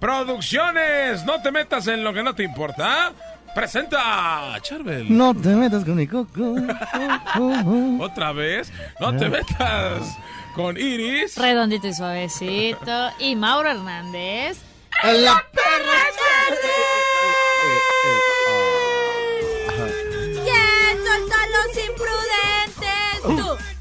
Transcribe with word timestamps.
Producciones, 0.00 1.24
no 1.24 1.42
te 1.42 1.50
metas 1.50 1.86
en 1.88 2.04
lo 2.04 2.12
que 2.12 2.22
no 2.22 2.34
te 2.34 2.44
importa. 2.44 3.12
Presenta 3.54 4.56
Charbel. 4.62 5.06
No 5.16 5.34
te 5.34 5.48
metas 5.48 5.84
con 5.84 5.96
mi 5.96 6.06
coco. 6.06 6.54
Otra 8.00 8.32
vez, 8.32 8.72
no 9.00 9.16
te 9.16 9.28
metas 9.28 10.16
con 10.54 10.76
Iris. 10.76 11.36
Redondito 11.36 11.88
y 11.88 11.94
suavecito. 11.94 13.10
Y 13.18 13.34
Mauro 13.34 13.70
Hernández. 13.70 14.58
La 15.02 15.44
perra. 15.52 15.98
¡Solta 21.06 21.36
los 21.54 21.70
imprudentes! 21.88 23.22
Tú, 23.22 23.36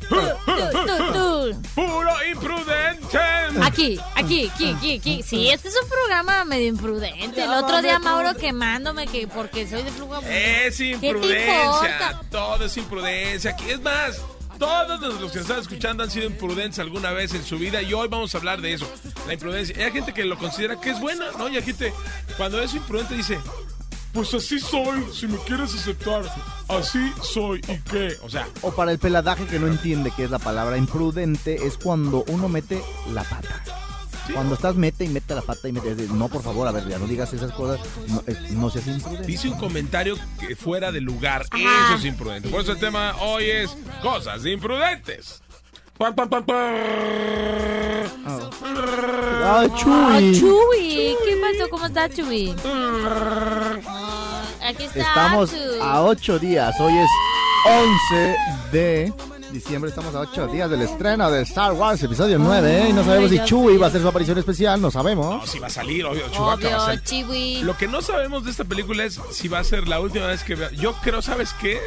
tú, 0.08 0.22
tú, 0.45 0.86
tú, 0.86 0.95
tú. 1.13 1.72
Puro 1.75 2.13
imprudente. 2.31 2.97
Aquí, 3.62 3.99
aquí, 4.16 4.49
aquí, 4.53 4.73
aquí, 4.73 4.98
aquí. 4.98 5.23
Sí, 5.23 5.49
este 5.49 5.70
es 5.70 5.75
un 5.81 5.89
programa 5.89 6.45
medio 6.45 6.67
imprudente. 6.67 7.44
El 7.44 7.49
otro 7.49 7.81
día 7.81 7.99
Mauro 7.99 8.36
quemándome 8.36 9.08
que 9.08 9.28
porque 9.28 9.67
soy 9.67 9.83
de 9.83 9.92
flujo. 9.92 10.19
Es 10.22 10.78
¿Qué 10.78 10.97
te 11.00 11.08
imprudencia. 11.08 12.22
Todo 12.30 12.66
es 12.66 12.77
imprudencia. 12.77 13.52
Aquí 13.52 13.69
es 13.69 13.81
más. 13.81 14.22
Todos 14.58 15.00
los 15.22 15.31
que 15.31 15.39
están 15.39 15.59
escuchando 15.59 16.03
han 16.03 16.09
sido 16.09 16.25
imprudentes 16.25 16.80
alguna 16.80 17.11
vez 17.11 17.33
en 17.36 17.44
su 17.44 17.59
vida 17.59 17.83
y 17.83 17.94
hoy 17.94 18.08
vamos 18.08 18.33
a 18.33 18.39
hablar 18.39 18.59
de 18.59 18.73
eso, 18.73 18.92
la 19.27 19.33
imprudencia. 19.33 19.75
Y 19.77 19.83
hay 19.83 19.92
gente 19.92 20.14
que 20.14 20.25
lo 20.25 20.36
considera 20.36 20.81
que 20.81 20.89
es 20.89 20.99
buena, 20.99 21.25
¿no? 21.38 21.47
Y 21.47 21.58
hay 21.58 21.61
gente, 21.61 21.94
cuando 22.38 22.59
es 22.59 22.73
imprudente, 22.73 23.14
dice, 23.14 23.38
pues 24.13 24.33
así 24.33 24.59
soy, 24.59 25.05
si 25.13 25.27
me 25.27 25.38
quieres 25.39 25.73
aceptar, 25.75 26.23
así 26.69 27.11
soy, 27.22 27.59
¿y 27.67 27.77
qué? 27.89 28.16
O 28.23 28.30
sea, 28.30 28.47
O 28.61 28.72
para 28.72 28.91
el 28.91 28.99
peladaje 28.99 29.45
que 29.45 29.59
no 29.59 29.67
entiende 29.67 30.11
qué 30.16 30.23
es 30.23 30.31
la 30.31 30.39
palabra 30.39 30.77
imprudente, 30.77 31.66
es 31.67 31.77
cuando 31.77 32.23
uno 32.27 32.49
mete 32.49 32.81
la 33.14 33.23
pata. 33.23 33.64
Cuando 34.33 34.55
estás 34.55 34.75
mete 34.75 35.05
y 35.05 35.08
mete 35.08 35.33
la 35.36 35.41
pata 35.41 35.69
y 35.69 35.72
mete, 35.72 35.95
no 36.14 36.27
por 36.27 36.44
favor, 36.44 36.67
a 36.67 36.72
ver, 36.73 36.86
ya 36.89 36.99
no 36.99 37.08
digas 37.08 37.31
esas 37.33 37.53
cosas, 37.53 37.80
no, 38.09 38.22
es- 38.27 38.52
no 38.52 38.69
seas 38.69 38.86
imprudente. 38.88 39.25
dice 39.25 39.47
un 39.47 39.58
comentario 39.58 40.17
que 40.39 40.53
fuera 40.58 40.92
de 40.92 40.99
lugar, 40.99 41.45
Ajá. 41.49 41.86
eso 41.88 41.95
es 41.99 42.03
imprudente. 42.05 42.49
Por 42.49 42.59
eso 42.61 42.73
el 42.73 42.80
tema 42.80 43.16
hoy 43.21 43.45
es 43.45 43.77
cosas 44.02 44.45
imprudentes. 44.45 45.42
Pam, 45.98 46.14
pam, 46.14 46.30
pam, 46.30 46.44
pam. 46.44 46.56
¡Ah, 48.26 48.40
¡Ah, 49.44 49.66
Chuy! 49.76 50.39
Chuy! 50.39 51.16
¿Qué 51.26 51.38
pasó? 51.42 51.70
¿Cómo 51.70 51.86
está 51.88 52.09
Chuy? 52.09 52.54
Ah, 52.66 54.44
Aquí 54.67 54.84
está 54.84 55.00
Estamos 55.00 55.50
Chuy. 55.52 55.80
a 55.81 56.02
ocho 56.04 56.38
días, 56.38 56.76
hoy 56.80 56.94
es 56.98 57.09
11 57.66 58.36
de 58.72 59.14
diciembre, 59.52 59.89
estamos 59.89 60.14
a 60.14 60.20
ocho 60.22 60.45
días 60.48 60.70
del 60.70 60.81
estreno 60.84 61.31
de 61.31 61.42
Star 61.44 61.72
Wars 61.73 62.04
episodio 62.04 62.38
9, 62.38 62.82
¿eh? 62.84 62.89
y 62.89 62.94
no 62.94 63.04
sabemos 63.04 63.30
si 63.32 63.38
Dios 63.39 63.82
va 63.82 63.86
a 63.86 63.89
hacer 63.89 64.02
su 64.02 64.08
aparición 64.08 64.38
especial, 64.38 64.82
no 64.82 64.92
sabemos. 64.92 65.26
No, 65.26 65.48
si 65.48 65.58
va 65.59 65.67
a 65.67 65.72
salir, 65.72 66.06
obvio, 66.06 66.28
Chewbacca 66.30 66.70
va 66.70 66.76
a 66.76 66.78
Obvio, 66.78 66.80
salir. 66.86 67.02
Chiwi. 67.04 67.61
Lo 67.64 67.76
que 67.78 67.88
no 67.88 68.02
sabemos 68.02 68.44
de 68.44 68.52
esta 68.52 68.66
película 68.66 69.04
es 69.06 69.20
si 69.32 69.48
va 69.48 69.59
a 69.59 69.64
ser 69.64 69.88
la 69.88 70.00
última 70.02 70.28
vez 70.28 70.44
que 70.44 70.56
vea. 70.56 70.70
Yo 70.72 70.94
creo, 71.02 71.22
¿sabes 71.22 71.54
qué? 71.59 71.80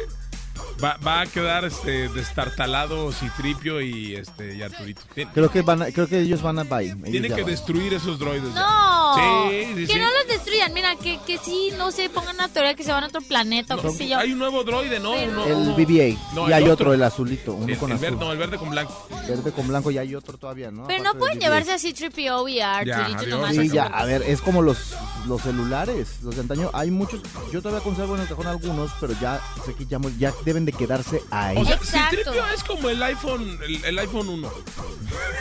Va, 0.83 0.97
va 1.05 1.21
a 1.21 1.25
quedar 1.27 1.65
este 1.65 2.09
destartalado 2.09 3.11
Citripio 3.11 3.81
y 3.81 4.15
este 4.15 4.55
y 4.55 4.61
Arturito. 4.63 5.01
Creo 5.33 5.49
que 5.51 5.61
van 5.61 5.81
a- 5.83 5.91
creo 5.91 6.07
que 6.07 6.19
ellos 6.21 6.41
van 6.41 6.57
a 6.59 6.63
bye. 6.63 6.95
Tienen 6.95 7.33
que 7.35 7.43
van. 7.43 7.51
destruir 7.51 7.93
esos 7.93 8.17
droides. 8.17 8.53
No. 8.53 9.15
Sí, 9.15 9.65
sí, 9.75 9.85
que 9.87 9.93
sí. 9.93 9.99
no 9.99 10.05
los 10.05 10.27
destruyan. 10.27 10.73
Mira, 10.73 10.95
que, 10.95 11.19
que 11.27 11.37
sí, 11.37 11.71
no 11.77 11.91
sé, 11.91 12.09
pongan 12.09 12.35
una 12.35 12.47
teoría 12.49 12.73
que 12.75 12.83
se 12.83 12.91
van 12.91 13.03
a 13.03 13.07
otro 13.07 13.21
planeta 13.21 13.75
o 13.75 13.81
qué 13.81 13.91
sé 13.91 14.07
yo. 14.07 14.17
Hay 14.17 14.31
un 14.33 14.39
nuevo 14.39 14.63
droide, 14.63 14.99
¿no? 14.99 15.11
Uno- 15.11 15.45
El 15.45 15.53
uno- 15.53 15.75
BB-8 15.75 16.17
No, 16.33 16.43
y 16.43 16.47
el 16.47 16.53
hay 16.53 16.63
otro. 16.63 16.73
otro, 16.73 16.93
el 16.93 17.03
azulito, 17.03 17.53
uno 17.53 17.67
El, 17.71 17.77
con 17.77 17.91
el 17.91 17.97
azul. 17.97 18.09
verde, 18.09 18.25
no, 18.25 18.31
el 18.31 18.37
verde 18.37 18.57
con 18.57 18.69
blanco. 18.71 19.07
Verde 19.27 19.51
con 19.51 19.67
blanco 19.67 19.91
y 19.91 19.97
hay 19.97 20.15
otro 20.15 20.37
todavía, 20.37 20.71
¿no? 20.71 20.87
Pero 20.87 21.03
no 21.03 21.13
pueden 21.15 21.39
llevarse 21.39 21.73
así 21.73 21.93
Tripio 21.93 22.47
y 22.47 22.59
a 22.59 22.83
Ya, 22.83 23.05
Arturito 23.05 23.45
adiós. 23.45 23.65
Sí, 23.65 23.69
ya, 23.69 23.85
a 23.85 24.05
ver, 24.05 24.23
es 24.23 24.41
como 24.41 24.61
los, 24.61 24.95
los 25.27 25.41
celulares, 25.41 26.17
los 26.23 26.35
de 26.35 26.41
antaño. 26.41 26.69
Hay 26.73 26.89
muchos, 26.89 27.21
yo 27.51 27.61
todavía 27.61 27.83
conservo 27.83 28.15
en 28.15 28.21
el 28.21 28.27
cajón 28.27 28.47
algunos, 28.47 28.91
pero 28.99 29.13
ya 29.21 29.39
sé 29.65 29.73
que 29.75 29.85
ya, 29.85 29.99
ya 30.17 30.33
deben 30.45 30.65
de 30.65 30.70
quedarse 30.71 31.23
ahí. 31.31 31.57
O 31.57 31.65
sea. 31.65 32.09
Citripio 32.09 32.45
es 32.53 32.63
como 32.63 32.89
el 32.89 33.01
iPhone, 33.03 33.59
el, 33.63 33.85
el 33.85 33.99
iPhone 33.99 34.29
1. 34.29 34.51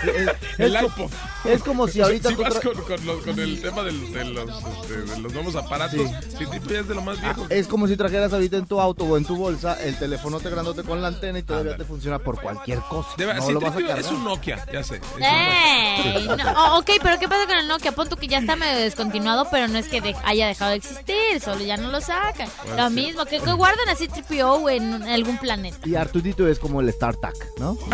es, 0.05 0.29
El 0.59 0.75
es 0.77 0.83
co- 0.83 0.87
iPod. 0.89 1.11
es 1.45 1.63
como 1.63 1.89
si 1.89 2.01
ahorita 2.03 2.29
Si 2.31 2.35
tú 2.35 2.43
vas 2.43 2.55
con, 2.61 2.75
con 2.83 3.07
los- 3.07 3.25
con 3.25 3.39
el 3.39 3.61
tema 3.63 3.83
del- 3.83 4.13
de, 4.13 4.25
los, 4.25 4.51
este, 4.51 4.97
de 4.97 5.19
los 5.21 5.33
nuevos 5.33 5.55
aparatos, 5.57 6.01
Citripio 6.37 6.73
ya 6.73 6.81
es 6.81 6.89
de 6.89 6.95
lo 6.95 7.03
más 7.03 7.21
viejo. 7.21 7.47
es 7.49 7.67
como 7.69 7.87
si 7.89 7.97
trajeras 7.97 8.33
ahorita 8.33 8.57
en 8.57 8.67
tu 8.67 8.81
auto 8.81 9.05
o 9.05 9.17
en 9.17 9.25
tu 9.25 9.37
bolsa 9.37 9.81
el 9.83 9.97
teléfono 9.99 10.41
te 10.41 10.51
grandote 10.51 10.83
con 10.83 11.01
la 11.03 11.09
antena 11.09 11.39
y 11.39 11.43
todavía 11.43 11.77
te 11.77 11.85
funciona 11.85 12.19
por 12.19 12.41
cualquier 12.41 12.81
cosa. 12.81 13.09
Debe- 13.17 13.35
no 13.35 13.51
lo 13.53 13.61
vas 13.61 13.71
a 13.73 13.77
Citripio 13.79 13.97
es 13.97 14.07
un 14.11 14.25
Nokia, 14.25 14.67
ya 14.73 14.83
sé. 14.83 15.01
Ey, 15.21 16.27
no, 16.27 16.37
oh, 16.57 16.79
ok, 16.79 16.91
pero 17.03 17.19
¿qué 17.19 17.29
pasa 17.29 17.47
con 17.47 17.57
el 17.57 17.69
Nokia? 17.69 17.93
Punto 17.93 18.17
que 18.17 18.27
ya 18.29 18.39
está 18.39 18.57
medio 18.57 18.79
descontinuado, 18.79 19.47
pero 19.51 19.69
no 19.69 19.79
es 19.79 19.89
que 19.89 20.01
de- 20.01 20.17
haya 20.25 20.47
dejado 20.49 20.71
de 20.73 20.77
existir, 20.79 21.41
solo 21.43 21.61
ya 21.65 21.77
no 21.77 21.91
lo 21.91 22.01
sacan. 22.01 22.49
Lo 22.77 22.91
mismo, 22.91 23.25
que, 23.25 23.41
que 23.41 23.53
guarden 23.53 23.89
así 23.89 24.09
Tripio 24.09 24.69
en 24.69 25.03
algún 25.10 25.38
planeta. 25.38 25.78
Y 25.84 25.94
Artudito 25.94 26.47
es 26.48 26.59
como 26.59 26.81
el 26.81 26.93
StarTac, 26.93 27.34
¿no? 27.59 27.76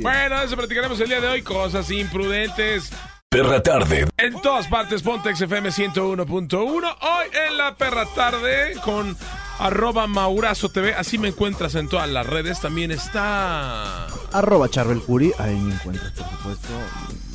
Bueno, 0.00 0.42
eso 0.42 0.56
platicaremos 0.56 0.98
el 1.00 1.08
día 1.08 1.20
de 1.20 1.28
hoy. 1.28 1.42
Cosas 1.42 1.90
imprudentes. 1.90 2.90
Perra 3.28 3.62
Tarde. 3.62 4.06
En 4.16 4.40
todas 4.40 4.68
partes, 4.68 5.02
Pontex 5.02 5.40
FM 5.40 5.70
101.1. 5.70 6.96
Hoy 7.00 7.26
en 7.48 7.56
la 7.56 7.74
perra 7.76 8.06
tarde 8.14 8.74
con 8.84 9.16
arroba 9.58 10.06
Maurazo 10.06 10.68
TV. 10.68 10.94
Así 10.94 11.18
me 11.18 11.28
encuentras 11.28 11.74
en 11.74 11.88
todas 11.88 12.08
las 12.08 12.26
redes. 12.26 12.60
También 12.60 12.90
está 12.90 14.06
Arroba 14.32 14.68
Charbel 14.68 15.00
Curi, 15.00 15.32
ahí 15.38 15.54
me 15.56 15.74
encuentras, 15.74 16.12
por 16.12 16.30
supuesto. 16.30 16.68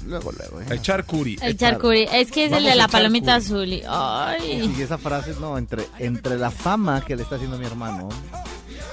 Luego, 0.10 0.32
luego. 0.32 0.62
¿eh? 0.62 0.76
Echar 0.76 1.06
Curi. 1.06 1.38
El 1.42 1.56
charcuri, 1.56 2.08
es 2.12 2.32
que 2.32 2.46
es 2.46 2.52
el 2.52 2.56
Vamos 2.58 2.64
de 2.66 2.72
a 2.72 2.76
la 2.76 2.88
palomita 2.88 3.36
azul. 3.36 3.68
y- 3.68 3.84
Ay, 3.88 4.74
Y 4.78 4.82
esa 4.82 4.98
frase, 4.98 5.36
no, 5.40 5.58
entre, 5.58 5.86
entre 6.00 6.38
la 6.38 6.50
fama 6.52 7.02
que 7.02 7.16
le 7.16 7.24
está 7.24 7.36
haciendo 7.36 7.58
mi 7.60 7.66
hermano 7.66 8.10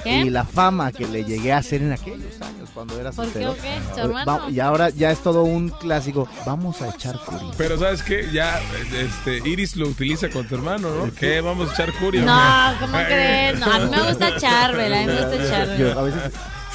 ¿qué? 0.05 0.19
y 0.21 0.31
la 0.31 0.45
fama 0.45 0.93
que 0.93 1.07
le 1.07 1.25
llegué 1.25 1.53
a 1.53 1.59
hacer 1.59 1.81
en 1.83 1.93
aquellos 1.93 2.41
años 2.43 2.69
cuando 2.75 3.01
era 3.01 3.11
¿Por 3.13 3.27
qué 3.27 3.33
soltero. 3.45 3.57
qué? 3.63 3.81
¿Tu 3.95 4.01
eh, 4.01 4.03
hermano? 4.05 4.27
va- 4.45 4.51
y 4.51 4.61
ahora 4.61 4.91
ya 4.91 5.11
es 5.11 5.19
todo 5.23 5.43
un 5.45 5.71
clásico. 5.71 6.29
Vamos 6.45 6.83
a 6.83 6.91
echar 6.91 7.19
curi. 7.25 7.47
Pero 7.57 7.79
¿sabes 7.79 8.03
qué? 8.03 8.29
Ya 8.33 8.61
este, 8.95 9.49
Iris 9.49 9.75
lo 9.77 9.89
utiliza 9.89 10.29
con 10.29 10.47
tu 10.47 10.55
hermano, 10.57 10.91
¿no? 10.95 11.15
¿Qué? 11.15 11.41
Vamos 11.41 11.71
a 11.71 11.73
echar 11.73 11.93
Curi. 11.95 12.21
No? 12.21 12.39
¿cómo 12.79 12.99
crees? 12.99 13.59
No, 13.59 13.73
a 13.73 13.79
mí 13.79 13.91
me 13.91 14.03
gusta 14.09 14.37
Charbel, 14.37 14.93
a 14.93 14.99
mí 15.01 15.07
me 15.07 15.13
gusta 15.15 15.37
Yo 15.43 15.49
Charbel. 15.49 15.99
a 15.99 16.03
veces 16.03 16.23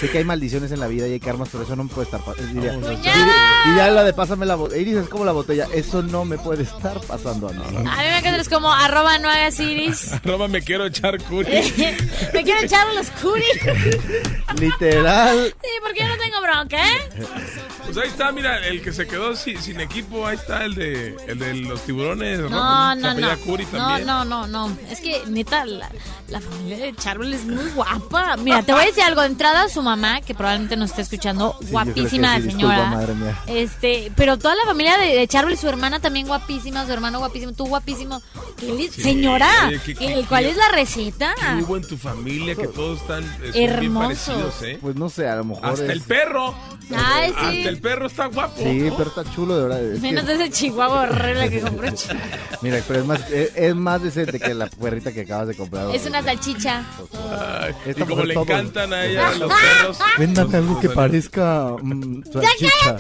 sé 0.02 0.10
que 0.10 0.18
hay 0.18 0.24
maldiciones 0.26 0.72
en 0.72 0.80
la 0.80 0.88
vida 0.88 1.08
y 1.08 1.14
hay 1.14 1.20
karmas, 1.20 1.50
pero 1.52 1.64
eso 1.64 1.76
no 1.76 1.84
me 1.86 1.90
puede 1.90 2.06
estar 2.06 2.20
pasando. 2.22 2.52
Diría, 2.54 2.74
echar- 2.74 3.66
y, 3.68 3.70
y 3.72 3.76
ya 3.76 3.90
la 3.92 4.04
de 4.04 4.14
pásame 4.14 4.46
la 4.46 4.56
botella. 4.56 4.82
Iris 4.82 4.96
es 4.96 5.08
como 5.10 5.24
la 5.26 5.32
botella. 5.32 5.68
Eso 5.74 6.02
no 6.02 6.26
me 6.26 6.38
puede 6.38 6.64
estar 6.64 7.00
pasando 7.02 7.48
a 7.50 7.54
mí. 7.54 7.64
A 7.66 7.72
mí 7.80 7.86
me 7.98 8.18
encantas 8.18 8.50
como 8.50 8.72
arroba 8.74 9.18
no 9.20 9.30
hagas 9.30 9.60
iris. 9.60 10.12
Arroba 10.14 10.48
me 10.48 10.62
quiero 10.62 10.86
echar 10.88 11.22
Curi. 11.24 11.48
me 12.34 12.44
quiero 12.44 12.62
echar 12.62 12.86
los 12.94 13.08
curi. 13.22 13.44
Literal. 14.60 15.54
Sí, 15.62 15.70
porque 15.82 16.00
yo 16.02 16.08
no 16.08 16.18
tengo 16.18 16.42
bronca, 16.42 16.78
¿eh? 16.78 17.26
Pues 17.86 17.98
ahí 17.98 18.08
está, 18.08 18.32
mira, 18.32 18.66
el 18.68 18.82
que 18.82 18.92
se 18.94 19.08
quedó 19.08 19.36
sin, 19.36 19.62
sin 19.62 19.80
equipo, 19.80 20.26
ahí 20.26 20.36
está 20.38 20.66
el 20.66 20.76
de, 20.76 21.16
el 21.28 21.40
de 21.40 21.54
los 21.56 21.82
tiburones. 21.86 22.40
No, 22.40 22.50
rojos, 22.50 22.98
no, 22.98 23.14
no. 23.14 23.38
Curi 23.40 23.66
No, 23.66 23.72
también. 23.72 24.08
no, 24.08 24.26
no, 24.26 24.48
no. 24.48 24.78
Es 24.90 25.00
que, 25.02 25.22
neta, 25.28 25.66
la, 25.66 25.90
la 26.30 26.40
familia 26.42 26.78
de 26.78 26.96
Charbel 26.96 27.34
es 27.34 27.46
muy 27.46 27.70
guapa. 27.72 28.38
Mira, 28.38 28.62
te 28.64 28.72
voy 28.74 28.84
a 28.84 28.86
decir 28.88 29.04
algo. 29.04 29.22
De 29.22 29.28
entrada, 29.28 29.68
su 29.70 29.82
mamá, 29.82 29.91
que 30.26 30.34
probablemente 30.34 30.78
nos 30.78 30.92
esté 30.92 31.02
escuchando, 31.02 31.56
Sí, 31.60 31.68
guapísima 31.72 32.10
sí, 32.10 32.18
la 32.18 32.40
disculpa, 32.40 32.76
señora. 32.76 32.90
madre 32.90 33.14
mía. 33.14 33.38
Este, 33.48 34.12
pero 34.16 34.38
toda 34.38 34.56
la 34.56 34.64
familia 34.66 34.98
de, 34.98 35.16
de 35.18 35.28
Charbel, 35.28 35.58
su 35.58 35.68
hermana 35.68 36.00
también 36.00 36.28
guapísima, 36.28 36.86
su 36.86 36.94
hermano 36.94 37.20
guapísimo, 37.20 37.52
tú 37.52 37.66
guapísimo. 37.68 38.22
¿Qué 38.58 38.68
le- 38.72 38.90
señora, 38.90 39.50
oye, 39.68 39.80
qué- 39.86 39.96
¿qué- 39.96 40.14
qué- 40.16 40.26
¿cuál 40.30 40.44
qué- 40.46 40.50
es 40.52 40.58
la 40.58 40.70
receta? 40.70 41.34
¿Qué 41.36 41.64
hubo 41.64 41.76
en 41.78 41.84
tu 41.88 41.98
familia 41.98 42.56
que 42.56 42.68
todos 42.68 43.02
están 43.02 43.24
eh, 43.44 43.52
bien 43.54 43.70
Hermosos. 43.70 44.62
eh? 44.64 44.78
Pues 44.82 44.96
no 44.96 45.10
sé, 45.10 45.28
a 45.28 45.36
lo 45.36 45.44
mejor. 45.44 45.66
Hasta 45.66 45.86
es- 45.86 45.90
el 45.92 46.02
perro. 46.02 46.56
Ay, 46.96 47.30
sí. 47.30 47.36
Hasta 47.38 47.70
el 47.70 47.80
perro 47.80 48.08
está 48.08 48.26
guapo. 48.28 48.58
Sí, 48.58 48.92
pero 48.98 49.10
está 49.10 49.24
chulo, 49.34 49.56
de 49.58 49.64
verdad. 49.64 49.84
Es 49.84 49.96
que- 49.96 50.02
Menos 50.02 50.28
ese 50.30 50.50
chihuahua 50.50 51.02
horrible 51.04 51.50
que 51.50 51.62
compré. 51.62 51.92
mira, 52.62 52.80
pero 52.88 53.00
es 53.00 53.06
más, 53.06 53.30
es, 53.32 53.52
es 53.56 53.76
más 53.76 54.02
decente 54.04 54.40
que 54.40 54.54
la 54.54 54.68
perrita 54.68 55.12
que 55.12 55.22
acabas 55.22 55.48
de 55.48 55.56
comprar. 55.56 55.94
Es 55.96 56.06
una 56.06 56.22
salchicha. 56.22 56.84
Ay, 57.62 57.74
y 57.86 57.94
como 58.02 58.16
de 58.18 58.26
le 58.28 58.34
todo. 58.34 58.44
encantan 58.44 58.94
a 58.94 59.06
ella 59.06 59.32
los 59.40 59.52
perros. 59.52 59.81
Véndame 60.18 60.58
algo 60.58 60.80
que 60.80 60.90
parezca 60.90 61.76
mm, 61.82 62.24
salchicha. 62.32 62.98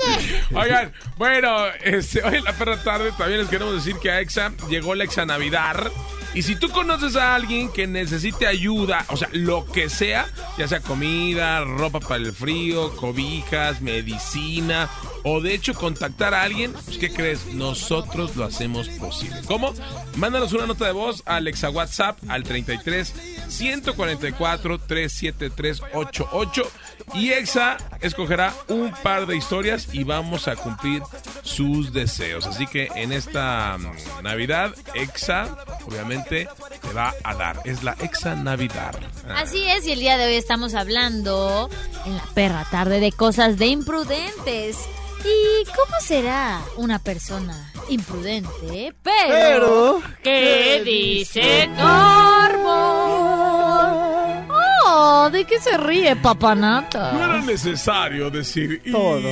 Oigan, 0.53 0.93
bueno, 1.17 1.67
este, 1.83 2.23
hoy 2.23 2.35
en 2.35 2.43
la 2.43 2.53
perra 2.53 2.81
tarde 2.83 3.11
también 3.17 3.41
les 3.41 3.49
queremos 3.49 3.73
decir 3.73 3.97
que 4.01 4.11
a 4.11 4.19
EXA 4.19 4.53
llegó 4.69 4.95
la 4.95 5.03
EXA 5.03 5.25
Navidad. 5.25 5.91
Y 6.33 6.43
si 6.43 6.55
tú 6.55 6.69
conoces 6.69 7.17
a 7.17 7.35
alguien 7.35 7.69
que 7.69 7.87
necesite 7.87 8.47
ayuda, 8.47 9.05
o 9.09 9.17
sea, 9.17 9.27
lo 9.33 9.65
que 9.65 9.89
sea, 9.89 10.27
ya 10.57 10.65
sea 10.65 10.79
comida, 10.79 11.65
ropa 11.65 11.99
para 11.99 12.23
el 12.23 12.31
frío, 12.31 12.95
cobijas, 12.95 13.81
medicina, 13.81 14.89
o 15.23 15.41
de 15.41 15.53
hecho 15.53 15.73
contactar 15.73 16.33
a 16.33 16.43
alguien, 16.43 16.71
pues 16.85 16.97
¿qué 16.97 17.11
crees? 17.11 17.47
Nosotros 17.47 18.37
lo 18.37 18.45
hacemos 18.45 18.87
posible. 18.87 19.41
¿Cómo? 19.45 19.73
Mándanos 20.15 20.53
una 20.53 20.67
nota 20.67 20.85
de 20.85 20.93
voz 20.93 21.21
al 21.25 21.49
EXA 21.49 21.69
WhatsApp 21.69 22.17
al 22.29 22.43
33 22.43 23.13
144 23.51 24.79
37388 24.79 26.71
y 27.13 27.31
EXA 27.31 27.77
escogerá 27.99 28.53
un 28.69 28.91
par 29.03 29.27
de 29.27 29.35
historias 29.35 29.89
y 29.93 30.03
vamos 30.03 30.47
a 30.47 30.55
cumplir 30.55 31.03
sus 31.43 31.91
deseos. 31.91 32.47
Así 32.47 32.65
que 32.67 32.87
en 32.95 33.11
esta 33.11 33.77
mm, 33.77 34.23
Navidad, 34.23 34.73
EXA 34.93 35.57
obviamente 35.85 36.47
te 36.81 36.93
va 36.93 37.13
a 37.23 37.35
dar. 37.35 37.59
Es 37.65 37.83
la 37.83 37.95
EXA 37.99 38.35
Navidad. 38.35 38.95
Ah. 39.27 39.41
Así 39.41 39.63
es, 39.67 39.85
y 39.85 39.91
el 39.91 39.99
día 39.99 40.17
de 40.17 40.27
hoy 40.27 40.35
estamos 40.35 40.73
hablando 40.73 41.69
en 42.05 42.15
la 42.15 42.23
perra 42.33 42.65
tarde 42.71 42.99
de 42.99 43.11
cosas 43.11 43.57
de 43.57 43.67
imprudentes. 43.67 44.77
¿Y 45.23 45.65
cómo 45.65 45.99
será 46.01 46.61
una 46.77 46.97
persona 46.97 47.71
imprudente? 47.89 48.95
Pero, 49.03 49.03
Pero, 49.03 50.01
¿qué 50.23 50.81
dice 50.83 51.69
Corvo? 51.77 53.30
Oh, 55.03 55.29
¿de 55.31 55.45
qué 55.45 55.59
se 55.59 55.77
ríe, 55.77 56.13
No 56.15 56.21
papanata? 56.21 57.11
era 57.17 57.41
necesario 57.41 58.29
decir 58.29 58.81
y- 58.85 58.91
Todo. 58.91 59.27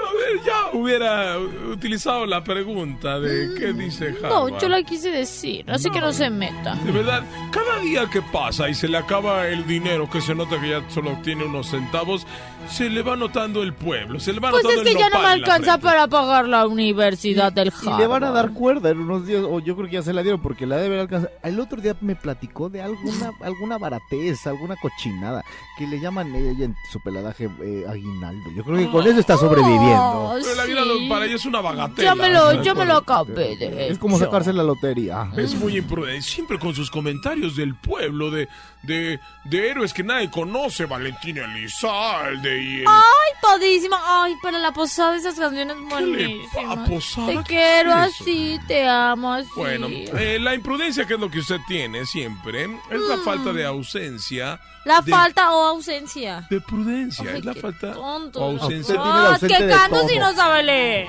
A 0.00 0.12
ver, 0.12 0.40
ya 0.46 0.70
hubiera 0.78 1.38
utilizado 1.38 2.24
la 2.24 2.42
pregunta 2.44 3.18
de 3.18 3.54
qué 3.58 3.72
dice 3.72 4.08
Harvard. 4.22 4.30
No, 4.52 4.58
yo 4.58 4.68
la 4.68 4.82
quise 4.82 5.10
decir, 5.10 5.68
así 5.70 5.90
que 5.90 6.00
no 6.00 6.12
se 6.12 6.30
meta. 6.30 6.76
De 6.76 6.92
verdad, 6.92 7.24
cada 7.50 7.80
día 7.80 8.06
que 8.08 8.22
pasa 8.22 8.68
y 8.68 8.74
se 8.74 8.86
le 8.88 8.96
acaba 8.96 9.48
el 9.48 9.66
dinero, 9.66 10.08
que 10.08 10.20
se 10.20 10.34
nota 10.34 10.58
que 10.60 10.68
ya 10.70 10.82
solo 10.88 11.18
tiene 11.22 11.44
unos 11.44 11.68
centavos, 11.70 12.26
se 12.68 12.90
le 12.90 13.02
va 13.02 13.16
notando 13.16 13.62
el 13.62 13.72
pueblo, 13.72 14.20
se 14.20 14.32
le 14.32 14.40
va 14.40 14.50
Pues 14.50 14.62
notando 14.62 14.82
es 14.82 14.88
que 14.88 14.92
el 14.94 14.98
ya 14.98 15.08
no 15.10 15.20
me 15.20 15.26
alcanza 15.28 15.78
para 15.78 16.06
pagar 16.06 16.46
la 16.48 16.66
universidad 16.66 17.52
del 17.52 17.72
Y 17.82 17.98
le 17.98 18.06
van 18.06 18.24
a 18.24 18.30
dar 18.30 18.46
Harvard. 18.46 18.54
cuerda 18.54 18.90
en 18.90 19.00
unos 19.00 19.26
días, 19.26 19.42
o 19.48 19.58
yo 19.60 19.74
creo 19.74 19.86
que 19.88 19.94
ya 19.94 20.02
se 20.02 20.12
la 20.12 20.22
dieron 20.22 20.40
porque 20.42 20.66
la 20.66 20.76
debe 20.76 21.00
alcanzar. 21.00 21.32
El 21.42 21.58
otro 21.60 21.80
día 21.80 21.96
me 22.00 22.14
platicó 22.16 22.68
de 22.68 22.82
alguna 22.82 23.32
alguna 23.42 23.78
baratez, 23.78 24.46
alguna 24.46 24.76
cochinada, 24.76 25.42
que 25.78 25.86
le 25.86 26.00
llaman 26.00 26.34
ella 26.34 26.66
en 26.66 26.74
su 26.92 27.00
peladaje 27.00 27.48
eh, 27.62 27.84
aguinaldo. 27.88 28.50
Yo 28.54 28.62
creo 28.64 28.76
que 28.76 28.90
con 28.90 29.06
eso 29.06 29.18
está 29.20 29.36
sobreviviendo. 29.36 29.88
Oh, 29.96 30.36
Pero 30.40 30.54
la 30.54 30.64
vida 30.64 30.82
sí. 30.84 31.06
para 31.08 31.24
ella 31.24 31.36
es 31.36 31.46
una 31.46 31.60
bagatela. 31.60 32.10
Ya 32.10 32.14
me 32.14 32.28
lo, 32.30 32.62
ya 32.62 32.74
me 32.74 32.84
lo 32.84 32.96
acabé 32.98 33.56
de 33.56 33.88
Es 33.88 33.98
como 33.98 34.18
sacarse 34.18 34.52
la 34.52 34.62
lotería. 34.62 35.30
Es 35.36 35.54
muy 35.54 35.76
imprudente, 35.78 36.22
siempre 36.22 36.58
con 36.58 36.74
sus 36.74 36.90
comentarios 36.90 37.56
del 37.56 37.74
pueblo, 37.76 38.30
de, 38.30 38.48
de, 38.82 39.18
de 39.44 39.70
héroes 39.70 39.92
que 39.94 40.02
nadie 40.04 40.30
conoce, 40.30 40.84
Valentina 40.84 41.44
Elizalde 41.44 42.57
Ay, 42.86 43.32
padrísima. 43.40 43.98
Ay, 44.04 44.34
para 44.42 44.58
la 44.58 44.72
posada 44.72 45.16
esas 45.16 45.34
canciones 45.38 45.76
buenísimas. 45.88 46.88
posada? 46.88 47.26
Te 47.28 47.34
¿Qué 47.38 47.42
quiero 47.44 47.92
así, 47.94 48.58
te 48.66 48.86
amo 48.88 49.32
así. 49.32 49.48
Bueno, 49.56 49.86
eh, 49.88 50.38
la 50.40 50.54
imprudencia 50.54 51.06
que 51.06 51.14
es 51.14 51.20
lo 51.20 51.30
que 51.30 51.38
usted 51.40 51.58
tiene 51.66 52.04
siempre, 52.06 52.64
es 52.64 53.00
la 53.00 53.18
falta 53.18 53.52
de 53.52 53.64
ausencia. 53.64 54.60
la 54.84 55.00
de- 55.02 55.10
falta 55.10 55.52
o 55.52 55.64
ausencia. 55.66 56.46
De 56.48 56.60
prudencia, 56.62 57.24
Ay, 57.30 57.38
es 57.40 57.44
la 57.44 57.52
qué 57.52 57.60
falta 57.60 57.92
tonto. 57.92 58.40
o 58.40 58.44
ausencia. 58.52 58.78
Usted 58.80 58.94
tiene 58.94 59.08
Ah, 59.18 59.28
ausente 59.34 59.56
qué 59.58 59.64
de 59.64 59.70
canto 59.72 60.08
si 60.08 60.18
no 60.18 60.32
sabe 60.34 60.62
leer. 60.62 61.06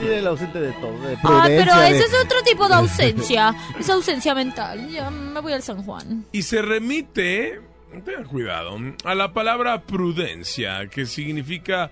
Tiene 0.00 0.18
el 0.18 0.26
ausente 0.26 0.60
de 0.60 0.72
todo, 0.72 0.98
de 1.06 1.16
Ah, 1.22 1.44
pero 1.46 1.76
de- 1.78 1.88
ese 1.90 2.04
es 2.06 2.14
otro 2.24 2.42
tipo 2.42 2.66
de 2.68 2.74
ausencia. 2.82 3.54
Es 3.78 3.88
ausencia 3.90 4.34
mental. 4.34 4.88
Ya 4.88 5.08
me 5.10 5.38
voy 5.40 5.52
al 5.52 5.62
San 5.62 5.84
Juan. 5.84 6.26
Y 6.32 6.42
se 6.42 6.62
remite, 6.62 7.60
tengan 8.00 8.24
cuidado, 8.24 8.78
a 9.04 9.14
la 9.14 9.32
palabra 9.32 9.82
prudencia, 9.82 10.88
que 10.88 11.04
significa 11.06 11.90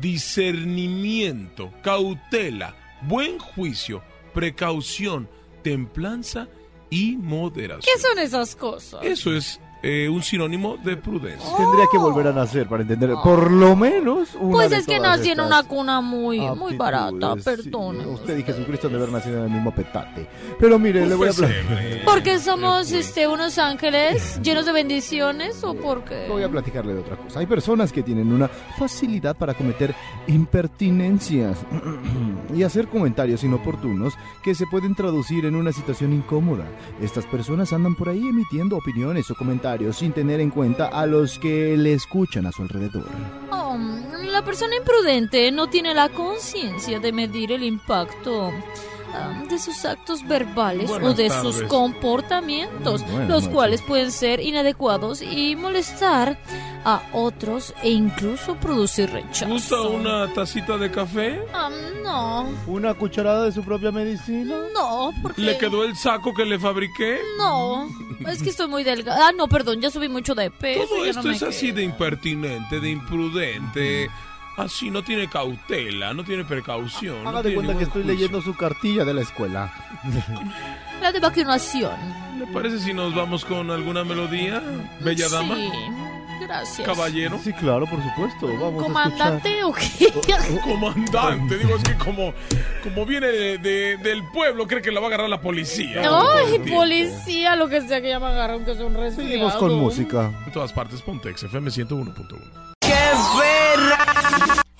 discernimiento, 0.00 1.72
cautela, 1.82 2.74
buen 3.02 3.38
juicio, 3.38 4.02
precaución, 4.32 5.28
templanza 5.62 6.48
y 6.88 7.16
moderación. 7.16 7.94
¿Qué 7.94 8.00
son 8.00 8.18
esas 8.18 8.56
cosas? 8.56 9.04
Eso 9.04 9.34
es 9.34 9.60
eh, 9.82 10.08
un 10.08 10.22
sinónimo 10.22 10.76
de 10.76 10.96
prudencia. 10.96 11.56
Tendría 11.56 11.86
que 11.90 11.98
volver 11.98 12.28
a 12.28 12.32
nacer 12.32 12.66
para 12.68 12.82
entender 12.82 13.10
por 13.22 13.50
lo 13.50 13.74
menos 13.76 14.34
una 14.36 14.52
Pues 14.52 14.72
es 14.72 14.86
que 14.86 15.00
nací 15.00 15.30
en 15.30 15.40
una 15.40 15.62
cuna 15.64 16.00
muy, 16.00 16.38
muy 16.56 16.76
barata, 16.76 17.34
perdón. 17.44 17.98
Sí, 18.00 18.06
usted 18.06 18.38
y 18.38 18.42
Jesucristo 18.44 18.86
han 18.86 18.92
de 18.92 18.98
haber 19.00 19.12
nacido 19.12 19.38
en 19.38 19.44
el 19.44 19.50
mismo 19.50 19.74
petate. 19.74 20.28
Pero 20.58 20.78
mire, 20.78 21.06
le 21.06 21.14
voy 21.14 21.28
a 21.28 21.32
Pues, 21.32 21.38
platicar. 21.50 21.78
eh, 21.82 22.02
Porque 22.04 22.38
somos 22.38 22.92
este 22.92 23.26
unos 23.26 23.58
ángeles 23.58 24.40
llenos 24.42 24.66
de 24.66 24.72
bendiciones 24.72 25.62
o 25.64 25.74
porque 25.74 26.26
Voy 26.28 26.42
a 26.44 26.48
platicarle 26.48 26.94
de 26.94 27.00
otra 27.00 27.16
cosa. 27.16 27.40
Hay 27.40 27.46
personas 27.46 27.92
que 27.92 28.02
tienen 28.02 28.32
una 28.32 28.48
facilidad 28.78 29.36
para 29.36 29.54
cometer 29.54 29.94
impertinencias 30.28 31.58
y 32.54 32.62
hacer 32.62 32.86
comentarios 32.88 33.42
inoportunos 33.42 34.14
que 34.44 34.54
se 34.54 34.66
pueden 34.66 34.94
traducir 34.94 35.44
en 35.44 35.56
una 35.56 35.72
situación 35.72 36.12
incómoda. 36.12 36.66
Estas 37.00 37.26
personas 37.26 37.72
andan 37.72 37.94
por 37.96 38.08
ahí 38.08 38.28
emitiendo 38.28 38.76
opiniones 38.76 39.30
o 39.30 39.34
comentarios 39.34 39.71
sin 39.92 40.12
tener 40.12 40.40
en 40.40 40.50
cuenta 40.50 40.86
a 40.86 41.06
los 41.06 41.38
que 41.38 41.76
le 41.76 41.94
escuchan 41.94 42.46
a 42.46 42.52
su 42.52 42.62
alrededor. 42.62 43.06
Oh, 43.50 43.76
la 44.30 44.44
persona 44.44 44.76
imprudente 44.76 45.50
no 45.50 45.68
tiene 45.68 45.94
la 45.94 46.08
conciencia 46.08 47.00
de 47.00 47.12
medir 47.12 47.52
el 47.52 47.62
impacto 47.62 48.50
de 49.48 49.58
sus 49.58 49.84
actos 49.84 50.26
verbales 50.26 50.90
o 50.90 51.14
de 51.14 51.28
tardes. 51.28 51.54
sus 51.56 51.62
comportamientos, 51.68 53.02
Buenas 53.02 53.28
los 53.28 53.42
noches. 53.42 53.48
cuales 53.48 53.82
pueden 53.82 54.10
ser 54.12 54.40
inadecuados 54.40 55.22
y 55.22 55.56
molestar 55.56 56.38
a 56.84 57.00
otros 57.12 57.74
e 57.82 57.90
incluso 57.90 58.56
producir 58.56 59.10
rechazo. 59.10 59.46
¿Gusta 59.52 59.80
una 59.82 60.32
tacita 60.32 60.76
de 60.78 60.90
café? 60.90 61.40
Ah, 61.54 61.70
no, 62.02 62.48
¿Una 62.66 62.94
cucharada 62.94 63.44
de 63.44 63.52
su 63.52 63.62
propia 63.62 63.92
medicina? 63.92 64.56
no, 64.74 65.10
porque 65.22 65.42
¿Le 65.42 65.58
quedó 65.58 65.84
el 65.84 65.96
saco 65.96 66.34
que 66.34 66.44
le 66.44 66.58
fabriqué? 66.58 67.18
no, 67.38 67.88
es 68.26 68.42
que 68.42 68.50
estoy 68.50 68.66
muy 68.68 68.82
delgada. 68.84 69.28
Ah, 69.28 69.32
no, 69.36 69.46
perdón, 69.48 69.80
ya 69.80 69.90
subí 69.90 70.08
mucho 70.08 70.34
de 70.34 70.50
peso. 70.50 70.84
Todo 70.88 70.98
no 70.98 71.04
esto 71.04 71.30
es 71.30 71.42
así 71.42 71.70
de 71.72 71.82
impertinente, 71.84 72.80
de 72.80 72.90
imprudente. 72.90 74.10
Así 74.56 74.90
no 74.90 75.02
tiene 75.02 75.28
cautela, 75.28 76.12
no 76.12 76.24
tiene 76.24 76.44
precaución. 76.44 77.24
no 77.24 77.30
Haga 77.30 77.42
de 77.42 77.50
tiene 77.50 77.54
cuenta 77.64 77.78
que 77.78 77.84
estoy 77.84 78.02
juicio. 78.02 78.14
leyendo 78.14 78.42
su 78.42 78.54
cartilla 78.54 79.04
de 79.04 79.14
la 79.14 79.22
escuela. 79.22 79.72
La 81.00 81.10
de 81.10 81.18
vacunación. 81.20 81.90
¿Le 82.38 82.46
parece 82.48 82.78
si 82.78 82.92
nos 82.92 83.14
vamos 83.14 83.44
con 83.44 83.70
alguna 83.70 84.04
melodía? 84.04 84.62
Bella 85.00 85.28
dama, 85.28 85.56
Sí, 85.56 85.70
gracias. 86.42 86.86
caballero, 86.86 87.40
Sí, 87.42 87.52
claro, 87.54 87.86
por 87.86 88.00
supuesto. 88.02 88.46
Vamos 88.58 88.82
¿Comandante 88.84 89.64
o 89.64 89.72
qué? 89.72 90.12
comandante. 90.64 91.58
Digo, 91.58 91.74
es 91.76 91.82
que 91.82 91.94
como, 91.96 92.32
como 92.84 93.04
viene 93.06 93.26
de- 93.28 93.58
de- 93.58 93.96
del 93.96 94.22
pueblo, 94.32 94.66
cree 94.68 94.80
que 94.82 94.92
la 94.92 95.00
va 95.00 95.06
a 95.06 95.08
agarrar 95.08 95.28
la 95.30 95.40
policía. 95.40 96.02
Ay, 96.04 96.58
policía, 96.70 97.56
lo 97.56 97.68
que 97.68 97.80
sea 97.80 98.00
que 98.00 98.08
ya 98.10 98.20
me 98.20 98.26
agarraron, 98.26 98.64
que 98.64 98.72
es 98.72 98.78
un 98.80 98.94
a 98.96 99.00
resfriado. 99.00 99.28
Seguimos 99.30 99.54
con 99.54 99.74
música. 99.74 100.30
En 100.46 100.52
todas 100.52 100.72
partes, 100.72 101.00
Pontex 101.02 101.42
FM 101.42 101.68
101.1. 101.70 102.71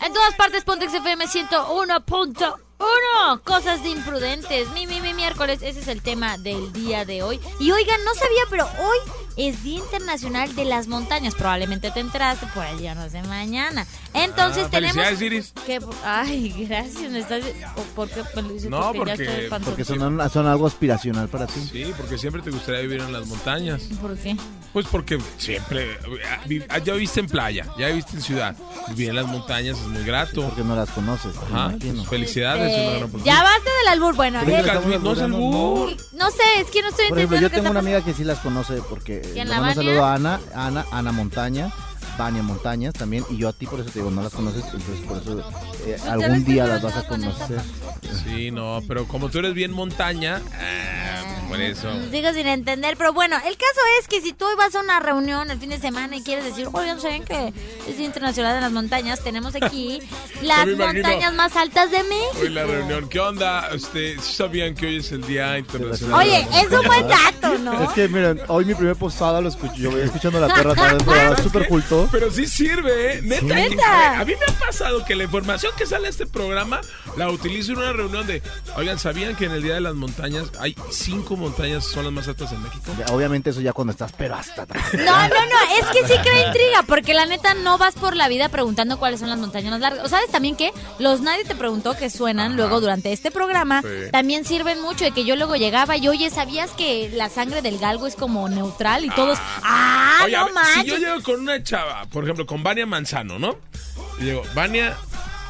En 0.03 0.13
todas 0.13 0.35
partes, 0.35 0.65
Pontex 0.65 0.93
FM 0.93 1.27
101.1. 1.27 3.43
Cosas 3.45 3.85
de 3.85 3.91
imprudentes. 3.91 4.69
Mi, 4.71 4.89
mi, 4.89 5.01
mi 5.01 5.15
miércoles. 5.15 5.63
Ese 5.63 5.79
es 5.79 5.87
el 5.87 6.03
tema 6.03 6.39
del 6.39 6.73
día 6.73 7.05
de 7.05 7.23
hoy. 7.23 7.39
Y 7.61 7.71
oigan, 7.71 8.05
no 8.05 8.13
sabía, 8.15 8.43
pero 8.51 8.65
hoy 8.65 8.99
es 9.37 9.63
Día 9.63 9.79
Internacional 9.79 10.55
de 10.55 10.65
las 10.65 10.87
Montañas. 10.89 11.35
Probablemente 11.35 11.91
te 11.91 12.01
enteraste 12.01 12.47
por 12.55 12.65
el 12.67 12.79
día, 12.79 12.95
no 12.95 13.09
sé, 13.09 13.23
mañana. 13.25 13.87
Entonces 14.15 14.65
Ah, 14.67 14.71
tenemos. 14.71 15.23
Iris. 15.23 15.53
que- 15.67 15.81
Ay, 16.05 16.67
gracias. 16.69 17.11
¿Me 17.11 17.21
estás... 17.21 17.43
¿o 17.77 17.83
¿Por 17.95 18.09
qué? 18.09 18.23
No, 18.69 18.93
ya 18.93 18.99
porque- 18.99 19.13
estoy 19.13 19.49
panzón. 19.49 19.65
Porque 19.71 19.85
son, 19.85 20.31
son 20.31 20.47
algo 20.47 20.67
aspiracional 20.67 21.29
para 21.29 21.47
ti. 21.47 21.61
Sí, 21.71 21.93
porque 21.97 22.19
siempre 22.19 22.43
te 22.43 22.51
gustaría 22.51 22.81
vivir 22.83 23.01
en 23.01 23.13
las 23.13 23.27
montañas. 23.27 23.83
¿Por 24.01 24.17
qué? 24.17 24.37
Pues 24.73 24.87
porque 24.91 25.19
siempre. 25.39 25.99
ah, 26.69 26.79
Ya 26.79 26.95
viste 26.95 27.21
en 27.21 27.27
playa, 27.27 27.67
ya 27.79 27.89
viste 27.89 28.17
en 28.17 28.23
ciudad. 28.23 28.57
Vivir 28.89 29.11
en 29.11 29.17
las 29.17 29.27
montañas 29.27 29.79
es 29.79 29.87
muy 29.87 30.03
grato. 30.05 30.43
Porque 30.43 30.63
no 30.65 30.75
las 30.77 30.91
conoces. 30.91 31.35
Ajá, 31.37 31.75
pues 31.81 32.09
felicidades. 32.09 32.73
una 32.73 32.83
Eh, 32.83 32.91
gran 32.91 33.03
oportunidad. 33.05 33.25
ya 33.37 33.43
basta 33.43 33.71
del 33.81 33.89
albur. 33.93 34.15
Bueno, 34.17 34.41
eh, 34.43 34.63
ya 34.65 34.75
no 34.99 35.13
es 35.13 35.21
albur. 35.21 35.97
no 36.13 36.31
sé, 36.31 36.43
es 36.59 36.71
que 36.71 36.83
no 36.83 36.89
estoy 36.89 37.09
Por 37.09 37.19
ejemplo, 37.19 37.37
entendiendo 37.37 37.41
yo 37.41 37.51
tengo 37.51 37.71
una 37.71 37.81
amiga 37.81 38.01
que 38.05 38.13
sí 38.15 38.25
las 38.25 38.39
conoce 38.41 38.75
porque 38.89 39.22
¿Y 39.35 39.39
en 39.41 39.49
la 39.49 39.61
un 39.61 39.75
saludo 39.75 40.05
a 40.05 40.15
Ana, 40.15 40.41
Ana, 40.55 40.85
Ana 40.91 41.13
Montaña, 41.13 41.71
Vania 42.19 42.43
Montañas 42.43 42.95
también, 42.95 43.25
y 43.31 43.39
yo 43.39 43.49
a 43.49 43.53
ti 43.53 43.67
por 43.67 43.81
eso 43.81 43.91
te 43.91 44.01
digo, 44.01 44.11
no 44.11 44.23
las 44.23 44.33
conoces, 44.33 44.65
entonces 44.65 45.01
por 45.07 45.19
eso 45.19 45.41
eh, 45.87 45.97
ya 46.05 46.13
algún 46.13 46.45
día 46.45 46.67
las 46.67 46.83
vas 46.83 46.95
no 46.95 47.01
a 47.01 47.07
conocer. 47.07 47.61
Sí, 48.25 48.51
no, 48.51 48.81
pero 48.87 49.07
como 49.07 49.29
tú 49.29 49.39
eres 49.39 49.55
bien 49.55 49.73
montaña. 49.73 50.41
ah, 50.53 51.32
Por 51.53 51.61
eso. 51.61 51.91
Sigo 52.11 52.33
sin 52.33 52.47
entender, 52.47 52.97
pero 52.97 53.13
bueno, 53.13 53.37
el 53.37 53.57
caso 53.59 53.81
es 54.01 54.09
que 54.09 54.23
si 54.23 54.33
tú 54.33 54.47
vas 54.57 54.75
a 54.75 54.81
una 54.81 55.01
reunión 55.01 55.51
el 55.51 55.59
fin 55.59 55.69
de 55.69 55.79
semana 55.79 56.17
y 56.17 56.23
quieres 56.23 56.47
decir, 56.47 56.67
oigan, 56.73 56.99
¿saben 56.99 57.25
que 57.25 57.53
es 57.87 57.99
Día 57.99 58.07
Internacional 58.07 58.55
de 58.55 58.63
las 58.63 58.73
Montañas? 58.73 59.23
Tenemos 59.23 59.55
aquí 59.55 60.01
las 60.43 60.67
montañas 60.67 61.35
más 61.35 61.55
altas 61.55 61.91
de 61.91 62.03
México. 62.05 62.39
Hoy 62.41 62.49
la 62.49 62.65
reunión. 62.65 63.07
¿Qué 63.11 63.21
onda? 63.21 63.69
Este, 63.71 64.19
¿sí 64.19 64.33
¿Sabían 64.33 64.75
que 64.75 64.87
hoy 64.87 64.97
es 64.97 65.13
el 65.13 65.27
Día 65.27 65.59
Internacional? 65.59 66.21
Oye, 66.21 66.47
es 66.55 66.73
un 66.73 66.87
buen 66.87 67.07
dato, 67.07 67.59
¿no? 67.59 67.83
Es 67.83 67.91
que 67.91 68.09
miren, 68.09 68.41
hoy 68.49 68.65
mi 68.65 68.75
primer 68.75 68.97
posada 68.97 69.43
lo 69.43 69.51
escuché, 69.51 69.83
yo 69.83 69.91
voy 69.91 70.01
escuchando 70.01 70.41
la 70.41 70.55
perra 70.55 70.73
programa 70.73 71.37
súper 71.43 71.69
culto. 71.69 72.09
Pero 72.11 72.31
sí 72.31 72.47
sirve, 72.47 73.19
¿eh? 73.19 73.23
Neta. 73.23 73.55
Neta. 73.55 74.21
A 74.21 74.25
mí 74.25 74.33
me 74.33 74.55
ha 74.55 74.59
pasado 74.59 75.05
que 75.05 75.15
la 75.15 75.25
información 75.25 75.73
que 75.77 75.85
sale 75.85 76.05
de 76.05 76.11
este 76.11 76.27
programa 76.27 76.81
la 77.19 77.29
utilizo 77.29 77.73
en 77.73 77.79
una 77.79 77.93
reunión 77.93 78.27
de, 78.27 78.43
oigan, 78.75 78.99
¿sabían 78.99 79.37
que 79.37 79.45
en 79.45 79.53
el 79.53 79.63
Día 79.63 79.75
de 79.75 79.83
las 79.83 79.95
Montañas 79.95 80.51
hay 80.59 80.75
cinco 80.91 81.37
montañas 81.43 81.85
son 81.85 82.05
las 82.05 82.13
más 82.13 82.29
altas 82.29 82.53
en 82.53 82.63
México? 82.63 82.93
Ya, 82.99 83.07
obviamente 83.15 83.51
eso 83.51 83.61
ya 83.61 83.73
cuando 83.73 83.91
estás, 83.93 84.13
pero 84.17 84.35
hasta 84.37 84.63
atrás. 84.63 84.83
No, 84.95 85.05
no, 85.05 85.29
no, 85.29 85.77
es 85.79 85.87
que 85.93 86.07
sí 86.09 86.15
crea 86.23 86.47
intriga, 86.47 86.83
porque 86.87 87.13
la 87.15 87.27
neta 87.27 87.55
no 87.55 87.77
vas 87.79 87.95
por 87.95 88.17
la 88.17 88.29
vida 88.29 88.49
preguntando 88.49 88.99
cuáles 88.99 89.21
son 89.21 89.29
las 89.29 89.39
montañas 89.39 89.73
más 89.73 89.81
largas. 89.81 90.05
O 90.05 90.09
sabes 90.09 90.31
también 90.31 90.57
que 90.57 90.73
los 90.99 91.21
nadie 91.21 91.45
te 91.45 91.55
preguntó 91.55 91.97
que 91.97 92.09
suenan 92.11 92.57
luego 92.57 92.81
durante 92.81 93.13
este 93.13 93.31
programa, 93.31 93.83
Sí. 93.83 93.89
también 94.11 94.45
sirven 94.45 94.81
mucho 94.81 95.05
de 95.05 95.11
que 95.11 95.25
yo 95.25 95.37
luego 95.37 95.57
llegaba 95.57 95.97
y 95.97 96.09
oye, 96.09 96.31
¿sabías 96.31 96.71
que 96.71 97.11
la 97.15 97.29
sangre 97.29 97.61
del 97.63 97.79
galgo 97.79 98.07
es 98.07 98.15
como 98.17 98.49
neutral 98.49 99.05
y 99.05 99.11
todos, 99.11 99.39
ah, 99.63 100.23
Oye, 100.25 100.37
a 100.37 100.41
no 100.47 100.53
manches? 100.55 100.83
si 100.85 100.87
yo 100.89 100.97
llego 100.99 101.23
con 101.23 101.41
una 101.41 101.63
chava, 101.63 102.07
por 102.07 102.25
ejemplo, 102.25 102.47
con 102.47 102.63
Vania 102.63 102.87
Manzano, 102.87 103.39
¿no? 103.39 103.57
Y 104.21 104.25
digo, 104.25 104.43
Vania, 104.55 104.97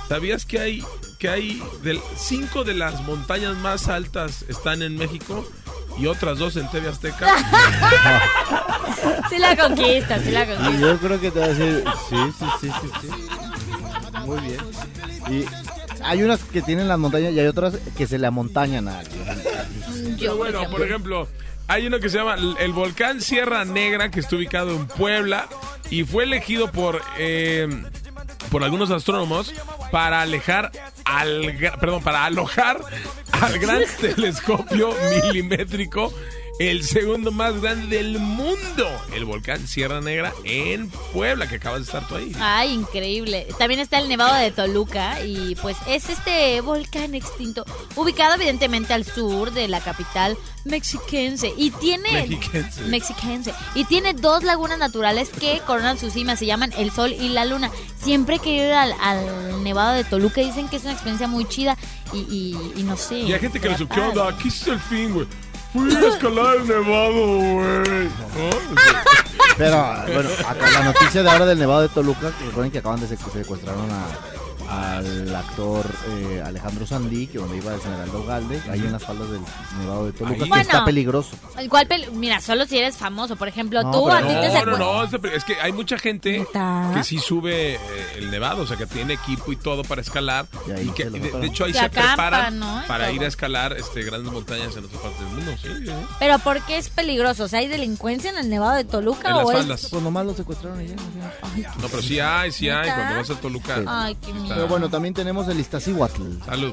¿sabías 0.08 0.46
que 0.46 0.58
hay 0.58 0.84
que 1.18 1.28
hay 1.28 1.62
del, 1.84 2.00
cinco 2.16 2.64
de 2.64 2.74
las 2.74 3.00
montañas 3.02 3.54
más 3.58 3.86
altas 3.86 4.44
están 4.48 4.82
en 4.82 4.96
México 4.96 5.46
y 5.98 6.06
otras 6.06 6.38
dos 6.38 6.56
en 6.56 6.68
TV 6.70 6.88
Azteca? 6.88 7.26
Sí 9.28 9.38
la 9.38 9.56
conquista, 9.56 10.18
sí 10.20 10.30
la 10.30 10.44
Y 10.44 10.46
conquista. 10.46 10.78
yo 10.80 10.98
creo 10.98 11.20
que 11.20 11.30
te 11.30 11.38
va 11.40 11.46
a 11.46 11.48
decir, 11.48 11.84
sí, 12.08 12.16
sí, 12.38 12.44
sí, 12.60 12.70
sí, 12.82 12.88
sí. 13.00 13.08
Muy 14.26 14.38
bien. 14.40 14.58
Y 15.30 15.44
hay 16.04 16.22
unas 16.22 16.40
que 16.44 16.60
tienen 16.62 16.86
las 16.88 16.98
montañas 16.98 17.32
y 17.32 17.40
hay 17.40 17.46
otras 17.46 17.74
que 17.96 18.06
se 18.06 18.18
le 18.18 18.26
amontañan 18.26 18.88
a 18.88 18.98
alguien. 19.00 19.24
Pero 19.24 20.16
Yo, 20.16 20.36
bueno, 20.36 20.68
por 20.70 20.82
ejemplo, 20.82 21.26
hay 21.68 21.86
uno 21.86 21.98
que 21.98 22.08
se 22.10 22.18
llama 22.18 22.34
el 22.34 22.54
el 22.60 22.72
volcán 22.72 23.20
Sierra 23.20 23.64
Negra, 23.64 24.10
que 24.10 24.20
está 24.20 24.36
ubicado 24.36 24.70
en 24.76 24.86
Puebla 24.86 25.46
y 25.90 26.04
fue 26.04 26.24
elegido 26.24 26.70
por 26.70 27.00
eh, 27.18 27.68
por 28.52 28.62
algunos 28.62 28.90
astrónomos 28.90 29.52
para 29.90 30.20
alejar 30.20 30.70
al 31.06 31.56
perdón, 31.80 32.02
para 32.02 32.26
alojar 32.26 32.78
al 33.32 33.58
gran 33.58 33.82
telescopio 34.00 34.94
milimétrico 35.24 36.12
el 36.58 36.84
segundo 36.84 37.32
más 37.32 37.60
grande 37.60 37.96
del 37.96 38.18
mundo, 38.20 38.86
el 39.14 39.24
volcán 39.24 39.66
Sierra 39.66 40.00
Negra 40.00 40.32
en 40.44 40.90
Puebla, 41.12 41.48
que 41.48 41.56
acabas 41.56 41.80
de 41.80 41.84
estar 41.86 42.06
tú 42.06 42.14
ahí. 42.16 42.30
Ay, 42.38 42.72
increíble. 42.72 43.48
También 43.58 43.80
está 43.80 43.98
el 43.98 44.08
Nevado 44.08 44.34
de 44.34 44.50
Toluca 44.52 45.24
y 45.24 45.56
pues 45.56 45.76
es 45.88 46.08
este 46.08 46.60
volcán 46.60 47.14
extinto, 47.14 47.64
ubicado 47.96 48.34
evidentemente 48.34 48.92
al 48.92 49.04
sur 49.04 49.50
de 49.52 49.66
la 49.66 49.80
capital 49.80 50.36
mexiquense 50.64 51.52
y 51.56 51.70
tiene 51.72 52.12
Mexiquense. 52.12 52.82
mexiquense 52.82 53.52
y 53.74 53.84
tiene 53.84 54.14
dos 54.14 54.44
lagunas 54.44 54.78
naturales 54.78 55.30
que 55.30 55.60
coronan 55.66 55.98
su 55.98 56.10
cima, 56.10 56.36
se 56.36 56.46
llaman 56.46 56.72
el 56.78 56.92
Sol 56.92 57.12
y 57.12 57.30
la 57.30 57.44
Luna. 57.44 57.70
Siempre 58.00 58.38
que 58.38 58.50
ir 58.66 58.72
al, 58.72 58.94
al 59.00 59.64
Nevado 59.64 59.94
de 59.94 60.04
Toluca 60.04 60.40
dicen 60.40 60.68
que 60.68 60.76
es 60.76 60.82
una 60.84 60.92
experiencia 60.92 61.26
muy 61.26 61.46
chida 61.48 61.76
y, 62.12 62.18
y- 62.18 62.72
y 62.76 62.82
no 62.84 62.96
sé. 62.96 63.18
Y 63.20 63.32
hay 63.32 63.40
gente 63.40 63.58
que 63.58 63.66
le 63.68 63.74
dice, 63.74 63.88
¿qué 63.92 64.00
onda? 64.00 64.28
Aquí 64.28 64.46
es 64.48 64.66
el 64.68 64.78
fin, 64.78 65.12
güey. 65.14 65.26
Fui 65.72 65.94
a 65.94 66.08
escalar 66.08 66.56
el 66.56 66.68
nevado, 66.68 67.26
güey. 67.38 68.08
Pero 69.56 69.76
bueno, 70.12 70.30
acá 70.48 70.70
la 70.70 70.84
noticia 70.92 71.22
de 71.22 71.30
ahora 71.30 71.46
del 71.46 71.58
Nevado 71.58 71.82
de 71.82 71.88
Toluca, 71.88 72.30
recuerden 72.46 72.70
que 72.72 72.78
acaban 72.78 73.00
de 73.00 73.06
secu- 73.06 73.32
secuestraron 73.32 73.88
a, 73.90 74.06
al 74.68 75.34
actor 75.34 75.86
eh, 76.08 76.42
Alejandro 76.44 76.86
Sandí, 76.86 77.26
que 77.26 77.38
donde 77.38 77.56
iba 77.58 77.74
el 77.74 77.80
general 77.80 78.08
Ugalde, 78.14 78.60
ahí 78.70 78.80
en 78.80 78.92
las 78.92 79.02
faldas 79.02 79.30
del 79.30 79.40
Nevado 79.80 80.06
de 80.06 80.12
Toluca, 80.12 80.34
Ahí. 80.34 80.40
que 80.42 80.48
Bueno. 80.48 80.62
está 80.62 80.84
peligroso. 80.84 81.30
Igual, 81.62 81.88
pel- 81.88 82.10
mira, 82.12 82.40
solo 82.40 82.66
si 82.66 82.78
eres 82.78 82.96
famoso, 82.96 83.36
por 83.36 83.48
ejemplo, 83.48 83.82
No, 83.82 83.90
tú 83.90 84.10
a 84.10 84.20
ti 84.20 84.28
te 84.28 84.48
No, 84.64 84.64
no, 84.66 84.76
no, 84.78 85.04
es 85.04 85.12
es 85.34 85.44
que 85.44 85.60
hay 85.60 85.72
mucha 85.72 85.98
gente 85.98 86.46
que 86.94 87.04
sí 87.04 87.18
sube 87.18 87.74
eh, 87.74 87.78
el 88.16 88.30
nevado, 88.30 88.62
o 88.62 88.66
sea, 88.66 88.76
que 88.76 88.86
tiene 88.86 89.14
equipo 89.14 89.52
y 89.52 89.56
todo 89.56 89.82
para 89.84 90.00
escalar. 90.00 90.46
Y 90.68 90.70
ahí 90.72 90.88
Y 90.88 90.90
que, 90.92 91.10
de, 91.10 91.46
hecho, 91.46 91.64
ahí 91.64 91.72
Se 91.72 91.80
se 91.80 91.90
preparan 91.90 92.58
¿no? 92.58 92.82
Para 92.86 93.06
todo. 93.06 93.16
ir 93.16 93.24
a 93.24 93.26
escalar 93.26 93.72
este, 93.74 94.02
grandes 94.02 94.32
montañas 94.32 94.76
en 94.76 94.84
otras 94.84 95.00
partes 95.02 95.20
del 95.20 95.28
mundo. 95.28 95.52
Sí, 95.60 95.68
sí, 95.78 95.86
sí. 95.86 95.92
Pero 96.18 96.38
¿por 96.38 96.60
qué 96.62 96.78
es 96.78 96.88
peligroso? 96.88 97.44
O 97.44 97.48
sea, 97.48 97.60
¿hay 97.60 97.68
delincuencia 97.68 98.30
en 98.30 98.38
el 98.38 98.48
Nevado 98.50 98.76
de 98.76 98.84
Toluca 98.84 99.28
En 99.30 99.34
o 99.36 99.38
las 99.42 99.48
es 99.50 99.56
faldas. 99.56 99.88
Pues 99.90 100.02
nomás 100.02 100.26
lo 100.26 100.34
secuestraron 100.34 100.80
imagínate. 100.80 101.78
No, 101.80 101.88
pero 101.88 102.02
sí 102.02 102.20
hay, 102.20 102.52
sí 102.52 102.68
hay. 102.68 102.90
Cuando 102.90 103.16
vas 103.16 103.30
a 103.30 103.34
Toluca. 103.40 103.76
Sí. 103.76 103.84
Ay, 103.86 104.16
qué 104.24 104.32
miedo. 104.32 104.61
Pero 104.62 104.70
bueno, 104.70 104.88
también 104.88 105.12
tenemos 105.12 105.48
el 105.48 105.58
Iztaccíhuatl. 105.58 106.22
Salud. 106.46 106.72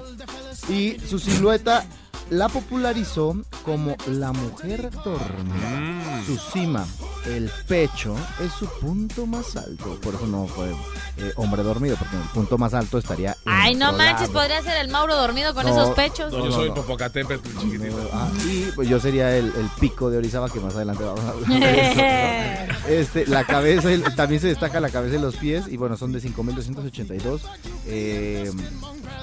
Y 0.70 1.00
su 1.00 1.18
silueta 1.18 1.88
la 2.30 2.48
popularizó 2.50 3.36
como 3.66 3.96
la 4.08 4.32
mujer 4.32 4.90
dormida. 5.04 5.80
Mm. 5.80 6.26
Su 6.26 6.38
cima, 6.38 6.86
el 7.26 7.50
pecho, 7.68 8.16
es 8.44 8.52
su 8.54 8.66
punto 8.80 9.26
más 9.26 9.56
alto. 9.56 9.98
Por 10.02 10.16
eso 10.16 10.28
no 10.28 10.46
fue 10.48 10.70
eh, 11.18 11.32
hombre 11.38 11.64
dormido, 11.64 11.96
porque 11.98 12.16
el 12.16 12.22
punto 12.34 12.58
más 12.58 12.74
alto 12.74 12.98
estaría. 12.98 13.36
Ay, 13.46 13.76
no 13.76 13.92
manches, 13.94 14.22
lado. 14.30 14.34
podría 14.34 14.62
ser 14.62 14.78
el 14.82 14.90
Mauro 14.90 15.16
dormido 15.16 15.54
con 15.54 15.66
No. 15.66 15.72
esos 15.72 15.96
pechos. 15.96 16.32
No, 16.32 16.40
yo 16.40 16.46
no, 16.46 16.52
soy 16.52 16.68
no. 16.70 16.76
Popocatépetl, 16.76 17.50
chiquitito. 17.60 18.10
Ah, 18.14 18.30
y 18.46 18.72
pues 18.76 18.88
yo 18.90 19.00
sería 19.00 19.36
el, 19.36 19.46
el 19.48 19.70
pico 19.80 20.10
de 20.10 20.18
Orizaba, 20.18 20.50
que 20.50 20.60
más 20.60 20.76
adelante 20.76 21.04
vamos 21.04 21.22
a 21.26 21.30
hablar 21.30 21.50
de 21.60 21.92
eso. 21.92 22.70
Este, 22.90 23.28
la 23.28 23.44
cabeza, 23.44 23.92
el- 23.92 24.04
también 24.16 24.42
se 24.42 24.48
destaca 24.48 24.80
la 24.80 24.90
cabeza 24.90 25.16
y 25.18 25.20
los 25.20 25.36
pies, 25.36 25.66
y 25.68 25.78
bueno, 25.78 25.96
son 25.96 26.12
de 26.12 26.20
5.282 26.22 27.40
eh, 27.86 28.52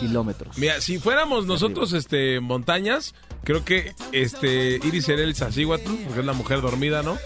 kilómetros. 0.01 0.57
Mira, 0.59 0.81
si 0.81 0.99
fuéramos 0.99 1.47
nosotros 1.47 1.93
este 1.93 2.41
montañas, 2.41 3.15
creo 3.45 3.65
que 3.65 3.95
este 4.13 4.77
Iris 4.83 5.05
sería 5.07 5.25
el 5.25 5.35
Sasíhuatl, 5.35 5.91
porque 6.05 6.21
es 6.21 6.27
la 6.27 6.33
mujer 6.33 6.61
dormida, 6.61 7.03
¿no? 7.03 7.17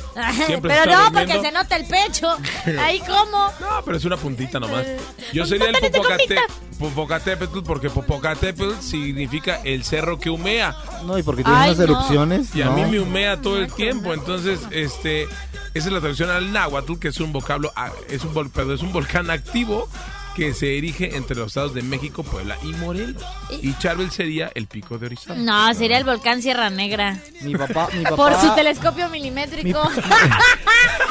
Siempre 0.47 0.71
Pero 0.71 0.83
está 0.91 0.97
no, 0.97 1.05
durmiendo. 1.11 1.33
porque 1.35 1.49
se 1.49 1.53
nota 1.53 1.77
el 1.77 1.87
pecho. 1.87 2.37
Ahí 2.81 3.01
cómo. 3.01 3.51
No, 3.61 3.85
pero 3.85 3.97
es 3.97 4.05
una 4.05 4.17
puntita 4.17 4.61
nomás. 4.61 4.87
Yo 5.33 5.47
sería 5.47 5.69
el 5.71 5.77
Popocate. 5.77 6.37
Popocatépetl 6.79 7.61
porque 7.63 7.91
Popocatépetl 7.91 8.81
significa 8.81 9.61
el 9.65 9.85
cerro 9.85 10.19
que 10.19 10.31
humea. 10.31 10.75
No, 11.05 11.19
y 11.19 11.23
porque 11.23 11.43
tiene 11.45 11.59
Ay, 11.59 11.69
unas 11.75 11.79
no. 11.79 11.85
erupciones. 11.85 12.55
Y 12.55 12.63
a 12.63 12.71
mí 12.71 12.85
me 12.87 13.01
humea 13.01 13.41
todo 13.41 13.59
el 13.59 13.73
tiempo. 13.73 14.15
Entonces, 14.15 14.61
este, 14.71 15.25
esa 15.25 15.31
es 15.75 15.87
la 15.93 16.01
traducción 16.01 16.31
al 16.31 16.53
náhuatl, 16.53 16.99
que 16.99 17.09
es 17.09 17.21
un 17.21 17.33
vocablo, 17.33 17.71
ah, 17.77 17.91
es 18.09 18.25
un, 18.25 18.33
vol- 18.35 18.51
perdón, 18.51 18.75
es 18.77 18.83
un 18.83 18.93
volcán 18.93 19.31
activo 19.31 19.89
que 20.37 20.55
se 20.55 20.79
erige 20.79 21.17
entre 21.17 21.37
los 21.37 21.49
estados 21.49 21.75
de 21.75 21.83
México, 21.83 22.23
Puebla 22.23 22.57
y 22.63 22.69
Morelos. 22.75 23.23
Y 23.63 23.75
Charbel 23.79 24.11
sería 24.11 24.51
el 24.55 24.67
pico 24.67 24.99
de 24.99 25.07
Orizaba. 25.07 25.39
No, 25.39 25.75
sería 25.75 25.99
el 25.99 26.05
volcán 26.05 26.41
Sierra 26.43 26.71
Negra. 26.71 27.21
Mi 27.43 27.55
papá, 27.57 27.89
mi 27.97 28.05
papá. 28.05 28.17
Por 28.17 28.35
su 28.41 28.55
telescopio 28.55 29.09
milimétrico. 29.11 29.83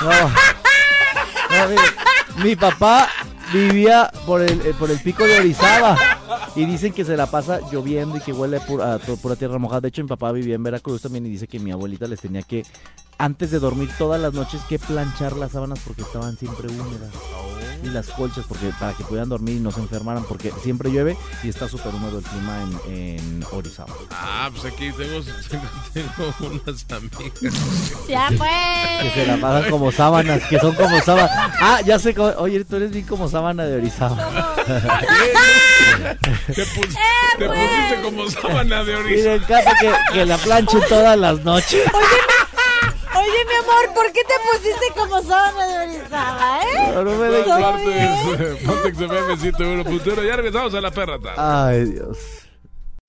No. 0.02 0.12
No, 1.52 1.68
mire, 1.70 1.82
mi 2.44 2.56
papá 2.56 3.10
vivía 3.52 4.12
por 4.26 4.42
el, 4.42 4.62
eh, 4.62 4.74
por 4.78 4.92
el 4.92 5.00
pico 5.00 5.24
de 5.24 5.40
Orizaba 5.40 5.98
y 6.56 6.66
dicen 6.66 6.94
que 6.94 7.04
se 7.04 7.18
la 7.18 7.26
pasa 7.30 7.60
lloviendo 7.72 8.18
y 8.18 8.22
que 8.22 8.32
huele 8.32 8.58
a 8.58 8.60
pura, 8.66 8.94
a 8.94 9.00
to- 9.00 9.18
pura 9.18 9.36
tierra 9.36 9.58
mojada. 9.58 9.82
De 9.82 9.88
hecho, 9.90 10.02
mi 10.04 10.08
papá 10.08 10.32
vivía 10.32 10.56
en 10.56 10.64
Veracruz 10.64 11.02
también 11.02 11.26
y 11.26 11.30
dice 11.30 11.48
que 11.48 11.60
mi 11.60 11.72
abuelita 11.72 12.08
les 12.08 12.20
tenía 12.22 12.44
que, 12.44 12.66
antes 13.18 13.50
de 13.52 13.60
dormir 13.60 13.90
todas 13.98 14.22
las 14.22 14.34
noches, 14.34 14.62
que 14.70 14.78
planchar 14.80 15.34
las 15.38 15.52
sábanas 15.54 15.80
porque 15.86 16.04
estaban 16.04 16.38
siempre 16.38 16.68
húmedas. 16.68 17.10
Y 17.84 17.88
las 17.88 18.08
colchas 18.10 18.46
porque 18.48 18.72
para 18.80 18.94
que 18.94 19.04
pudieran 19.04 19.30
dormir 19.30 19.56
y 19.58 19.60
no 19.60 19.72
se 19.72 19.80
enfermaran 19.80 20.24
porque 20.26 20.52
siempre 20.64 20.92
llueve 20.92 21.18
y 21.44 21.50
está 21.50 21.68
súper 21.70 21.94
húmedo 21.96 22.20
el 22.20 22.24
clima 22.26 22.62
en, 22.88 22.94
en 22.94 23.46
Orizaba. 23.52 23.94
Ah, 24.12 24.50
pues 24.52 24.66
aquí 24.74 24.92
tengo, 24.92 25.18
unas 26.42 26.86
amigas. 26.92 27.54
ya 28.08 28.30
Que 29.02 29.10
se 29.14 29.26
la 29.28 29.38
pasan 29.38 29.70
como 29.70 29.92
sábanas, 29.92 30.44
que 30.50 30.60
son 30.60 30.76
como 30.76 31.00
sábanas. 31.02 31.32
Ah, 31.62 31.80
ya 31.86 31.98
sé, 32.00 32.14
cómo- 32.14 32.34
oye, 32.38 32.64
tú 32.66 32.76
eres 32.76 32.92
bien 32.92 33.06
como 33.06 33.28
sábana 33.30 33.64
de 33.66 33.78
Orizaba. 33.78 34.56
Te, 36.48 36.66
pus- 36.66 36.86
Eh, 36.86 37.38
te 37.38 37.46
pues. 37.46 37.60
pusiste 37.60 38.02
como 38.04 38.30
sábana 38.30 38.84
de 38.84 38.96
Orizaba. 38.96 39.16
Miren, 39.16 39.44
encanta 39.44 39.72
que, 39.80 39.94
que 40.14 40.26
la 40.26 40.38
planchen 40.38 40.82
todas 40.90 41.18
las 41.18 41.44
noches. 41.44 41.82
Oye, 41.94 42.06
mi 43.14 43.56
amor, 43.56 43.94
¿por 43.94 44.12
qué 44.12 44.22
te 44.24 44.34
pusiste 44.52 44.94
como 44.98 45.22
sábana 45.22 45.68
de 45.68 45.98
Orizaba, 45.98 46.60
eh? 46.62 46.92
No, 46.94 47.04
no 47.04 47.16
me 47.18 47.28
dejes. 47.30 48.64
Pontex 48.66 49.02
FM 49.02 49.36
101.1. 49.36 50.28
Ya 50.28 50.36
regresamos 50.36 50.74
a 50.74 50.82
la 50.82 50.92
perra. 50.92 51.20
Ay, 51.38 51.86
Dios. 51.86 52.18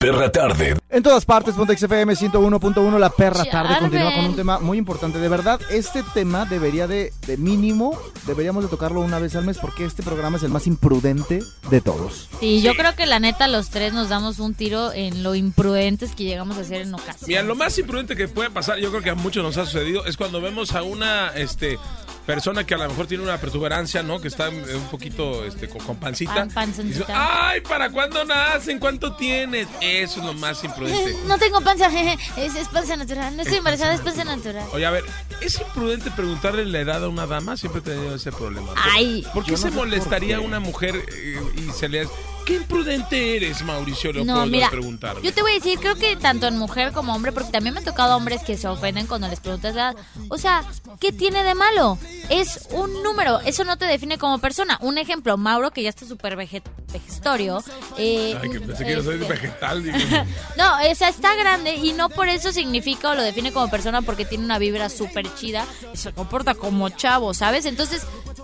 Perra 0.01 0.31
tarde. 0.31 0.75
En 0.89 1.03
todas 1.03 1.25
partes, 1.25 1.53
Pontex 1.53 1.83
FM 1.83 2.13
101.1, 2.13 2.97
la 2.97 3.11
perra 3.11 3.45
tarde 3.45 3.75
continúa 3.79 4.15
con 4.15 4.25
un 4.25 4.35
tema 4.35 4.59
muy 4.59 4.79
importante. 4.79 5.19
De 5.19 5.29
verdad, 5.29 5.61
este 5.69 6.03
tema 6.15 6.45
debería 6.45 6.87
de, 6.87 7.13
de 7.27 7.37
mínimo, 7.37 7.97
deberíamos 8.25 8.63
de 8.63 8.69
tocarlo 8.69 9.01
una 9.01 9.19
vez 9.19 9.35
al 9.35 9.45
mes 9.45 9.59
porque 9.59 9.85
este 9.85 10.01
programa 10.01 10.37
es 10.37 10.43
el 10.43 10.49
más 10.49 10.65
imprudente 10.65 11.43
de 11.69 11.81
todos. 11.81 12.29
Sí, 12.39 12.63
yo 12.63 12.73
creo 12.73 12.95
que 12.95 13.05
la 13.05 13.19
neta 13.19 13.47
los 13.47 13.69
tres 13.69 13.93
nos 13.93 14.09
damos 14.09 14.39
un 14.39 14.55
tiro 14.55 14.91
en 14.91 15.21
lo 15.21 15.35
imprudentes 15.35 16.15
que 16.15 16.23
llegamos 16.23 16.57
a 16.57 16.61
hacer 16.61 16.81
en 16.81 16.95
ocasiones. 16.95 17.27
Mira, 17.27 17.43
lo 17.43 17.53
más 17.53 17.77
imprudente 17.77 18.15
que 18.15 18.27
puede 18.27 18.49
pasar, 18.49 18.79
yo 18.79 18.89
creo 18.89 19.03
que 19.03 19.11
a 19.11 19.15
muchos 19.15 19.43
nos 19.43 19.57
ha 19.57 19.65
sucedido, 19.65 20.05
es 20.07 20.17
cuando 20.17 20.41
vemos 20.41 20.73
a 20.73 20.81
una 20.81 21.29
este 21.35 21.77
persona 22.25 22.65
que 22.65 22.73
a 22.73 22.77
lo 22.77 22.87
mejor 22.89 23.07
tiene 23.07 23.23
una 23.23 23.37
protuberancia, 23.37 24.03
¿no? 24.03 24.21
Que 24.21 24.27
está 24.27 24.49
un 24.49 24.87
poquito 24.89 25.43
este, 25.45 25.67
con, 25.67 25.81
con 25.81 25.95
pancita. 25.97 26.47
Pan- 26.53 26.73
dice, 26.83 27.03
Ay, 27.09 27.61
¿para 27.61 27.89
cuándo 27.89 28.23
nacen? 28.25 28.79
¿Cuánto 28.79 29.15
tienes? 29.15 29.67
Eso 29.81 30.19
es 30.19 30.25
lo 30.25 30.33
más 30.33 30.63
imprudente. 30.63 31.15
No 31.27 31.37
tengo 31.37 31.61
panza, 31.61 31.89
jeje, 31.89 32.17
es, 32.37 32.55
es 32.55 32.67
panza 32.69 32.95
natural. 32.95 33.35
No 33.35 33.41
estoy 33.41 33.57
embarazada, 33.57 33.93
es 33.93 34.01
panza 34.01 34.23
natural. 34.23 34.67
Oye, 34.73 34.85
a 34.85 34.91
ver, 34.91 35.03
¿es 35.41 35.59
imprudente 35.59 36.11
preguntarle 36.11 36.65
la 36.65 36.79
edad 36.79 37.03
a 37.03 37.09
una 37.09 37.25
dama? 37.27 37.57
Siempre 37.57 37.81
he 37.81 37.83
tenido 37.83 38.15
ese 38.15 38.31
problema. 38.31 38.73
Ay. 38.75 39.25
¿Por 39.33 39.43
qué 39.45 39.51
no 39.51 39.57
se 39.57 39.67
por 39.69 39.75
molestaría 39.87 40.37
qué. 40.37 40.45
una 40.45 40.59
mujer 40.59 40.95
eh, 41.13 41.39
y 41.57 41.71
se 41.71 41.89
le 41.89 42.01
hace... 42.01 42.11
¿Qué 42.45 42.55
imprudente 42.55 43.37
eres, 43.37 43.61
Mauricio 43.63 44.11
No, 44.13 44.23
Leopoldo, 44.23 44.45
mira, 44.47 44.65
al 44.67 44.71
preguntarme? 44.71 45.21
yo 45.21 45.33
te 45.33 45.41
voy 45.41 45.51
a 45.51 45.55
decir, 45.55 45.79
creo 45.79 45.95
que 45.95 46.15
tanto 46.15 46.47
en 46.47 46.57
mujer 46.57 46.91
como 46.91 47.13
hombre, 47.13 47.31
porque 47.31 47.51
también 47.51 47.73
me 47.73 47.79
han 47.79 47.85
tocado 47.85 48.15
hombres 48.17 48.41
que 48.43 48.57
se 48.57 48.67
ofenden 48.67 49.07
cuando 49.07 49.27
les 49.27 49.39
preguntas 49.39 49.75
la 49.75 49.91
edad. 49.91 49.95
O 50.29 50.37
sea, 50.37 50.63
¿qué 50.99 51.11
tiene 51.11 51.43
de 51.43 51.53
malo? 51.55 51.97
Es 52.29 52.67
un 52.71 53.03
número, 53.03 53.39
eso 53.41 53.63
no 53.63 53.77
te 53.77 53.85
define 53.85 54.17
como 54.17 54.39
persona. 54.39 54.77
Un 54.81 54.97
ejemplo, 54.97 55.37
Mauro, 55.37 55.71
que 55.71 55.83
ya 55.83 55.89
está 55.89 56.05
súper 56.05 56.35
vegestorio. 56.35 57.63
eh, 57.97 58.37
Ay, 58.41 58.49
que 58.49 58.59
pensé 58.59 58.85
que 58.85 58.93
yo 58.93 59.03
soy 59.03 59.15
este, 59.15 59.27
vegetal. 59.27 59.83
No, 60.57 60.75
o 60.91 60.95
sea, 60.95 61.09
está 61.09 61.35
grande 61.35 61.75
y 61.75 61.93
no 61.93 62.09
por 62.09 62.27
eso 62.27 62.51
significa 62.51 63.11
o 63.11 63.15
lo 63.15 63.21
define 63.21 63.51
como 63.51 63.69
persona 63.69 64.01
porque 64.01 64.25
tiene 64.25 64.43
una 64.45 64.59
vibra 64.59 64.89
súper 64.89 65.33
chida 65.35 65.65
y 65.93 65.97
se 65.97 66.11
comporta 66.11 66.55
como 66.55 66.89
chavo, 66.89 67.33
¿sabes? 67.33 67.65
Entonces, 67.65 68.03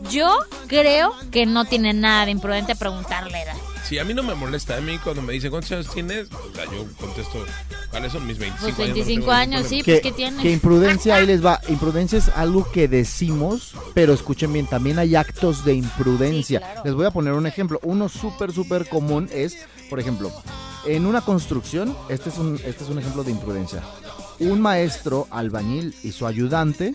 yo 0.10 0.38
creo 0.68 1.14
que 1.32 1.46
no 1.46 1.66
tiene 1.66 1.94
nada 1.94 2.26
de 2.26 2.32
imprudente 2.32 2.76
preguntarle 2.76 3.42
edad. 3.42 3.56
Sí, 3.88 3.98
a 4.00 4.04
mí 4.04 4.14
no 4.14 4.22
me 4.24 4.36
molesta. 4.36 4.76
A 4.78 4.82
mí 4.82 4.98
cuando 5.02 5.22
me 5.22 5.34
dicen 5.34 5.50
cuántos 5.50 5.72
años 5.72 5.88
tienes, 5.94 6.28
o 6.32 6.54
sea, 6.54 6.66
yo 6.66 6.86
contesto, 7.00 7.46
¿cuáles 7.90 8.12
son 8.12 8.28
mis 8.28 8.38
25 8.38 8.76
Pues 8.76 8.80
años? 8.80 8.96
25 8.96 9.20
No 9.20 9.26
tengo 9.26 9.32
años, 9.32 9.64
ningún 9.64 9.70
sí, 9.70 9.84
pues 9.84 10.02
¿qué 10.02 10.12
tiene? 10.12 10.44
que 10.44 10.52
imprudencia, 10.52 11.16
ahí 11.16 11.26
les 11.26 11.46
va. 11.46 11.62
Imprudencia 11.70 12.18
es 12.20 12.30
algo 12.30 12.70
que 12.72 12.88
decimos, 12.88 13.74
pero 13.94 14.14
escuchen 14.14 14.52
bien, 14.52 14.68
también 14.68 15.00
hay 15.00 15.16
actos 15.16 15.64
de 15.64 15.74
imprudencia. 15.76 16.60
Sí, 16.60 16.66
claro. 16.66 16.82
Les 16.84 16.94
voy 16.96 17.06
a 17.06 17.12
poner 17.12 17.34
un 17.34 17.48
ejemplo. 17.48 17.80
Uno 17.84 18.10
súper, 18.10 18.52
súper 18.52 18.90
común 18.90 19.30
es, 19.32 19.58
por 19.90 20.00
ejemplo, 20.02 20.34
en 20.86 21.06
una 21.06 21.22
construcción, 21.22 21.96
este 22.10 22.30
es 22.30 22.38
un, 22.38 22.56
este 22.66 22.84
es 22.84 22.90
un 22.90 23.00
ejemplo 23.00 23.24
de 23.24 23.32
imprudencia. 23.32 23.82
Un 24.40 24.60
maestro 24.62 25.28
albañil 25.32 25.96
y 26.04 26.12
su 26.12 26.28
ayudante 26.28 26.94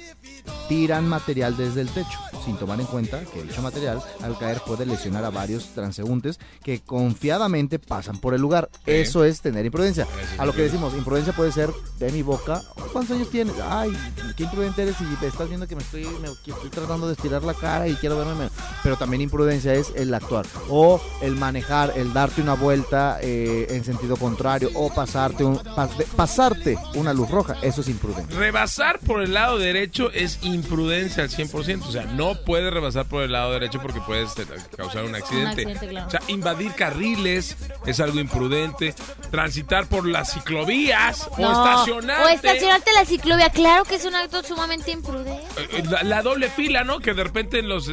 tiran 0.69 1.09
material 1.09 1.57
desde 1.57 1.81
el 1.81 1.89
techo, 1.89 2.19
sin 2.45 2.57
tomar 2.57 2.81
en 2.81 2.87
cuenta 2.87 3.21
que 3.33 3.43
dicho 3.43 3.63
material 3.63 4.03
al 4.23 4.39
caer 4.39 4.61
puede 4.67 4.87
lesionar 4.87 5.25
a 5.25 5.31
varios 5.31 5.67
transeúntes 5.75 6.39
que 6.65 6.81
confiadamente 6.81 7.79
pasan 7.79 8.19
por 8.19 8.35
el 8.35 8.41
lugar. 8.41 8.69
Sí. 8.85 8.91
Eso 8.93 9.25
es 9.25 9.41
tener 9.41 9.65
imprudencia. 9.67 10.07
A 10.39 10.47
lo 10.47 10.53
que 10.53 10.63
decimos, 10.63 10.95
imprudencia 10.95 11.33
puede 11.33 11.53
ser 11.53 11.71
de 11.99 12.11
mi 12.13 12.23
boca. 12.23 12.63
¿Cuántos 12.93 13.17
años 13.17 13.31
tienes? 13.31 13.55
Ay, 13.65 13.93
qué 14.37 14.45
imprudente 14.45 14.83
eres 14.83 14.97
y 15.01 15.05
me 15.05 15.27
estás 15.29 15.49
viendo 15.49 15.67
que 15.67 15.77
me 15.77 15.83
estoy, 15.83 16.05
me- 16.21 16.29
que 16.45 16.51
estoy 16.51 16.71
tratando 16.71 17.07
de 17.07 17.13
estirar 17.15 17.43
la 17.43 17.55
cara 17.55 17.87
y 17.89 17.95
quiero 17.95 18.17
verme. 18.17 18.35
menos. 18.35 18.53
Pero 18.83 18.97
también 18.97 19.21
imprudencia 19.23 19.75
es 19.75 19.93
el 19.95 20.13
actuar. 20.15 20.47
O 20.69 21.01
el 21.21 21.37
manejar, 21.37 21.93
el 21.97 22.13
darte 22.13 22.41
una 22.43 22.55
vuelta 22.55 23.19
eh, 23.21 23.67
en 23.71 23.85
sentido 23.85 24.17
contrario. 24.17 24.71
O 24.75 24.93
pasarte, 24.93 25.45
un, 25.45 25.59
pas- 25.59 26.05
pasarte 26.17 26.77
una 26.95 27.13
luz 27.13 27.31
roja. 27.31 27.57
Eso 27.63 27.81
es 27.83 27.89
imprudente. 27.89 28.35
Rebasar 28.35 28.99
por 29.01 29.23
el 29.23 29.35
lado 29.35 29.59
derecho 29.59 30.11
es 30.13 30.39
imprudencia 30.43 31.23
al 31.23 31.31
100%. 31.31 31.83
O 31.87 31.93
sea, 31.93 32.05
no 32.05 32.32
puedes 32.37 32.73
rebasar 32.73 33.07
por 33.07 33.23
el 33.23 33.33
lado 33.33 33.53
derecho 33.53 33.81
porque 33.81 34.01
puedes 34.01 34.37
eh, 34.39 34.47
causar 34.77 35.05
un 35.05 35.15
accidente. 35.15 35.63
accidente, 35.63 35.89
claro. 35.89 36.07
O 36.07 36.11
sea, 36.11 36.21
invadir 36.29 36.73
carriles 36.75 37.57
es 37.87 38.01
algo 38.01 38.19
imprudente. 38.19 38.95
Transitar 39.31 39.87
por 39.87 40.07
las 40.07 40.33
ciclovías 40.33 41.29
o 41.33 41.39
No, 41.39 41.53
estacionarte. 41.53 42.25
O 42.25 42.29
estacionarte 42.29 42.91
en 42.91 42.97
la 42.97 43.05
ciclovía, 43.05 43.51
claro 43.51 43.85
que 43.85 43.97
es 43.97 44.05
un 44.05 44.15
acto 44.15 44.43
sumamente 44.43 44.91
imprudente. 44.91 45.43
Eh, 45.57 45.69
eh, 45.73 45.83
La, 45.91 46.03
la 46.03 46.23
doble 46.23 46.51
fila, 46.51 46.85
¿no? 46.85 47.01
Que 47.01 47.15
de 47.15 47.25
repente 47.25 47.59
en 47.59 47.69
los... 47.69 47.91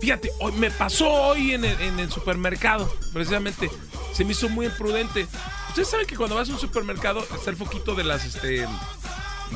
Fíjate, 0.00 0.30
hoy, 0.40 0.52
me 0.52 0.70
pasó 0.70 1.10
hoy 1.10 1.52
en 1.52 1.64
el, 1.64 1.78
en 1.82 2.00
el 2.00 2.10
supermercado, 2.10 2.90
precisamente. 3.12 3.70
Se 4.14 4.24
me 4.24 4.32
hizo 4.32 4.48
muy 4.48 4.66
imprudente. 4.66 5.26
Ustedes 5.68 5.88
saben 5.88 6.06
que 6.06 6.16
cuando 6.16 6.36
vas 6.36 6.48
a 6.48 6.52
un 6.52 6.58
supermercado 6.58 7.20
está 7.34 7.50
el 7.50 7.56
foquito 7.56 7.94
de 7.94 8.04
las, 8.04 8.24
este, 8.24 8.66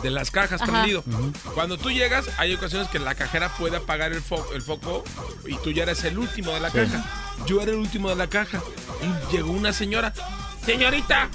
de 0.02 0.10
las 0.10 0.30
cajas 0.30 0.60
Ajá. 0.62 0.70
prendido. 0.70 1.04
Cuando 1.54 1.78
tú 1.78 1.90
llegas, 1.90 2.26
hay 2.38 2.54
ocasiones 2.54 2.88
que 2.88 2.98
la 2.98 3.14
cajera 3.14 3.48
puede 3.56 3.76
apagar 3.76 4.12
el, 4.12 4.22
fo- 4.22 4.44
el 4.54 4.62
foco 4.62 5.04
y 5.46 5.56
tú 5.58 5.70
ya 5.70 5.84
eres 5.84 6.04
el 6.04 6.18
último 6.18 6.50
de 6.52 6.60
la 6.60 6.70
caja. 6.70 7.04
Yo 7.46 7.60
era 7.60 7.72
el 7.72 7.78
último 7.78 8.08
de 8.08 8.16
la 8.16 8.28
caja 8.28 8.60
y 9.02 9.32
llegó 9.34 9.52
una 9.52 9.72
señora. 9.72 10.12
Señorita, 10.64 11.28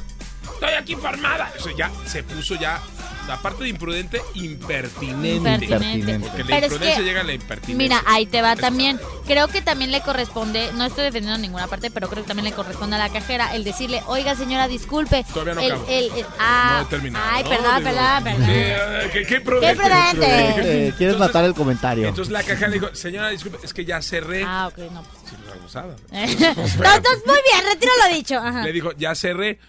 estoy 0.54 0.74
aquí 0.74 0.93
informada. 0.93 1.52
Eso 1.58 1.69
ya 1.78 1.91
se 2.06 2.24
puso 2.24 2.56
ya, 2.56 2.82
aparte 3.29 3.63
de 3.63 3.69
imprudente, 3.69 4.21
impertinente. 4.36 5.36
Impertinente. 5.36 6.19
Porque 6.19 6.39
la 6.43 6.45
Pero 6.47 6.58
es 6.67 6.71
imprudencia 6.71 6.97
que, 6.97 7.03
llega 7.03 7.21
a 7.21 7.23
la 7.23 7.34
impertinencia. 7.34 7.75
Mira, 7.77 8.03
ahí 8.08 8.25
te 8.25 8.41
va 8.41 8.55
también. 8.55 8.99
Creo 9.25 9.47
que 9.47 9.62
también 9.62 9.91
le 9.91 10.01
corresponde, 10.01 10.71
no 10.73 10.86
estoy 10.86 11.03
defendiendo 11.05 11.38
ninguna 11.39 11.67
parte, 11.67 11.91
pero 11.91 12.10
creo 12.10 12.23
que 12.23 12.27
también 12.27 12.45
le 12.45 12.53
corresponde 12.53 12.95
a 12.95 12.99
la 12.99 13.10
cajera 13.10 13.53
el 13.55 13.63
decirle, 13.63 14.01
oiga 14.08 14.36
señora, 14.36 14.67
disculpe. 14.67 15.23
Todavía 15.34 15.53
no 15.55 15.62
el, 15.62 15.71
acabo. 15.71 15.86
el- 15.89 16.12
el- 16.19 16.25
ah, 16.39 16.77
No 16.82 16.88
he 16.88 16.89
terminado. 16.89 17.25
Ay, 17.29 17.43
¿no? 17.43 17.49
perdón, 17.49 17.84
perdón, 17.84 18.23
perdón. 18.23 18.45
sí, 18.45 18.51
eh, 18.53 19.10
qué, 19.13 19.25
qué 19.25 19.36
imprudente. 19.36 19.84
Qué 19.84 19.89
imprudente. 20.12 20.88
Eh, 20.88 20.93
¿Quieres 20.97 21.17
matar 21.19 21.45
el 21.45 21.53
comentario? 21.53 22.08
Entonces 22.08 22.32
la 22.32 22.43
cajera 22.43 22.67
le 22.69 22.79
dijo, 22.79 22.95
señora, 22.95 23.29
disculpe, 23.29 23.60
es 23.63 23.73
que 23.73 23.86
ya 23.86 24.01
cerré. 24.01 24.43
Ah, 24.45 24.67
ok, 24.71 24.77
no. 24.91 25.03
Sí, 25.29 25.36
la 25.45 25.53
abusada. 25.53 25.95
no, 26.12 26.95
entonces, 26.95 27.23
muy 27.25 27.38
bien, 27.43 27.65
retiro 27.71 27.91
lo 28.08 28.15
dicho. 28.15 28.38
Ajá. 28.38 28.63
Le 28.63 28.73
dijo, 28.73 28.91
ya 28.97 29.13
cerré. 29.15 29.60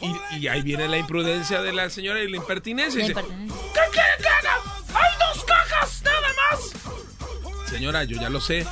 Y, 0.00 0.36
y 0.36 0.48
ahí 0.48 0.62
viene 0.62 0.88
la 0.88 0.98
imprudencia 0.98 1.62
de 1.62 1.72
la 1.72 1.88
señora 1.88 2.20
y 2.20 2.28
la 2.28 2.36
impertinencia. 2.36 3.00
Y 3.04 3.08
dice. 3.08 3.14
¿Qué 3.14 3.80
quiere 3.92 4.16
que 4.18 4.28
haga? 4.28 4.56
¡Hay 4.94 5.34
dos 5.34 5.44
cajas, 5.44 6.02
nada 6.04 6.28
más! 6.50 7.68
Señora, 7.70 8.04
yo 8.04 8.20
ya 8.20 8.28
lo 8.28 8.40
sé, 8.40 8.66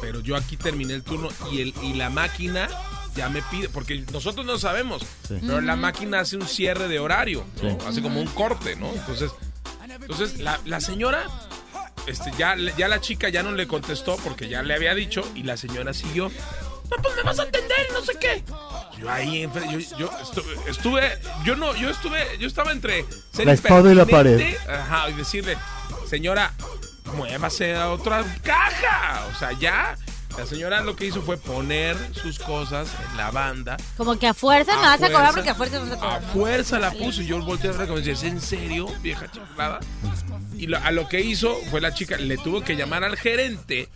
pero 0.00 0.20
yo 0.20 0.36
aquí 0.36 0.56
terminé 0.56 0.94
el 0.94 1.02
turno 1.02 1.28
y, 1.50 1.60
el, 1.60 1.74
y 1.82 1.94
la 1.94 2.10
máquina 2.10 2.68
ya 3.14 3.28
me 3.28 3.42
pide, 3.42 3.68
porque 3.68 4.04
nosotros 4.12 4.46
no 4.46 4.58
sabemos, 4.58 5.04
pero 5.28 5.60
la 5.60 5.74
máquina 5.76 6.20
hace 6.20 6.36
un 6.36 6.46
cierre 6.46 6.86
de 6.88 7.00
horario, 7.00 7.44
¿no? 7.62 7.78
hace 7.86 8.00
como 8.00 8.20
un 8.20 8.28
corte, 8.28 8.76
¿no? 8.76 8.92
Entonces, 8.92 9.32
entonces 10.00 10.38
la, 10.38 10.60
la 10.64 10.80
señora, 10.80 11.24
este, 12.06 12.30
ya, 12.38 12.56
ya 12.76 12.86
la 12.86 13.00
chica 13.00 13.28
ya 13.28 13.42
no 13.42 13.52
le 13.52 13.66
contestó 13.66 14.16
porque 14.22 14.48
ya 14.48 14.62
le 14.62 14.74
había 14.74 14.94
dicho 14.94 15.22
y 15.34 15.42
la 15.42 15.56
señora 15.56 15.92
siguió. 15.94 16.30
No, 16.90 16.96
pues 17.02 17.16
me 17.16 17.22
vas 17.22 17.38
a 17.40 17.42
atender, 17.42 17.88
no 17.92 18.02
sé 18.02 18.12
qué. 18.20 18.44
Yo 19.00 19.10
ahí, 19.10 19.42
yo, 19.70 19.78
yo 19.98 20.10
estu- 20.10 20.44
estuve, 20.68 21.18
yo 21.44 21.54
no, 21.56 21.74
yo 21.76 21.90
estuve, 21.90 22.36
yo 22.38 22.46
estaba 22.48 22.72
entre 22.72 23.04
ser 23.32 23.46
La 23.46 23.52
espada 23.52 23.92
y 23.92 23.94
la 23.94 24.02
impertinente, 24.02 24.58
Ajá, 24.70 25.08
y 25.10 25.12
decirle, 25.14 25.56
señora, 26.08 26.52
muévase 27.16 27.74
a 27.76 27.90
otra 27.90 28.24
caja. 28.42 29.24
O 29.34 29.38
sea, 29.38 29.52
ya. 29.52 29.96
La 30.36 30.46
señora 30.46 30.82
lo 30.82 30.94
que 30.94 31.06
hizo 31.06 31.20
fue 31.22 31.36
poner 31.36 31.96
sus 32.14 32.38
cosas 32.38 32.88
en 33.10 33.16
la 33.16 33.30
banda. 33.32 33.76
Como 33.96 34.16
que 34.20 34.28
a 34.28 34.34
fuerza 34.34 34.76
me 34.76 34.86
A 34.86 34.90
vas 34.90 35.02
a 35.02 35.06
cobrar 35.10 35.32
fuerza. 35.32 35.34
porque 35.34 35.50
a 35.50 35.54
fuerza 35.54 35.78
no 35.80 35.86
se 35.86 35.92
A 35.94 35.96
cobra. 35.96 36.20
¿no? 36.20 36.26
fuerza 36.32 36.78
la 36.78 36.90
puso 36.92 37.22
y 37.22 37.26
yo 37.26 37.40
volteé 37.42 37.70
a 37.70 37.72
ver 37.72 37.86
como 37.88 37.98
decía, 37.98 38.12
¿es 38.12 38.22
en 38.22 38.40
serio, 38.40 38.86
vieja 39.02 39.28
chiflada? 39.32 39.80
Y 40.56 40.66
lo- 40.68 40.78
a 40.78 40.92
lo 40.92 41.08
que 41.08 41.20
hizo 41.22 41.56
fue 41.70 41.80
la 41.80 41.92
chica, 41.92 42.16
le 42.18 42.36
tuvo 42.38 42.60
que 42.62 42.76
llamar 42.76 43.02
al 43.02 43.16
gerente 43.16 43.88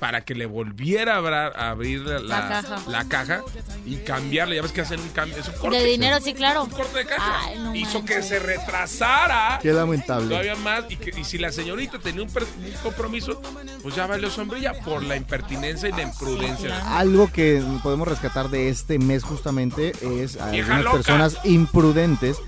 para 0.00 0.22
que 0.22 0.34
le 0.34 0.46
volviera 0.46 1.18
a, 1.18 1.70
abrir 1.70 2.00
la, 2.00 2.18
La 2.20 2.48
caja. 2.48 2.76
la 2.88 3.04
caja 3.04 3.42
y 3.86 3.96
cambiarle. 3.96 4.56
Ya 4.56 4.62
ves 4.62 4.72
que 4.72 4.80
hacen 4.80 4.98
un 4.98 5.10
cambio, 5.10 5.36
es 5.36 5.46
un 5.46 5.54
corte. 5.54 5.76
De 5.78 5.84
dinero, 5.84 6.18
sí, 6.24 6.32
claro. 6.34 6.64
Un 6.64 6.70
corte 6.70 6.98
de 7.00 7.04
caja. 7.06 7.40
Ay, 7.44 7.58
no 7.58 7.74
hizo 7.74 8.02
que 8.04 8.22
se 8.22 8.38
retrasara 8.38 9.58
Qué 9.62 9.72
lamentable. 9.72 10.28
todavía 10.28 10.56
más. 10.56 10.84
Y, 10.88 10.96
que- 10.96 11.12
y 11.20 11.24
si 11.24 11.36
la 11.38 11.52
señorita 11.52 11.98
tenía 11.98 12.22
un, 12.22 12.30
compromiso, 12.82 13.40
pues 13.82 13.94
ya 13.94 14.06
valió 14.06 14.30
sombrilla 14.30 14.72
por 14.80 15.02
la 15.02 15.16
impertinencia 15.16 15.88
y 15.90 15.92
la 15.92 16.02
imprudencia. 16.02 16.68
claro. 16.68 16.86
Algo 16.96 17.30
que 17.30 17.62
podemos 17.82 18.08
rescatar 18.08 18.48
de 18.48 18.70
este 18.70 18.98
mes 18.98 19.22
justamente 19.22 19.92
es 20.22 20.38
a 20.38 20.46
algunas 20.50 20.82
loca. 20.84 20.96
personas 20.96 21.36
imprudentes 21.44 22.38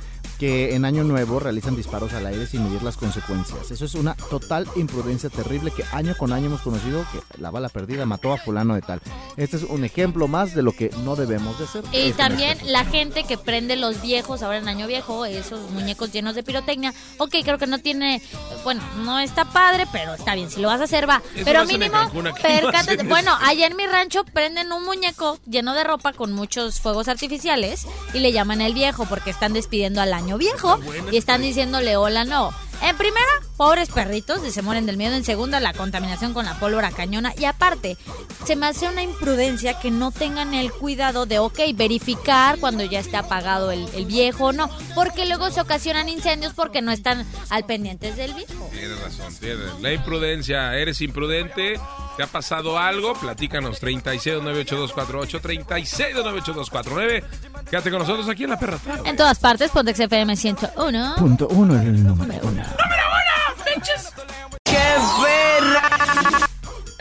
que 0.43 0.75
en 0.75 0.85
Año 0.85 1.05
Nuevo 1.05 1.39
realizan 1.39 1.77
disparos 1.77 2.15
al 2.15 2.27
aire 2.27 2.49
sin 2.49 2.65
medir 2.65 2.83
las 2.83 2.97
consecuencias. 2.97 3.71
Eso 3.71 3.85
es 3.85 3.95
una 3.95 4.17
total 4.17 4.67
imprudencia 4.75 5.31
terrible 5.31 5.71
que 5.71 5.85
año 5.93 6.17
con 6.19 6.33
año 6.33 6.47
hemos 6.47 6.63
conocido 6.63 7.07
que 7.13 7.41
la 7.41 7.53
bala 7.53 7.69
perdida 7.69 8.07
mató 8.07 8.33
a 8.33 8.39
fulano 8.39 8.75
de 8.75 8.83
tal. 8.83 9.01
Este 9.37 9.57
es 9.57 9.63
un 9.63 9.85
ejemplo 9.85 10.27
más 10.27 10.53
de 10.53 10.63
lo 10.63 10.73
que 10.73 10.91
no 11.05 11.15
debemos 11.15 11.61
de 11.61 11.65
hacer. 11.67 11.85
Y 11.93 12.09
Este 12.09 12.15
también 12.15 12.59
la 12.65 12.85
gente 12.85 13.23
que 13.23 13.39
prende 13.39 13.77
los 13.77 14.03
viejos 14.03 14.43
ahora 14.43 14.59
en 14.59 14.67
Año 14.67 14.89
Viejo, 14.89 15.27
esos 15.27 15.71
muñecos 15.71 16.11
llenos 16.11 16.35
de 16.35 16.43
pirotecnia. 16.43 16.93
Ok, 17.19 17.37
creo 17.45 17.59
que 17.59 17.69
no 17.69 17.79
tiene. 17.79 18.21
Bueno, 18.65 18.83
no 19.05 19.21
está 19.21 19.45
padre, 19.45 19.87
pero 19.93 20.15
está 20.15 20.35
bien. 20.35 20.51
Si 20.51 20.61
lo 20.61 20.67
vas 20.67 20.81
a 20.81 20.85
hacer, 20.85 21.09
va. 21.09 21.23
Eso 21.37 21.45
pero 21.45 21.65
mínimo, 21.67 21.93
Cancún, 21.93 22.31
percátate. 22.43 23.05
Bueno, 23.05 23.31
allá 23.43 23.69
en 23.69 23.77
mi 23.77 23.87
rancho 23.87 24.25
prenden 24.25 24.73
un 24.73 24.85
muñeco 24.85 25.39
lleno 25.49 25.73
de 25.73 25.85
ropa 25.85 26.13
con 26.13 26.33
muchos 26.33 26.81
fuegos 26.81 27.07
artificiales 27.07 27.87
y 28.13 28.19
le 28.19 28.33
llaman 28.33 28.61
el 28.61 28.75
viejo 28.75 29.07
porque 29.09 29.31
están 29.31 29.53
despidiendo 29.53 30.01
al 30.01 30.13
año 30.13 30.32
viejo 30.39 30.79
y 31.11 31.17
están 31.17 31.43
diciéndole 31.43 31.97
hola 31.97 32.25
no. 32.25 32.53
En 32.83 32.97
primera, 32.97 33.31
pobres 33.57 33.91
perritos, 33.91 34.41
se 34.53 34.61
mueren 34.61 34.87
del 34.87 34.97
miedo. 34.97 35.15
En 35.15 35.23
segunda, 35.23 35.61
la 35.61 35.73
contaminación 35.73 36.35
con 36.35 36.45
la 36.47 36.59
pólvora 36.59 36.91
cañona. 36.91 37.33
Y 37.39 37.45
aparte, 37.45 37.97
se 38.45 38.57
me 38.57 38.67
hace 38.67 38.89
una 38.89 39.05
imprudencia 39.05 39.79
que 39.79 39.93
no 39.93 40.11
tengan 40.11 40.53
el 40.53 40.73
cuidado 40.73 41.25
de, 41.25 41.39
ok, 41.39 41.61
verificar 41.77 42.59
cuando 42.59 42.83
ya 42.83 42.99
esté 42.99 43.17
apagado 43.17 43.71
el, 43.71 43.89
el 43.95 44.07
viejo 44.07 44.47
o 44.47 44.53
no. 44.53 44.69
Porque 44.97 45.27
luego 45.27 45.53
se 45.53 45.61
ocasionan 45.61 46.09
incendios 46.09 46.55
porque 46.55 46.83
no 46.83 46.91
están 46.91 47.25
al 47.51 47.65
pendientes 47.67 48.17
del 48.17 48.35
viejo. 48.35 48.69
Tienes 48.73 49.01
razón, 49.01 49.33
tienes. 49.39 49.81
La 49.81 49.93
imprudencia, 49.93 50.77
eres 50.77 51.01
imprudente, 51.03 51.79
te 52.17 52.23
ha 52.25 52.27
pasado 52.27 52.79
algo, 52.79 53.15
platícanos 53.15 53.81
36298248, 53.81 55.41
36298249. 55.41 57.25
Quédate 57.71 57.91
con 57.91 58.01
nosotros 58.01 58.29
aquí 58.29 58.45
en 58.45 58.51
La 58.51 58.59
Perra 58.59 58.79
Tarde. 58.79 59.09
En 59.09 59.17
todas 59.17 59.39
partes, 59.39 59.71
Pontex 59.71 60.01
FM 60.01 60.37
101. 60.37 61.15
Punto 61.19 61.49
uno, 61.49 61.81
el 61.81 62.05
número 62.05 62.35
uno. 62.43 62.63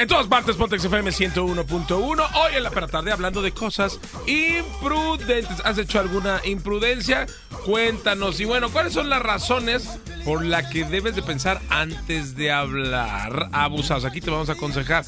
En 0.02 0.08
todas 0.08 0.26
partes, 0.26 0.56
Pontex 0.56 0.84
FM 0.84 1.12
101.1. 1.12 2.28
Hoy 2.36 2.56
en 2.56 2.63
La 2.63 2.71
Perra 2.71 2.88
Tarde 2.88 3.12
hablando 3.12 3.43
de 3.43 3.52
cosas 3.52 4.00
imprudentes. 4.26 5.62
¿Has 5.63 5.78
hecho 5.78 6.00
alguna 6.00 6.41
imprudencia? 6.43 7.28
Cuéntanos. 7.67 8.39
Y 8.39 8.45
bueno, 8.45 8.71
¿cuáles 8.71 8.93
son 8.93 9.10
las 9.10 9.21
razones 9.21 10.00
por 10.26 10.43
las 10.43 10.71
que 10.71 10.86
debes 10.86 11.15
de 11.15 11.21
pensar 11.21 11.62
antes 11.69 12.36
de 12.36 12.52
hablar? 12.52 13.50
Abusados. 13.52 14.04
Aquí 14.06 14.21
te 14.21 14.32
vamos 14.32 14.50
a 14.50 14.54
aconsejar. 14.54 15.06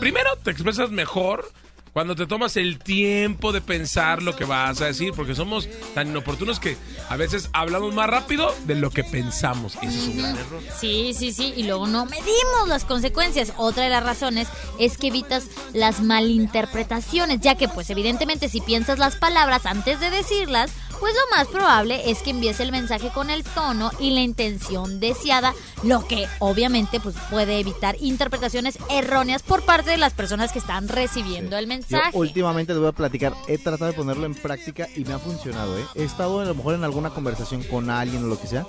Primero, 0.00 0.30
te 0.42 0.50
expresas 0.50 0.90
mejor 0.90 1.52
cuando 1.96 2.14
te 2.14 2.26
tomas 2.26 2.58
el 2.58 2.78
tiempo 2.78 3.52
de 3.52 3.62
pensar 3.62 4.22
lo 4.22 4.36
que 4.36 4.44
vas 4.44 4.82
a 4.82 4.84
decir, 4.84 5.14
porque 5.16 5.34
somos 5.34 5.66
tan 5.94 6.08
inoportunos 6.08 6.60
que 6.60 6.76
a 7.08 7.16
veces 7.16 7.48
hablamos 7.54 7.94
más 7.94 8.06
rápido 8.10 8.54
de 8.66 8.74
lo 8.74 8.90
que 8.90 9.02
pensamos. 9.02 9.78
Y 9.80 9.86
ese 9.86 9.98
es 10.00 10.08
un 10.08 10.18
gran 10.18 10.36
error. 10.36 10.62
Sí, 10.78 11.14
sí, 11.14 11.32
sí, 11.32 11.54
y 11.56 11.62
luego 11.62 11.86
no 11.86 12.04
medimos 12.04 12.68
las 12.68 12.84
consecuencias. 12.84 13.54
Otra 13.56 13.84
de 13.84 13.88
las 13.88 14.04
razones 14.04 14.46
es 14.78 14.98
que 14.98 15.06
evitas 15.06 15.46
las 15.72 16.02
malinterpretaciones, 16.02 17.40
ya 17.40 17.54
que 17.54 17.66
pues 17.66 17.88
evidentemente 17.88 18.50
si 18.50 18.60
piensas 18.60 18.98
las 18.98 19.16
palabras 19.16 19.64
antes 19.64 19.98
de 19.98 20.10
decirlas, 20.10 20.72
pues 21.00 21.14
lo 21.14 21.36
más 21.36 21.46
probable 21.48 22.10
es 22.10 22.22
que 22.22 22.30
envíes 22.30 22.60
el 22.60 22.72
mensaje 22.72 23.10
con 23.12 23.30
el 23.30 23.44
tono 23.44 23.90
y 23.98 24.10
la 24.10 24.20
intención 24.20 25.00
deseada, 25.00 25.54
lo 25.82 26.06
que 26.06 26.26
obviamente 26.38 27.00
pues 27.00 27.14
puede 27.30 27.58
evitar 27.60 27.96
interpretaciones 28.00 28.78
erróneas 28.88 29.42
por 29.42 29.62
parte 29.62 29.90
de 29.90 29.96
las 29.98 30.12
personas 30.14 30.52
que 30.52 30.58
están 30.58 30.88
recibiendo 30.88 31.56
el 31.56 31.64
Yo 31.64 31.68
mensaje. 31.68 32.10
últimamente 32.16 32.72
te 32.72 32.78
voy 32.78 32.88
a 32.88 32.92
platicar, 32.92 33.34
he 33.48 33.58
tratado 33.58 33.90
de 33.90 33.96
ponerlo 33.96 34.26
en 34.26 34.34
práctica 34.34 34.88
y 34.96 35.04
me 35.04 35.14
ha 35.14 35.18
funcionado, 35.18 35.78
¿eh? 35.78 35.84
He 35.94 36.04
estado 36.04 36.40
a 36.40 36.44
lo 36.44 36.54
mejor 36.54 36.74
en 36.74 36.84
alguna 36.84 37.10
conversación 37.10 37.62
con 37.64 37.90
alguien 37.90 38.24
o 38.24 38.26
lo 38.28 38.40
que 38.40 38.46
sea 38.46 38.66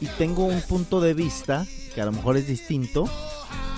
y 0.00 0.06
tengo 0.06 0.44
un 0.44 0.60
punto 0.62 1.00
de 1.00 1.14
vista 1.14 1.66
que 1.94 2.00
a 2.00 2.04
lo 2.06 2.12
mejor 2.12 2.36
es 2.36 2.46
distinto 2.46 3.04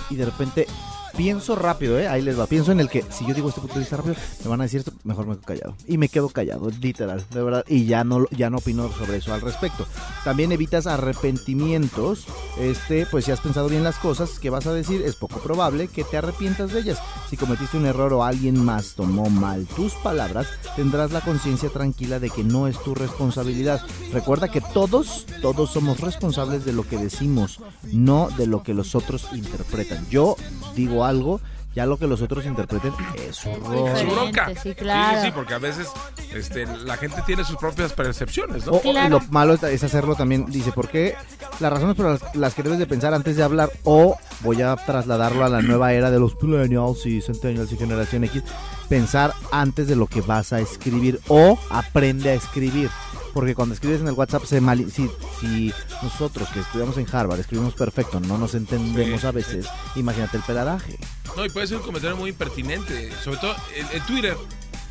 y 0.09 0.15
de 0.15 0.25
repente 0.25 0.67
pienso 1.17 1.55
rápido, 1.55 1.99
¿eh? 1.99 2.07
Ahí 2.07 2.21
les 2.21 2.39
va, 2.39 2.45
pienso 2.45 2.71
en 2.71 2.79
el 2.79 2.89
que 2.89 3.03
si 3.09 3.25
yo 3.25 3.33
digo 3.33 3.49
este 3.49 3.59
punto 3.59 3.73
de 3.73 3.81
vista 3.81 3.97
rápido, 3.97 4.15
me 4.43 4.49
van 4.49 4.61
a 4.61 4.65
decir 4.65 4.79
esto, 4.79 4.93
mejor 5.03 5.25
me 5.25 5.35
quedo 5.35 5.45
callado. 5.45 5.75
Y 5.87 5.97
me 5.97 6.09
quedo 6.09 6.29
callado, 6.29 6.69
literal, 6.79 7.25
de 7.31 7.43
verdad, 7.43 7.65
y 7.67 7.85
ya 7.85 8.03
no, 8.03 8.25
ya 8.29 8.49
no 8.49 8.57
opino 8.57 8.89
sobre 8.93 9.17
eso 9.17 9.33
al 9.33 9.41
respecto. 9.41 9.87
También 10.23 10.51
evitas 10.51 10.85
arrepentimientos, 10.85 12.25
este, 12.59 13.07
pues 13.07 13.25
si 13.25 13.31
has 13.31 13.41
pensado 13.41 13.67
bien 13.67 13.83
las 13.83 13.97
cosas 13.97 14.39
que 14.39 14.51
vas 14.51 14.67
a 14.67 14.73
decir, 14.73 15.01
es 15.01 15.15
poco 15.15 15.39
probable 15.39 15.87
que 15.87 16.03
te 16.03 16.17
arrepientas 16.17 16.71
de 16.71 16.81
ellas. 16.81 16.99
Si 17.29 17.35
cometiste 17.35 17.77
un 17.77 17.87
error 17.87 18.13
o 18.13 18.23
alguien 18.23 18.63
más 18.63 18.93
tomó 18.93 19.29
mal 19.29 19.65
tus 19.75 19.93
palabras, 19.93 20.47
tendrás 20.75 21.11
la 21.11 21.21
conciencia 21.21 21.69
tranquila 21.69 22.19
de 22.19 22.29
que 22.29 22.43
no 22.43 22.67
es 22.67 22.81
tu 22.83 22.93
responsabilidad. 22.93 23.81
Recuerda 24.13 24.49
que 24.49 24.61
todos, 24.61 25.25
todos 25.41 25.71
somos 25.71 25.99
responsables 25.99 26.63
de 26.63 26.73
lo 26.73 26.87
que 26.87 26.97
decimos, 26.97 27.59
no 27.91 28.29
de 28.37 28.45
lo 28.45 28.61
que 28.61 28.75
los 28.75 28.93
otros 28.93 29.27
interpretan. 29.33 30.05
Yo 30.09 30.35
digo 30.75 31.06
algo, 31.07 31.39
ya 31.75 31.85
lo 31.85 31.97
que 31.97 32.07
los 32.07 32.21
otros 32.23 32.43
interpreten 32.45 32.91
es 33.27 33.35
su 33.35 33.49
bronca. 33.51 34.51
sí, 34.61 34.73
claro. 34.73 35.19
sí, 35.21 35.27
sí, 35.27 35.31
porque 35.35 35.53
a 35.53 35.59
veces 35.59 35.87
este, 36.33 36.65
la 36.65 36.97
gente 36.97 37.21
tiene 37.25 37.43
sus 37.43 37.55
propias 37.57 37.93
percepciones, 37.93 38.65
¿no? 38.65 38.73
O- 38.73 38.81
y 38.83 39.09
lo 39.09 39.19
malo 39.29 39.53
es- 39.53 39.61
es 39.63 39.83
hacerlo 39.83 40.15
también, 40.15 40.45
dice, 40.47 40.71
¿por 40.71 40.87
qué? 40.87 41.15
Las 41.59 41.71
razones 41.71 41.95
por 41.95 42.05
las, 42.07 42.35
las 42.35 42.53
que 42.55 42.63
debes 42.63 42.79
de 42.79 42.87
pensar 42.87 43.13
antes 43.13 43.35
de 43.35 43.43
hablar 43.43 43.69
o 43.83 44.17
voy 44.41 44.61
a 44.63 44.75
trasladarlo 44.75 45.45
a 45.45 45.49
la 45.49 45.61
nueva 45.61 45.93
era 45.93 46.09
de 46.09 46.19
los 46.19 46.35
millennials 46.41 47.05
y 47.05 47.21
centennials 47.21 47.71
y 47.71 47.77
generación 47.77 48.23
X, 48.23 48.41
pensar 48.89 49.33
antes 49.51 49.87
de 49.87 49.95
lo 49.95 50.07
que 50.07 50.21
vas 50.21 50.53
a 50.53 50.59
escribir 50.59 51.19
o 51.27 51.59
aprende 51.69 52.31
a 52.31 52.33
escribir. 52.33 52.89
Porque 53.33 53.53
cuando 53.55 53.73
escribes 53.75 54.01
en 54.01 54.07
el 54.07 54.13
WhatsApp 54.13 54.45
se 54.45 54.61
mal... 54.61 54.89
Si, 54.91 55.09
si 55.39 55.73
nosotros 56.01 56.47
que 56.49 56.59
estudiamos 56.59 56.97
en 56.97 57.07
Harvard 57.11 57.39
escribimos 57.39 57.73
perfecto, 57.75 58.19
no 58.19 58.37
nos 58.37 58.55
entendemos 58.55 59.21
Sí, 59.21 59.27
a 59.27 59.31
veces, 59.31 59.67
imagínate 59.95 60.37
el 60.37 60.43
peladaje. 60.43 60.97
No, 61.35 61.45
y 61.45 61.49
puede 61.49 61.67
ser 61.67 61.77
un 61.77 61.83
comentario 61.83 62.17
muy 62.17 62.31
impertinente. 62.31 63.11
Sobre 63.23 63.37
todo 63.37 63.55
el, 63.75 63.85
el 63.93 64.01
Twitter. 64.03 64.35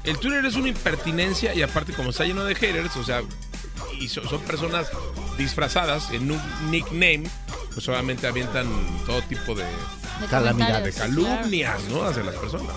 El 0.05 0.18
Twitter 0.18 0.44
es 0.44 0.55
una 0.55 0.68
impertinencia 0.68 1.53
y 1.55 1.62
aparte 1.62 1.92
como 1.92 2.11
está 2.11 2.25
lleno 2.25 2.44
de 2.44 2.55
haters, 2.55 2.96
o 2.96 3.03
sea, 3.03 3.22
y 3.99 4.07
so- 4.09 4.22
son 4.29 4.40
personas 4.42 4.88
disfrazadas 5.37 6.11
en 6.12 6.31
un 6.31 6.40
nickname, 6.70 7.25
pues 7.75 7.88
obviamente 7.88 8.27
avientan 8.29 8.66
todo 9.05 9.20
tipo 9.22 9.55
de, 9.57 9.64
De 9.64 10.27
Calamidad, 10.31 10.83
de 10.83 10.92
claro. 10.92 11.12
calumnias, 11.12 11.83
¿no? 11.90 12.05
Hacia 12.05 12.22
las 12.22 12.37
personas. 12.37 12.75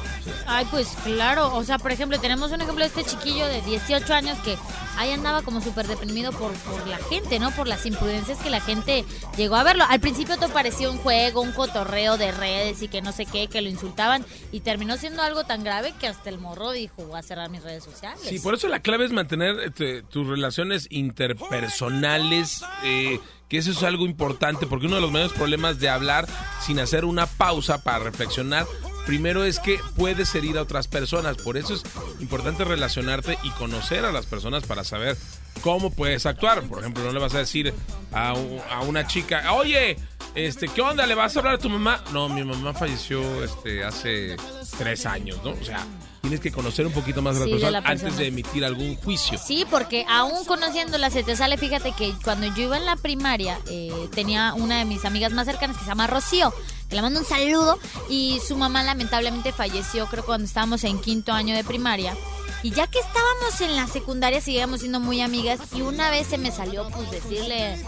Ay, 0.48 0.66
pues 0.72 0.88
claro, 1.04 1.54
o 1.56 1.64
sea, 1.64 1.78
por 1.78 1.92
ejemplo, 1.92 2.20
tenemos 2.20 2.52
un 2.52 2.62
ejemplo 2.62 2.84
de 2.84 2.88
este 2.90 3.04
chiquillo 3.06 3.46
de 3.46 3.62
18 3.62 4.14
años 4.14 4.38
que 4.40 4.58
ahí 5.00 5.12
andaba 5.12 5.42
como 5.44 5.62
súper 5.62 5.88
deprimido 5.88 6.34
por, 6.34 6.52
por 6.52 6.86
la 6.86 6.98
gente, 6.98 7.40
¿no? 7.40 7.52
Por 7.52 7.68
las 7.68 7.86
imprudencias 7.86 8.38
que 8.40 8.50
la 8.50 8.60
gente 8.60 9.06
llegó 9.38 9.56
a 9.56 9.64
verlo. 9.64 9.86
Al 9.88 10.02
principio 10.02 10.36
todo 10.36 10.50
parecía 10.50 10.90
un 10.90 10.98
juego, 10.98 11.40
un 11.40 11.54
cotorreo 11.54 12.18
de 12.18 12.34
redes 12.34 12.82
y 12.82 12.90
que 12.90 13.02
no 13.02 13.14
sé 13.14 13.26
qué, 13.26 13.48
que 13.48 13.62
lo 13.62 13.70
insultaban 13.70 14.26
y 14.52 14.60
terminó 14.60 14.98
siendo 14.98 15.22
algo 15.22 15.46
tan 15.46 15.64
grave 15.64 15.94
que 15.98 16.08
hasta 16.08 16.30
el 16.30 16.38
morro 16.38 16.72
dijo, 16.72 17.06
voy 17.06 17.18
a 17.18 17.24
cerrar 17.24 17.50
mis 17.50 17.64
redes 17.64 17.86
sociales. 17.86 18.20
Sí, 18.28 18.40
por 18.40 18.54
eso 18.54 18.68
la 18.68 18.82
clave 18.82 19.06
es 19.06 19.14
mantener 19.14 19.58
este, 19.62 20.04
tus 20.04 20.28
relaciones 20.28 20.88
interpersonales, 20.90 22.62
eh, 22.84 23.22
que 23.48 23.58
eso 23.58 23.72
es 23.72 23.82
algo 23.84 24.06
importante, 24.06 24.68
porque 24.68 24.88
uno 24.88 24.96
de 24.96 25.02
los 25.02 25.12
mayores 25.12 25.32
problemas 25.32 25.80
de 25.80 25.88
hablar 25.88 26.28
sin 26.62 26.78
hacer 26.78 27.06
una 27.06 27.26
pausa 27.26 27.84
para 27.84 28.00
reflexionar, 28.00 28.68
primero 29.10 29.44
es 29.44 29.60
que 29.60 29.80
puedes 29.96 30.36
herir 30.36 30.60
a 30.60 30.62
otras 30.62 30.88
personas, 30.88 31.36
por 31.38 31.58
eso 31.58 31.74
es 31.74 31.82
importante 32.20 32.64
relacionarte 32.64 33.40
y 33.42 33.50
conocer 33.50 34.06
a 34.06 34.12
las 34.12 34.28
personas 34.28 34.64
para 34.66 34.84
saber 34.84 35.18
cómo 35.62 35.90
puedes 35.90 36.28
actuar. 36.28 36.62
Por 36.68 36.82
ejemplo, 36.82 37.04
no 37.04 37.12
le 37.12 37.18
vas 37.20 37.34
a 37.34 37.40
decir 37.40 37.74
a, 38.14 38.36
a 38.70 38.82
una 38.82 39.08
chica, 39.08 39.52
oye, 39.54 39.98
este, 40.36 40.68
¿qué 40.68 40.82
onda? 40.82 41.08
¿Le 41.08 41.16
vas 41.16 41.36
a 41.36 41.40
hablar 41.40 41.56
a 41.56 41.58
tu 41.58 41.70
mamá? 41.72 42.04
No, 42.14 42.30
mi 42.30 42.44
mamá 42.44 42.72
falleció 42.76 43.44
este, 43.44 43.84
hace 43.84 44.36
tres 44.78 45.08
años, 45.08 45.40
¿no? 45.44 45.54
O 45.60 45.64
sea, 45.66 45.84
tienes 46.22 46.40
que 46.40 46.52
conocer 46.52 46.86
un 46.86 46.94
poquito 46.94 47.24
más 47.24 47.36
a 47.38 47.40
las 47.40 47.46
Sí, 47.48 47.54
de 47.54 47.60
personas 47.62 47.84
la 47.84 47.90
antes 47.90 48.04
persona. 48.04 48.22
de 48.22 48.28
emitir 48.28 48.64
algún 48.64 48.96
juicio. 48.98 49.40
Sí, 49.44 49.66
porque 49.72 50.06
aún 50.08 50.46
conociéndola 50.46 51.10
se 51.10 51.24
te 51.24 51.36
sale, 51.36 51.58
fíjate 51.58 51.94
que 51.94 52.14
cuando 52.24 52.46
yo 52.56 52.66
iba 52.66 52.78
en 52.78 52.86
la 52.86 52.96
primaria 52.96 53.58
eh, 53.72 53.92
tenía 54.14 54.54
una 54.54 54.78
de 54.78 54.86
mis 54.86 55.04
amigas 55.04 55.34
más 55.34 55.48
cercanas 55.48 55.78
que 55.78 55.84
se 55.84 55.90
llama 55.90 56.06
Rocío, 56.06 56.54
que 56.90 56.96
le 56.96 57.02
mando 57.02 57.20
un 57.20 57.26
saludo 57.26 57.78
y 58.10 58.40
su 58.46 58.58
mamá 58.58 58.84
lamentablemente 58.84 59.54
falleció 59.54 60.08
creo 60.08 60.26
cuando 60.26 60.46
estábamos 60.46 60.84
en 60.84 61.00
quinto 61.00 61.32
año 61.32 61.56
de 61.56 61.64
primaria. 61.64 62.16
Y 62.62 62.72
ya 62.72 62.88
que 62.88 63.00
estábamos 63.00 63.62
en 63.62 63.76
la 63.76 63.88
secundaria 63.88 64.42
seguíamos 64.42 64.82
siendo 64.82 65.00
muy 65.00 65.22
amigas 65.22 65.60
y 65.74 65.82
una 65.82 66.10
vez 66.10 66.28
se 66.28 66.38
me 66.38 66.52
salió 66.52 66.90
pues 66.90 67.10
decirle, 67.12 67.86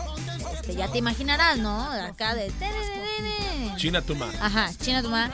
este, 0.61 0.75
ya 0.75 0.87
te 0.91 0.97
imaginarás, 0.99 1.57
¿no? 1.57 1.81
Acá 1.83 2.35
de... 2.35 2.51
China 3.77 4.01
Tuma. 4.01 4.29
Ajá, 4.39 4.69
China 4.79 5.01
tu 5.01 5.09
mamá. 5.09 5.31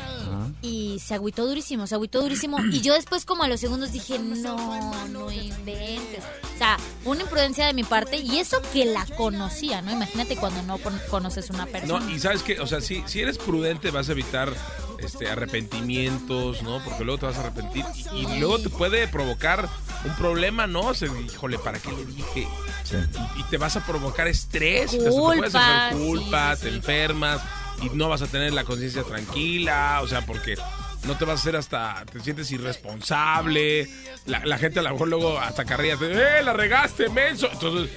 Y 0.61 0.99
se 0.99 1.13
agüitó 1.15 1.45
durísimo, 1.45 1.85
se 1.85 1.95
agüitó 1.95 2.21
durísimo. 2.21 2.59
Y 2.71 2.81
yo 2.81 2.93
después, 2.93 3.25
como 3.25 3.43
a 3.43 3.47
los 3.47 3.59
segundos, 3.59 3.91
dije, 3.91 4.19
no, 4.19 5.05
no 5.07 5.31
inventes. 5.31 6.23
O 6.55 6.57
sea, 6.57 6.77
una 7.05 7.21
imprudencia 7.23 7.65
de 7.67 7.73
mi 7.73 7.83
parte. 7.83 8.17
Y 8.17 8.37
eso 8.39 8.61
que 8.73 8.85
la 8.85 9.05
conocía, 9.17 9.81
¿no? 9.81 9.91
Imagínate 9.91 10.37
cuando 10.37 10.61
no 10.63 10.77
con- 10.77 10.99
conoces 11.09 11.49
una 11.49 11.65
persona. 11.65 11.99
No, 11.99 12.09
y 12.09 12.19
sabes 12.19 12.41
que, 12.41 12.59
o 12.59 12.67
sea, 12.67 12.79
si, 12.79 13.03
si 13.05 13.19
eres 13.21 13.37
prudente 13.37 13.91
vas 13.91 14.07
a 14.09 14.13
evitar 14.13 14.53
este 14.99 15.29
arrepentimientos, 15.29 16.63
¿no? 16.63 16.81
Porque 16.83 17.03
luego 17.03 17.19
te 17.19 17.25
vas 17.27 17.37
a 17.37 17.41
arrepentir 17.41 17.85
y, 18.13 18.19
y 18.25 18.39
luego 18.39 18.59
te 18.59 18.69
puede 18.69 19.07
provocar 19.07 19.69
un 20.05 20.15
problema, 20.15 20.67
¿no? 20.67 20.81
O 20.81 20.93
sea, 20.93 21.09
híjole, 21.19 21.57
¿para 21.59 21.79
qué 21.79 21.91
le 21.91 22.05
dije? 22.05 22.47
Y, 23.35 23.39
y 23.39 23.43
te 23.49 23.57
vas 23.57 23.75
a 23.75 23.85
provocar 23.85 24.27
estrés, 24.27 24.93
y 24.93 24.99
te, 24.99 25.09
Culpa, 25.09 25.87
hacer 25.87 25.97
culpa, 25.97 26.55
sí, 26.55 26.57
sí, 26.57 26.63
te 26.63 26.69
sí. 26.69 26.75
enfermas 26.77 27.41
y 27.81 27.89
no 27.89 28.09
vas 28.09 28.21
a 28.21 28.27
tener 28.27 28.53
la 28.53 28.63
conciencia 28.63 29.03
tranquila, 29.03 29.99
o 30.01 30.07
sea, 30.07 30.25
porque 30.25 30.55
no 31.03 31.17
te 31.17 31.25
vas 31.25 31.39
a 31.39 31.41
hacer 31.41 31.55
hasta, 31.55 32.05
te 32.11 32.19
sientes 32.19 32.51
irresponsable, 32.51 33.87
la, 34.25 34.45
la 34.45 34.57
gente 34.57 34.79
a 34.79 34.83
lo 34.83 34.91
mejor 34.91 35.07
luego 35.07 35.39
hasta 35.39 35.65
carrilla, 35.65 35.97
te, 35.97 36.11
¡eh, 36.11 36.43
la 36.43 36.53
regaste, 36.53 37.09
menso! 37.09 37.49
Entonces, 37.51 37.95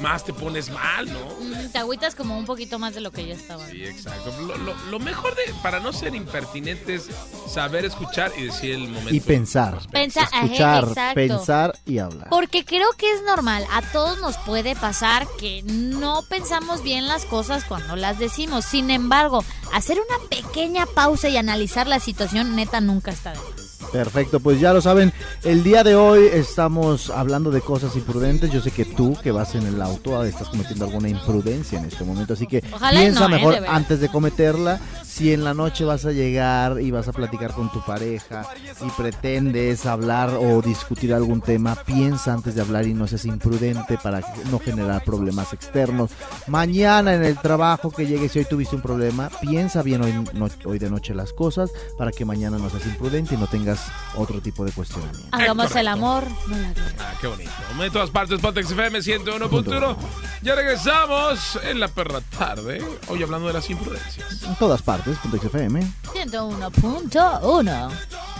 más 0.00 0.24
te 0.24 0.32
pones 0.32 0.70
mal, 0.70 1.06
¿no? 1.12 1.20
Mm, 1.40 1.70
Te 1.72 1.78
agüitas 1.78 2.14
como 2.14 2.36
un 2.38 2.44
poquito 2.44 2.78
más 2.78 2.94
de 2.94 3.00
lo 3.00 3.10
que 3.12 3.26
yo 3.26 3.34
estaba. 3.34 3.66
Sí, 3.68 3.84
exacto. 3.84 4.32
Lo, 4.40 4.56
lo- 4.58 4.74
lo 4.90 4.98
mejor 4.98 5.34
de, 5.36 5.42
para 5.62 5.80
no 5.80 5.92
ser 5.92 6.14
impertinente 6.14 6.94
es 6.94 7.08
saber 7.48 7.84
escuchar 7.84 8.32
y 8.36 8.44
decir 8.44 8.72
el 8.72 8.88
momento. 8.88 9.14
Y 9.14 9.20
pensar. 9.20 9.78
Escuchar, 9.92 11.14
pensar 11.14 11.78
y 11.86 11.98
hablar. 11.98 12.28
Porque 12.30 12.64
creo 12.64 12.90
que 12.96 13.10
es 13.12 13.22
normal, 13.22 13.64
a 13.72 13.82
todos 13.82 14.18
nos 14.20 14.36
puede 14.38 14.74
pasar 14.76 15.26
que 15.38 15.62
no 15.64 16.22
pensamos 16.28 16.82
bien 16.82 17.06
las 17.08 17.24
cosas 17.24 17.64
cuando 17.64 17.96
las 17.96 18.18
decimos. 18.18 18.64
Sin 18.64 18.90
embargo, 18.90 19.44
hacer 19.72 19.98
una 19.98 20.28
pequeña 20.28 20.86
pausa 20.86 21.28
y 21.28 21.36
analizar 21.36 21.86
la 21.86 22.00
situación 22.00 22.56
neta 22.56 22.80
nunca 22.80 23.10
está 23.10 23.32
de 23.32 23.38
más. 23.38 23.61
Perfecto, 23.92 24.40
pues 24.40 24.58
ya 24.58 24.72
lo 24.72 24.80
saben, 24.80 25.12
el 25.44 25.62
día 25.62 25.84
de 25.84 25.94
hoy 25.94 26.26
estamos 26.32 27.10
hablando 27.10 27.50
de 27.50 27.60
cosas 27.60 27.94
imprudentes. 27.94 28.50
Yo 28.50 28.62
sé 28.62 28.70
que 28.70 28.86
tú 28.86 29.16
que 29.22 29.30
vas 29.30 29.54
en 29.54 29.66
el 29.66 29.82
auto 29.82 30.24
estás 30.24 30.48
cometiendo 30.48 30.86
alguna 30.86 31.10
imprudencia 31.10 31.78
en 31.78 31.84
este 31.84 32.02
momento, 32.02 32.32
así 32.32 32.46
que 32.46 32.64
Ojalá 32.72 32.98
piensa 32.98 33.20
no, 33.20 33.26
¿eh? 33.26 33.38
mejor 33.38 33.60
De 33.60 33.68
antes 33.68 34.00
de 34.00 34.08
cometerla. 34.08 34.80
Si 35.14 35.30
en 35.30 35.44
la 35.44 35.52
noche 35.52 35.84
vas 35.84 36.06
a 36.06 36.10
llegar 36.12 36.80
y 36.80 36.90
vas 36.90 37.06
a 37.06 37.12
platicar 37.12 37.52
con 37.52 37.70
tu 37.70 37.82
pareja 37.84 38.46
y 38.80 38.88
pretendes 38.92 39.84
hablar 39.84 40.30
o 40.30 40.62
discutir 40.62 41.12
algún 41.12 41.42
tema, 41.42 41.74
piensa 41.84 42.32
antes 42.32 42.54
de 42.54 42.62
hablar 42.62 42.86
y 42.86 42.94
no 42.94 43.06
seas 43.06 43.26
imprudente 43.26 43.98
para 44.02 44.20
no 44.50 44.58
generar 44.58 45.04
problemas 45.04 45.52
externos. 45.52 46.10
Mañana 46.46 47.12
en 47.12 47.24
el 47.24 47.36
trabajo 47.38 47.90
que 47.90 48.06
llegues 48.06 48.32
si 48.32 48.38
hoy 48.38 48.46
tuviste 48.46 48.74
un 48.74 48.80
problema, 48.80 49.28
piensa 49.42 49.82
bien 49.82 50.00
hoy, 50.02 50.12
no- 50.32 50.48
hoy 50.64 50.78
de 50.78 50.88
noche 50.88 51.14
las 51.14 51.34
cosas 51.34 51.70
para 51.98 52.10
que 52.10 52.24
mañana 52.24 52.56
no 52.56 52.70
seas 52.70 52.86
imprudente 52.86 53.34
y 53.34 53.38
no 53.38 53.46
tengas 53.48 53.80
otro 54.16 54.40
tipo 54.40 54.64
de 54.64 54.72
cuestionamiento. 54.72 55.28
Hagamos 55.30 55.66
correcto. 55.66 55.78
el 55.78 55.88
amor, 55.88 56.24
no 56.48 56.56
la 56.56 56.68
guerra. 56.72 56.82
Ah, 57.00 57.12
qué 57.20 57.26
bonito. 57.26 57.50
De 57.78 57.90
todas 57.90 58.08
partes, 58.10 58.40
Pontex 58.40 58.70
FM 58.70 59.00
101.1. 59.02 59.96
Ya 60.42 60.54
regresamos 60.54 61.58
en 61.64 61.78
la 61.80 61.88
perra 61.88 62.20
tarde. 62.38 62.82
Hoy 63.08 63.22
hablando 63.22 63.46
de 63.48 63.52
las 63.52 63.68
imprudencias. 63.70 64.42
En 64.42 64.56
todas 64.56 64.80
partes, 64.82 65.01
Punto 65.04 65.36
XFM. 65.38 65.80
101.1. 66.14 67.90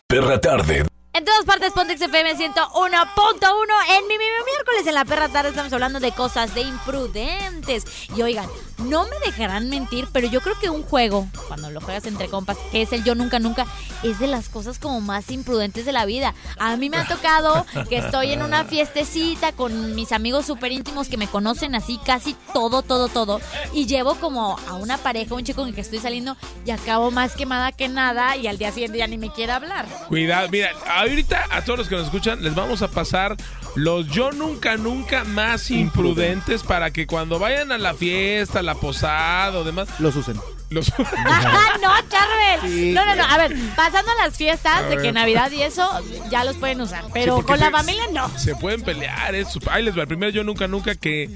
Perra 0.09 0.41
tarde. 0.41 0.87
En 1.15 1.25
todas 1.27 1.45
partes, 1.45 1.73
Pontex 1.73 2.01
FM 2.01 2.35
101.1. 2.37 2.39
En 2.39 4.07
mi, 4.09 4.17
mi- 4.17 4.25
mi 4.25 4.45
miércoles 4.47 4.87
en 4.87 4.95
la 4.95 5.05
perra 5.05 5.29
tarde 5.29 5.51
estamos 5.51 5.73
hablando 5.73 6.01
de 6.01 6.11
cosas 6.13 6.55
de 6.55 6.63
imprudentes. 6.63 7.85
Y 8.17 8.23
oigan, 8.23 8.49
no 8.85 9.05
me 9.05 9.19
dejarán 9.25 9.69
mentir, 9.69 10.09
pero 10.13 10.29
yo 10.29 10.41
creo 10.41 10.59
que 10.59 10.71
un 10.71 10.83
juego, 10.83 11.27
cuando 11.49 11.71
lo 11.71 11.81
juegas 11.81 12.07
entre 12.07 12.29
compas, 12.29 12.57
que 12.71 12.83
es 12.83 12.93
el 12.93 13.05
yo 13.05 13.15
nunca 13.15 13.39
nunca, 13.39 13.67
es 14.03 14.19
de 14.19 14.27
las 14.27 14.49
cosas 14.49 14.79
como 14.79 15.01
más 15.01 15.31
imprudentes 15.31 15.85
de 15.85 15.93
la 15.93 16.05
vida. 16.05 16.35
A 16.59 16.77
mí 16.77 16.91
me 16.91 16.97
ha 16.97 17.07
tocado 17.07 17.67
que 17.89 17.99
estoy 17.99 18.33
en 18.33 18.43
una 18.43 18.65
fiestecita 18.65 19.53
con 19.53 19.95
mis 19.95 20.13
amigos 20.13 20.47
súper 20.47 20.73
íntimos 20.73 21.09
que 21.09 21.17
me 21.17 21.29
conocen 21.29 21.75
así 21.75 21.99
casi 22.05 22.37
todo, 22.53 22.83
todo, 22.83 23.09
todo. 23.09 23.41
Y 23.73 23.87
llevo 23.87 24.15
como 24.17 24.59
a 24.69 24.75
una 24.75 24.99
pareja, 24.99 25.35
un 25.35 25.45
chico 25.45 25.63
con 25.63 25.69
el 25.69 25.75
que 25.75 25.81
estoy 25.81 25.99
saliendo 25.99 26.37
y 26.65 26.71
acabo 26.71 27.11
más 27.11 27.35
quemada 27.35 27.73
que 27.73 27.89
nada 27.89 28.37
y 28.37 28.47
al 28.47 28.59
día 28.59 28.73
siguiente 28.73 28.99
ya 28.99 29.07
ni 29.07 29.19
me 29.19 29.31
quiere 29.31 29.53
hablar. 29.53 29.87
Cuidado, 30.09 30.49
mira, 30.49 30.71
ahorita 30.87 31.47
a 31.51 31.63
todos 31.65 31.81
los 31.81 31.89
que 31.89 31.97
nos 31.97 32.07
escuchan 32.07 32.43
les 32.43 32.55
vamos 32.55 32.83
a 32.83 32.89
pasar 32.89 33.37
los 33.75 34.07
yo 34.09 34.33
nunca 34.33 34.77
nunca 34.77 35.25
más 35.25 35.71
imprudentes 35.71 36.63
para 36.63 36.91
que 36.91 37.07
cuando 37.07 37.39
vayan 37.39 37.73
a 37.73 37.79
la 37.79 37.95
fiesta, 37.95 38.63
la 38.63 38.75
posada 38.75 39.59
o 39.59 39.65
demás, 39.65 39.89
Los 39.99 40.15
usen. 40.17 40.39
los 40.71 40.91
¡Ah, 41.27 41.73
no, 41.83 41.91
Charbel! 42.09 42.61
Sí. 42.71 42.93
No, 42.93 43.05
no, 43.07 43.15
no. 43.17 43.25
A 43.25 43.39
ver, 43.39 43.55
pasando 43.77 44.11
las 44.23 44.37
fiestas 44.37 44.89
de 44.89 44.97
que. 44.99 45.13
Navidad 45.13 45.51
y 45.53 45.63
eso, 45.63 45.89
ya 46.31 46.45
los 46.45 46.57
pueden 46.57 46.81
usar. 46.81 47.05
Pero 47.13 47.43
con 47.45 47.59
la 47.61 47.67
se- 47.67 47.73
familia 47.73 48.05
no. 48.13 48.29
se 48.39 48.55
pueden 48.57 48.83
pelear. 48.83 49.35
Es, 49.35 49.49
ahí 49.71 49.83
les 49.83 49.97
va. 49.97 50.03
El 50.03 50.09
primer 50.09 50.33
yo 50.33 50.45
nunca 50.45 50.67
nunca 50.69 50.95
que 50.95 51.29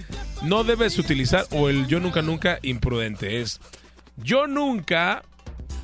no 0.42 0.64
debes 0.64 0.98
utilizar 0.98 1.46
o 1.50 1.68
el 1.68 1.86
yo 1.86 2.00
nunca 2.00 2.22
nunca 2.22 2.58
imprudente 2.62 3.40
es 3.40 3.60
yo 4.16 4.46
nunca. 4.46 5.22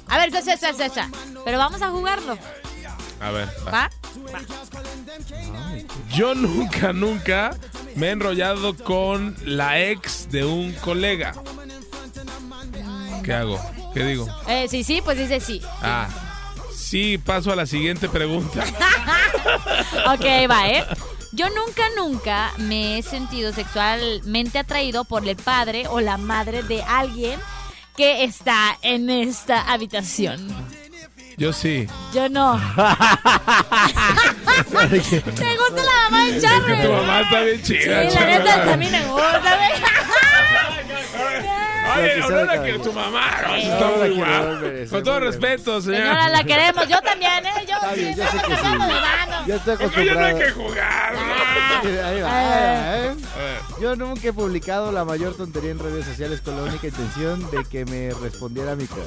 A 0.09 0.19
ver, 0.19 0.31
ya, 0.31 0.41
ya, 0.41 0.57
ya, 0.73 0.87
ya. 0.89 1.11
Pero 1.45 1.57
vamos 1.59 1.81
a 1.83 1.89
jugarlo. 1.91 2.37
A 3.21 3.31
ver, 3.31 3.49
va. 3.67 3.71
¿Va? 3.71 3.91
Yo 6.15 6.35
nunca 6.35 6.93
nunca 6.93 7.57
me 7.97 8.09
he 8.09 8.11
enrollado 8.11 8.77
con 8.77 9.37
la 9.45 9.81
ex 9.81 10.29
de 10.31 10.45
un 10.45 10.73
colega. 10.75 11.35
¿Qué 13.23 13.33
hago? 13.33 13.61
¿Qué 13.95 14.05
digo? 14.05 14.27
Eh, 14.49 14.67
sí, 14.69 14.85
sí, 14.85 15.01
pues 15.03 15.19
dice 15.19 15.41
sí. 15.41 15.61
Ah, 15.83 16.09
sí, 16.75 17.19
paso 17.19 17.53
a 17.53 17.57
la 17.57 17.67
siguiente 17.67 18.09
pregunta. 18.09 18.65
Ok, 20.07 20.25
va, 20.51 20.69
¿eh? 20.69 20.85
Yo 21.33 21.47
nunca, 21.51 21.83
nunca 21.97 22.53
me 22.59 22.99
he 22.99 23.03
sentido 23.03 23.53
sexualmente 23.53 24.59
atraído 24.59 25.05
por 25.05 25.27
el 25.27 25.37
padre 25.37 25.89
o 25.89 26.01
la 26.01 26.17
madre 26.17 26.63
de 26.63 26.83
alguien 26.83 27.41
que 27.97 28.25
está 28.25 28.79
en 28.83 29.11
esta 29.11 29.73
habitación. 29.73 30.47
Yo 31.37 31.53
sí. 31.53 31.87
Yo 32.13 32.29
no. 32.29 32.55
¿Te 34.81 35.57
gusta 35.57 35.83
la 35.83 36.11
mamá 36.11 36.25
de 36.27 36.29
Es 36.29 36.35
que 36.37 36.41
Charlie? 36.49 36.83
tu 36.87 36.93
mamá 36.93 37.21
está 37.23 37.41
bien 37.43 37.65
Sí, 37.65 37.79
chida. 37.79 38.03
la 38.05 38.11
Charlie. 38.11 38.39
neta 38.39 38.65
también 38.65 38.93
me 38.93 39.01
gusta. 39.05 39.41
Oye, 41.95 42.23
Aurora, 42.23 42.63
que 42.63 42.79
tu 42.79 42.93
mamá 42.93 43.21
no, 43.47 43.55
Sí. 43.55 43.63
está 43.63 43.81
No 43.81 43.91
la 43.91 43.97
muy 44.07 44.11
guapa. 44.17 44.61
Con 44.91 45.03
todo 45.05 45.21
respeto, 45.21 45.81
señora. 45.83 46.05
Señora, 46.05 46.29
la 46.31 46.45
queremos. 46.45 46.89
Yo 46.89 47.01
también, 47.03 47.45
¿eh? 47.47 47.53
Yo 47.69 47.77
sí, 47.95 48.15
yo 48.17 48.25
sé 48.27 48.39
que 48.39 48.47
sí. 48.47 48.53
estamos 48.53 48.89
de 48.89 48.95
mano. 48.95 49.47
Yo 49.47 49.55
estoy 49.57 49.77
Porque 49.77 50.07
ya 50.07 50.15
no 50.15 50.21
hay 50.21 50.31
acostumbrado. 50.33 50.39
que 50.39 50.51
jugar. 50.53 51.13
¿no? 51.15 51.32
Ahí 51.83 51.97
va, 51.97 52.09
ahí 52.09 52.21
va, 52.23 52.97
¿eh? 52.97 53.09
A 53.35 53.39
ver. 53.39 53.59
Yo 53.81 53.97
nunca 53.97 54.29
he 54.29 54.33
publicado 54.33 54.93
la 54.93 55.05
mayor 55.05 55.35
tontería 55.35 55.71
en 55.71 55.79
redes 55.79 56.05
sociales 56.07 56.41
con 56.41 56.57
la 56.57 56.63
única 56.63 56.87
intención 56.87 57.51
de 57.51 57.65
que 57.65 57.85
me 57.85 58.11
respondiera 58.23 58.75
mi 58.77 58.87
crush. 58.87 59.05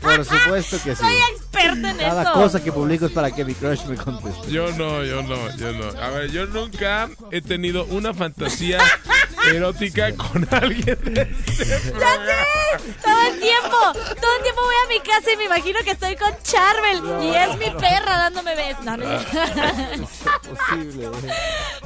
Por 0.00 0.24
supuesto 0.24 0.76
que 0.82 0.94
sí. 0.94 1.02
Soy 1.02 1.16
experta 1.34 1.90
en 1.90 1.96
Cada 1.98 2.22
eso. 2.22 2.32
cosa 2.32 2.62
que 2.62 2.72
publico 2.72 3.06
es 3.06 3.12
para 3.12 3.30
que 3.30 3.44
mi 3.44 3.54
crush 3.54 3.84
me 3.86 3.96
conteste. 3.96 4.50
Yo 4.50 4.70
no, 4.72 5.02
yo 5.04 5.22
no, 5.22 5.56
yo 5.56 5.72
no. 5.72 6.00
A 6.00 6.10
ver, 6.10 6.30
yo 6.30 6.46
nunca 6.46 7.08
he 7.30 7.40
tenido 7.42 7.84
una 7.86 8.14
fantasía 8.14 8.78
erótica 9.48 10.14
con 10.14 10.46
alguien 10.50 10.98
de 11.04 11.22
este 11.22 11.90
programa. 11.90 12.24
Todo 13.02 13.22
el 13.32 13.40
tiempo, 13.40 13.76
todo 14.20 14.36
el 14.36 14.42
tiempo 14.42 14.62
voy 14.62 14.74
a 14.84 14.88
mi 14.88 15.00
casa 15.00 15.32
y 15.32 15.36
me 15.36 15.44
imagino 15.44 15.80
que 15.84 15.90
estoy 15.92 16.16
con 16.16 16.32
Charbel 16.42 17.24
y 17.24 17.34
es 17.34 17.58
mi 17.58 17.70
perra 17.78 18.16
dándome 18.16 18.54
besos. 18.54 18.84
No, 18.84 18.96
no. 18.96 19.04
Posible. 20.48 21.06
¿eh? 21.06 21.34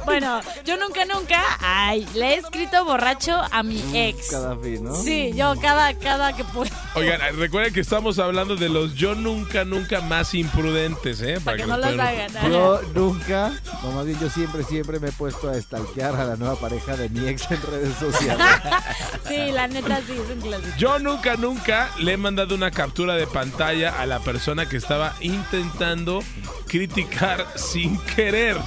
Bueno, 0.05 0.41
yo 0.65 0.77
nunca, 0.77 1.05
nunca, 1.05 1.41
ay, 1.59 2.07
le 2.13 2.35
he 2.35 2.37
escrito 2.37 2.83
borracho 2.85 3.41
a 3.51 3.63
mi 3.63 3.81
ex. 3.93 4.29
Cada 4.29 4.57
fin, 4.57 4.83
¿no? 4.83 4.95
Sí, 4.95 5.31
yo 5.33 5.53
cada, 5.61 5.93
cada 5.97 6.33
que 6.33 6.43
puedo. 6.43 6.69
Oigan, 6.95 7.19
recuerden 7.37 7.73
que 7.73 7.79
estamos 7.79 8.19
hablando 8.19 8.55
de 8.55 8.69
los 8.69 8.93
yo 8.93 9.15
nunca, 9.15 9.65
nunca 9.65 10.01
más 10.01 10.35
imprudentes, 10.35 11.21
¿eh? 11.21 11.39
Para 11.43 11.57
que 11.57 11.65
no 11.65 11.77
los 11.77 11.87
puedan- 11.87 11.99
hagan. 11.99 12.37
ajá. 12.37 12.47
Yo 12.49 12.81
nunca, 12.93 13.51
no 13.81 13.91
más 13.93 14.05
bien 14.05 14.19
yo 14.19 14.29
siempre, 14.29 14.63
siempre 14.63 14.99
me 14.99 15.09
he 15.09 15.11
puesto 15.11 15.49
a 15.49 15.59
stalkear 15.59 16.15
a 16.15 16.23
la 16.25 16.35
nueva 16.35 16.55
pareja 16.55 16.95
de 16.95 17.09
mi 17.09 17.27
ex 17.27 17.49
en 17.49 17.61
redes 17.63 17.95
sociales. 17.97 18.45
Sí, 19.27 19.51
la 19.51 19.67
neta 19.67 20.01
sí, 20.05 20.13
es 20.13 20.29
un 20.35 20.41
clásico. 20.41 20.77
Yo 20.77 20.99
nunca, 20.99 21.35
nunca 21.37 21.89
le 21.97 22.13
he 22.13 22.17
mandado 22.17 22.53
una 22.53 22.69
captura 22.71 23.15
de 23.15 23.25
pantalla 23.25 23.99
a 23.99 24.05
la 24.05 24.19
persona 24.19 24.67
que 24.67 24.77
estaba 24.77 25.15
intentando 25.21 26.21
criticar 26.67 27.47
sin 27.55 27.97
querer. 28.01 28.57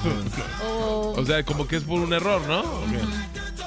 O- 0.65 1.13
O 1.17 1.25
sea, 1.25 1.43
como 1.43 1.67
que 1.67 1.77
es 1.77 1.83
por 1.83 1.99
un 2.01 2.11
error, 2.13 2.41
¿no? 2.47 2.63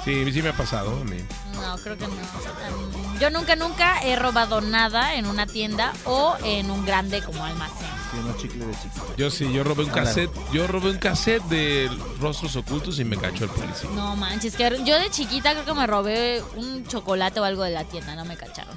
Sí, 0.05 0.31
sí 0.33 0.43
me 0.43 0.51
ha 0.51 0.53
pasado 0.53 0.91
a 1.01 1.05
mí. 1.05 1.17
No, 1.55 1.77
creo 1.79 1.97
que 1.97 2.07
no. 2.07 2.13
Um, 2.13 3.10
Yo 3.21 3.29
nunca, 3.31 3.55
nunca 3.55 4.03
he 4.03 4.17
robado 4.17 4.61
nada 4.63 5.15
en 5.15 5.27
una 5.27 5.47
tienda 5.47 5.93
o 6.07 6.37
en 6.43 6.71
un 6.71 6.87
grande 6.87 7.21
como 7.23 7.45
almacén. 7.45 7.87
Y 8.17 8.19
unos 8.21 8.39
chicles 8.39 8.67
de 8.67 8.73
chiquita. 8.75 9.03
Yo 9.17 9.31
sí, 9.31 9.53
yo 9.53 9.63
robé 9.63 9.85
un 9.85 9.91
Ándale. 9.91 10.07
cassette, 10.07 10.31
yo 10.53 10.67
robé 10.67 10.91
un 10.91 10.99
cassette 10.99 11.43
de 11.45 11.91
Rostros 12.19 12.57
Ocultos 12.57 12.99
y 12.99 13.05
me 13.05 13.17
cachó 13.19 13.45
el 13.45 13.51
policía. 13.51 13.91
No 13.95 14.17
manches, 14.17 14.57
que 14.57 14.81
yo 14.85 14.99
de 14.99 15.11
chiquita 15.11 15.53
creo 15.53 15.65
que 15.67 15.75
me 15.75 15.87
robé 15.87 16.43
un 16.57 16.85
chocolate 16.87 17.39
o 17.41 17.45
algo 17.45 17.63
de 17.63 17.71
la 17.71 17.85
tienda, 17.85 18.17
no 18.17 18.25
me 18.25 18.37
cacharon. 18.37 18.77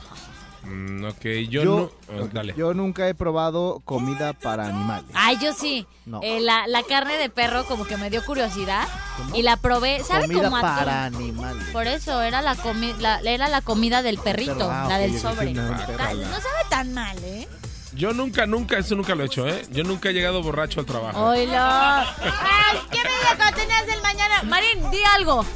Mm, 0.64 1.06
ok, 1.06 1.26
yo, 1.50 1.64
Yo, 1.64 1.92
no... 2.10 2.28
dale. 2.28 2.54
yo 2.56 2.74
nunca 2.74 3.08
he 3.10 3.14
probado 3.14 3.82
comida 3.86 4.34
para 4.34 4.68
animales. 4.68 5.10
Ay, 5.14 5.38
yo 5.42 5.54
sí. 5.54 5.86
No. 6.06 6.20
Eh, 6.24 6.40
la, 6.40 6.68
la 6.68 6.84
carne 6.84 7.14
de 7.18 7.30
perro 7.30 7.66
como 7.66 7.86
que 7.86 7.98
me 7.98 8.10
dio 8.10 8.26
curiosidad 8.26 8.88
y 9.34 9.42
la 9.42 9.58
probé. 9.58 10.04
¿Sabe 10.04 10.24
comida 10.28 10.44
cómo 10.46 10.58
atún? 10.58 10.70
para 10.70 11.06
animales. 11.06 11.64
Por 11.74 11.88
eso 11.88 12.22
era 12.22 12.42
la, 12.42 12.56
comi 12.56 12.94
la- 13.00 13.20
era 13.22 13.48
la 13.50 13.62
comida 13.62 14.02
del 14.02 14.18
perrito, 14.18 14.70
ah, 14.72 14.86
la 14.90 14.98
del 15.00 15.20
sobre. 15.20 15.54
no 15.54 15.68
sabe 15.78 16.64
tan 16.70 16.94
mal, 16.94 17.18
¿eh? 17.24 17.48
Yo 17.96 18.14
nunca, 18.14 18.46
nunca, 18.46 18.78
eso 18.78 18.96
nunca 18.96 19.16
lo 19.16 19.24
he 19.24 19.28
hecho, 19.28 19.48
¿eh? 19.48 19.66
Yo 19.72 19.84
nunca 19.84 20.10
he 20.10 20.14
llegado 20.14 20.42
borracho 20.42 20.80
al 20.80 20.86
trabajo. 20.86 21.20
Oilo. 21.26 21.54
Ay, 21.56 22.80
¿qué 22.92 22.98
me 22.98 23.10
dijo 23.10 23.38
cuando 23.38 23.58
tenías 23.58 23.88
el 23.88 24.02
mañana? 24.02 24.44
Marín, 24.44 24.90
di 24.92 25.00
algo. 25.16 25.46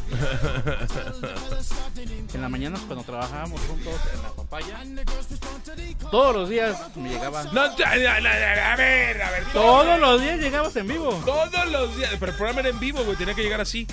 En 2.34 2.42
la 2.42 2.50
mañana 2.50 2.78
cuando 2.86 3.04
trabajábamos 3.04 3.60
juntos 3.62 3.94
en 4.14 4.22
la 4.22 4.30
papaya, 4.30 4.78
todos 6.12 6.36
los 6.36 6.50
días 6.50 6.78
me 6.96 7.10
llegaba. 7.10 7.44
No, 7.46 7.62
a 7.62 7.96
ver, 7.96 9.22
a 9.22 9.32
ver. 9.32 9.44
Todos 9.54 10.00
los 10.00 10.22
días 10.22 10.40
llegabas 10.40 10.76
en 10.76 10.88
vivo. 10.88 11.20
Todos 11.26 11.68
los 11.72 11.98
días. 11.98 12.12
Pero 12.20 12.32
el 12.32 12.38
programa 12.38 12.60
era 12.60 12.70
en 12.70 12.80
vivo, 12.80 13.04
güey. 13.04 13.18
Tenía 13.18 13.34
que 13.34 13.42
llegar 13.42 13.62
así. 13.62 13.88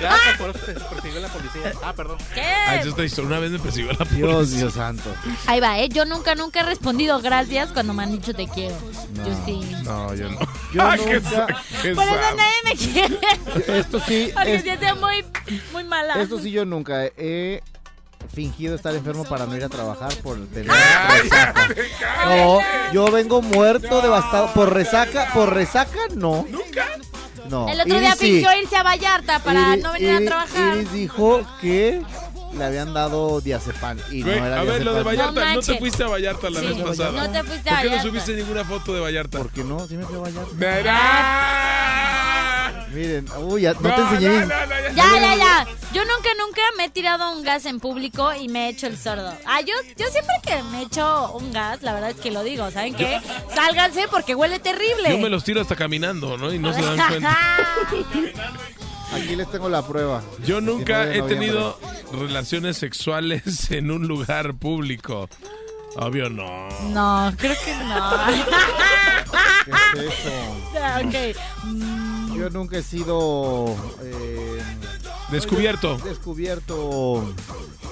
Gracias, 0.00 0.36
por 0.38 0.50
eso 0.50 0.58
te 0.60 0.72
persiguió 0.74 1.20
la 1.20 1.28
policía. 1.28 1.72
Ah, 1.82 1.92
perdón. 1.92 2.18
¿Qué? 2.34 2.42
Ah, 2.42 2.76
eso 2.76 2.88
está 2.90 3.04
historia. 3.04 3.28
Una 3.28 3.38
vez 3.38 3.50
me 3.50 3.58
persiguió 3.58 3.92
la 3.92 3.98
policía. 3.98 4.26
Dios, 4.26 4.50
Dios 4.52 4.74
santo. 4.74 5.14
Ahí 5.46 5.60
va, 5.60 5.78
¿eh? 5.80 5.88
Yo 5.88 6.04
nunca, 6.04 6.34
nunca 6.34 6.60
he 6.60 6.62
respondido 6.64 7.20
gracias 7.20 7.70
cuando 7.72 7.92
me 7.94 8.02
han 8.02 8.12
dicho 8.12 8.34
te 8.34 8.46
quiero. 8.48 8.76
Yo 9.14 9.42
sí. 9.44 9.60
No, 9.84 10.14
yo 10.14 10.28
no. 10.30 10.38
Yo 10.72 10.82
Ah, 10.82 10.96
qué 10.96 11.14
nunca- 11.20 11.30
sa- 11.30 11.46
qué 11.82 11.94
Por 11.94 12.04
eso 12.04 12.16
nadie 12.36 12.54
me 12.64 12.74
quiere. 12.76 13.18
Esto 13.78 14.00
sí, 14.06 14.30
Porque 14.34 14.54
es- 14.56 14.62
sí 14.62 14.70
hace 14.70 14.94
muy, 14.94 15.24
muy 15.72 15.84
mala. 15.84 16.20
esto 16.20 16.38
sí 16.40 16.50
yo 16.50 16.64
nunca 16.64 17.04
he 17.16 17.62
fingido 18.34 18.74
estar 18.74 18.92
enfermo 18.94 19.24
para 19.24 19.46
no 19.46 19.56
ir 19.56 19.62
a 19.64 19.68
trabajar 19.68 20.12
por 20.16 20.36
tener 20.48 20.70
Ay, 21.08 21.20
resaca. 21.22 21.68
No, 22.26 22.58
yo 22.92 23.10
vengo 23.10 23.40
muerto, 23.40 24.02
devastado. 24.02 24.52
Por 24.52 24.72
resaca, 24.74 25.30
por 25.32 25.54
resaca, 25.54 25.98
no. 26.14 26.44
¿Nunca? 26.50 26.86
No. 27.50 27.68
El 27.68 27.80
otro 27.80 27.98
día 27.98 28.08
Iris 28.08 28.18
sí. 28.20 28.26
fingió 28.32 28.60
irse 28.60 28.76
a 28.76 28.82
Vallarta 28.82 29.38
para 29.40 29.74
Iris- 29.76 29.82
no 29.82 29.92
venir 29.92 30.10
a 30.10 30.20
trabajar. 30.26 30.76
Iris 30.76 30.92
dijo 30.92 31.40
que 31.60 32.02
le 32.56 32.64
habían 32.64 32.94
dado 32.94 33.40
diazepam 33.40 33.98
y 34.10 34.22
Güey, 34.22 34.40
no 34.40 34.46
era 34.46 34.60
a 34.60 34.64
ver, 34.64 34.84
lo 34.84 34.94
de. 34.94 35.02
Vallarta. 35.02 35.54
No, 35.54 35.60
te 35.60 35.78
fuiste 35.78 36.04
a 36.04 36.08
Vallarta 36.08 36.48
la 36.50 36.60
Sí. 36.60 36.66
vez 36.66 36.76
pasada. 36.78 37.12
No 37.26 37.30
te 37.32 37.42
fuiste 37.44 37.68
a 37.70 37.72
¿Por 37.74 37.82
qué 37.82 37.84
no 37.84 37.90
Vallarta. 37.96 38.02
subiste 38.02 38.32
ninguna 38.34 38.64
foto 38.64 38.94
de 38.94 39.00
Vallarta? 39.00 39.38
¿Por 39.38 39.50
qué 39.50 39.64
no? 39.64 39.86
Sí 39.86 39.96
me 39.96 40.04
fui 40.04 40.16
a 40.16 40.20
Vallarta. 40.20 40.50
¡Verá! 40.54 41.85
Miren, 42.92 43.26
uy, 43.38 43.62
ya, 43.62 43.74
no, 43.74 43.80
te 43.80 44.00
enseñé 44.00 44.28
no, 44.28 44.34
mis- 44.40 44.48
no, 44.48 44.66
no, 44.66 44.80
ya. 44.80 44.90
Ya, 44.94 45.20
ya, 45.20 45.36
ya. 45.36 45.66
Yo 45.92 46.02
nunca, 46.04 46.28
nunca 46.38 46.60
me 46.76 46.84
he 46.84 46.90
tirado 46.90 47.32
un 47.32 47.42
gas 47.42 47.66
en 47.66 47.80
público 47.80 48.32
y 48.34 48.48
me 48.48 48.66
he 48.66 48.68
hecho 48.70 48.86
el 48.86 48.96
sordo. 48.96 49.32
Ah, 49.46 49.60
yo, 49.60 49.74
yo 49.96 50.06
siempre 50.08 50.34
que 50.44 50.62
me 50.64 50.82
echo 50.82 51.32
un 51.32 51.52
gas, 51.52 51.82
la 51.82 51.92
verdad 51.92 52.10
es 52.10 52.16
que 52.16 52.30
lo 52.30 52.42
digo, 52.44 52.70
¿saben 52.70 52.94
qué? 52.94 53.20
Sálganse 53.54 54.06
porque 54.10 54.34
huele 54.34 54.58
terrible. 54.60 55.10
Yo 55.10 55.18
me 55.18 55.28
los 55.28 55.42
tiro 55.44 55.60
hasta 55.60 55.74
caminando, 55.76 56.36
¿no? 56.38 56.52
Y 56.52 56.58
no 56.58 56.72
se 56.72 56.82
dan 56.82 56.98
cuenta. 57.08 57.36
Aquí 59.14 59.36
les 59.36 59.50
tengo 59.50 59.68
la 59.68 59.86
prueba. 59.86 60.22
Yo 60.44 60.60
nunca 60.60 61.06
19 61.06 61.12
de 61.12 61.18
he 61.18 61.22
tenido 61.38 61.78
relaciones 62.12 62.76
sexuales 62.76 63.70
en 63.70 63.90
un 63.90 64.06
lugar 64.06 64.54
público. 64.54 65.28
Obvio 65.96 66.28
no. 66.28 66.68
No, 66.90 67.32
creo 67.38 67.54
que 67.64 67.74
no. 67.74 68.16
¿Qué 69.94 70.06
es 70.06 70.12
eso? 70.12 71.32
ok. 71.34 71.36
Yo 72.36 72.50
nunca 72.50 72.76
he 72.78 72.82
sido 72.82 73.74
eh, 74.02 74.62
Descubierto. 75.30 75.96
descubierto 75.98 77.22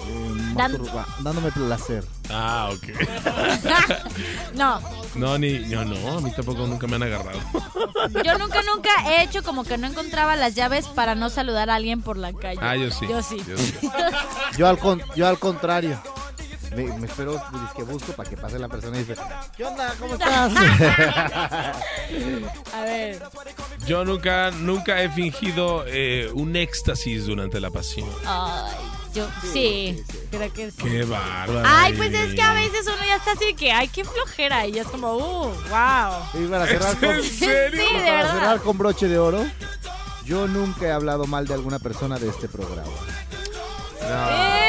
eh, 0.09 0.33
Dan- 0.55 0.73
masturba- 0.73 1.07
dándome 1.21 1.51
placer. 1.53 2.05
Ah, 2.31 2.71
ok. 2.73 2.85
No, 4.55 4.81
No, 5.17 5.37
ni 5.39 5.69
yo 5.69 5.85
no, 5.85 6.19
a 6.19 6.21
mí 6.21 6.31
tampoco 6.35 6.67
nunca 6.67 6.87
me 6.87 6.97
han 6.97 7.03
agarrado. 7.03 7.39
yo 8.25 8.39
nunca, 8.39 8.63
nunca 8.63 8.91
he 9.09 9.23
hecho 9.25 9.43
como 9.43 9.65
que 9.65 9.79
no 9.79 9.87
encontraba 9.89 10.37
las 10.37 10.55
llaves 10.55 10.87
para 10.87 11.15
no 11.17 11.29
saludar 11.31 11.71
a 11.71 11.75
alguien 11.77 12.03
por 12.03 12.17
la 12.17 12.33
calle. 12.33 12.61
Ah, 12.63 12.77
yo 12.77 12.91
sí. 12.91 13.07
Yo 13.09 13.23
sí. 13.23 13.43
Yo 13.49 13.57
sí. 13.59 13.75
Yo 14.59 14.69
al, 14.69 14.79
con- 14.79 15.03
yo 15.17 15.27
al 15.27 15.39
contrario. 15.41 16.01
Me, 16.75 16.85
me 16.99 17.07
espero 17.07 17.41
pues, 17.51 17.73
que 17.77 17.83
busco 17.85 18.13
para 18.13 18.29
que 18.29 18.37
pase 18.37 18.59
la 18.59 18.69
persona 18.69 18.97
y 18.97 19.05
dice, 19.05 19.15
¿qué 19.57 19.65
onda? 19.65 19.95
¿Cómo 19.99 20.15
estás? 20.15 20.53
A 22.75 22.81
ver. 22.83 23.23
Yo 23.87 24.05
nunca, 24.05 24.51
nunca 24.51 25.03
he 25.03 25.09
fingido 25.11 25.85
eh, 25.87 26.31
un 26.35 26.57
éxtasis 26.57 27.27
durante 27.27 27.61
la 27.61 27.71
pasión. 27.71 28.09
Ay, 28.27 28.75
yo 29.15 29.29
sí, 29.53 30.03
creo 30.31 30.53
que 30.53 30.71
sí. 30.71 30.83
Qué 30.83 31.05
bárbaro. 31.05 31.63
Ay, 31.65 31.93
pues 31.95 32.13
es 32.13 32.35
que 32.35 32.43
a 32.43 32.55
veces 32.55 32.87
uno 32.87 33.05
ya 33.07 33.17
está 33.17 33.33
así 33.33 33.55
que, 33.55 33.71
ay, 33.73 33.89
qué 33.89 34.05
flojera. 34.05 34.67
Y 34.67 34.79
es 34.79 34.87
como, 34.87 35.15
uh, 35.17 35.53
wow. 35.53 36.43
y 36.43 36.47
para 36.49 36.67
cerrar, 36.67 36.97
con, 36.99 37.11
¿En 37.11 37.23
serio? 37.23 37.83
Sí, 37.87 37.95
de 37.95 38.01
para 38.01 38.17
verdad. 38.17 38.35
cerrar 38.35 38.61
con 38.63 38.79
broche 38.79 39.07
de 39.07 39.19
oro, 39.19 39.45
yo 40.25 40.49
nunca 40.49 40.87
he 40.87 40.93
hablado 40.93 41.27
mal 41.27 41.47
de 41.47 41.55
alguna 41.55 41.79
persona 41.79 42.19
de 42.19 42.29
este 42.29 42.49
programa. 42.49 42.91
¡Eh! 44.01 44.64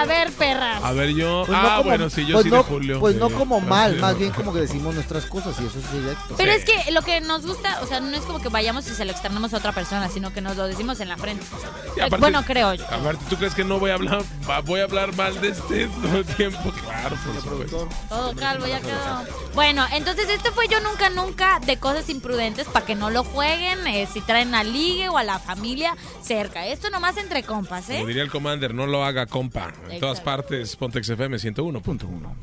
A 0.00 0.04
ver, 0.06 0.32
perras. 0.32 0.82
A 0.82 0.92
ver, 0.92 1.10
yo. 1.14 1.44
Pues 1.46 1.58
no 1.58 1.66
ah, 1.66 1.76
como- 1.78 1.88
bueno, 1.90 2.10
sí, 2.10 2.26
yo 2.26 2.34
pues 2.34 2.44
sí 2.44 2.50
no, 2.50 2.56
de 2.58 2.62
Julio. 2.64 3.00
Pues 3.00 3.14
sí. 3.14 3.20
no 3.20 3.30
como 3.30 3.60
mal, 3.60 3.96
más 3.98 4.18
bien 4.18 4.32
como 4.32 4.52
que 4.52 4.60
decimos 4.60 4.94
nuestras 4.94 5.26
cosas 5.26 5.54
y 5.60 5.66
eso 5.66 5.78
es 5.78 5.92
directo. 5.92 6.34
Pero 6.36 6.52
Sí. 6.52 6.58
es 6.58 6.64
que 6.64 6.90
lo 6.92 7.02
que 7.02 7.20
nos 7.20 7.46
gusta, 7.46 7.80
o 7.82 7.86
sea, 7.86 8.00
no 8.00 8.10
es 8.16 8.22
como 8.22 8.40
que 8.40 8.48
vayamos 8.48 8.86
y 8.88 8.90
se 8.94 9.04
lo 9.04 9.12
externamos 9.12 9.54
a 9.54 9.58
otra 9.58 9.72
persona, 9.72 10.08
sino 10.08 10.32
que 10.32 10.40
nos 10.40 10.56
lo 10.56 10.66
decimos 10.66 11.00
en 11.00 11.08
la 11.08 11.16
frente. 11.16 11.44
Aparte- 11.92 12.16
bueno, 12.18 12.44
creo 12.44 12.74
yo. 12.74 12.84
Aparte, 12.86 13.24
¿tú 13.30 13.36
crees 13.36 13.54
que 13.54 13.64
no 13.64 13.78
voy 13.78 13.90
a 13.90 13.94
hablar, 13.94 14.22
voy 14.64 14.80
a 14.80 14.84
hablar 14.84 15.14
mal 15.16 15.40
de 15.40 15.48
este 15.48 15.86
todo 16.02 16.18
el 16.18 16.24
tiempo? 16.24 16.72
Claro, 16.82 17.16
por 17.24 17.42
supuesto. 17.42 17.88
Todo 18.08 18.34
calvo, 18.36 18.66
ya 18.66 18.80
quedó. 18.80 19.24
Bueno, 19.54 19.84
entonces 19.92 20.28
este 20.28 20.50
fue 20.50 20.66
yo 20.68 20.80
nunca, 20.80 21.08
nunca 21.10 21.60
de 21.60 21.76
cosas 21.78 22.08
imprudentes 22.08 22.66
para 22.66 22.84
que 22.84 22.94
no 22.94 23.10
lo 23.10 23.22
jueguen 23.24 23.86
eh, 23.86 24.08
si 24.12 24.20
traen 24.20 24.54
al 24.54 24.72
ligue 24.72 25.08
o 25.08 25.18
a 25.18 25.22
la 25.24 25.38
familia 25.38 25.96
cerca. 26.22 26.66
Esto 26.66 26.90
nomás 26.90 27.16
entre 27.16 27.42
compas, 27.42 27.84
Como 27.86 27.98
¿eh? 27.98 28.06
diría 28.06 28.22
el 28.22 28.30
Commander, 28.30 28.74
no 28.74 28.86
lo 28.86 29.04
haga, 29.04 29.26
compa. 29.26 29.72
En 29.88 30.00
todas 30.00 30.20
partes, 30.20 30.76
Pontex 30.76 31.08
FM 31.08 31.36
101.1. 31.36 32.34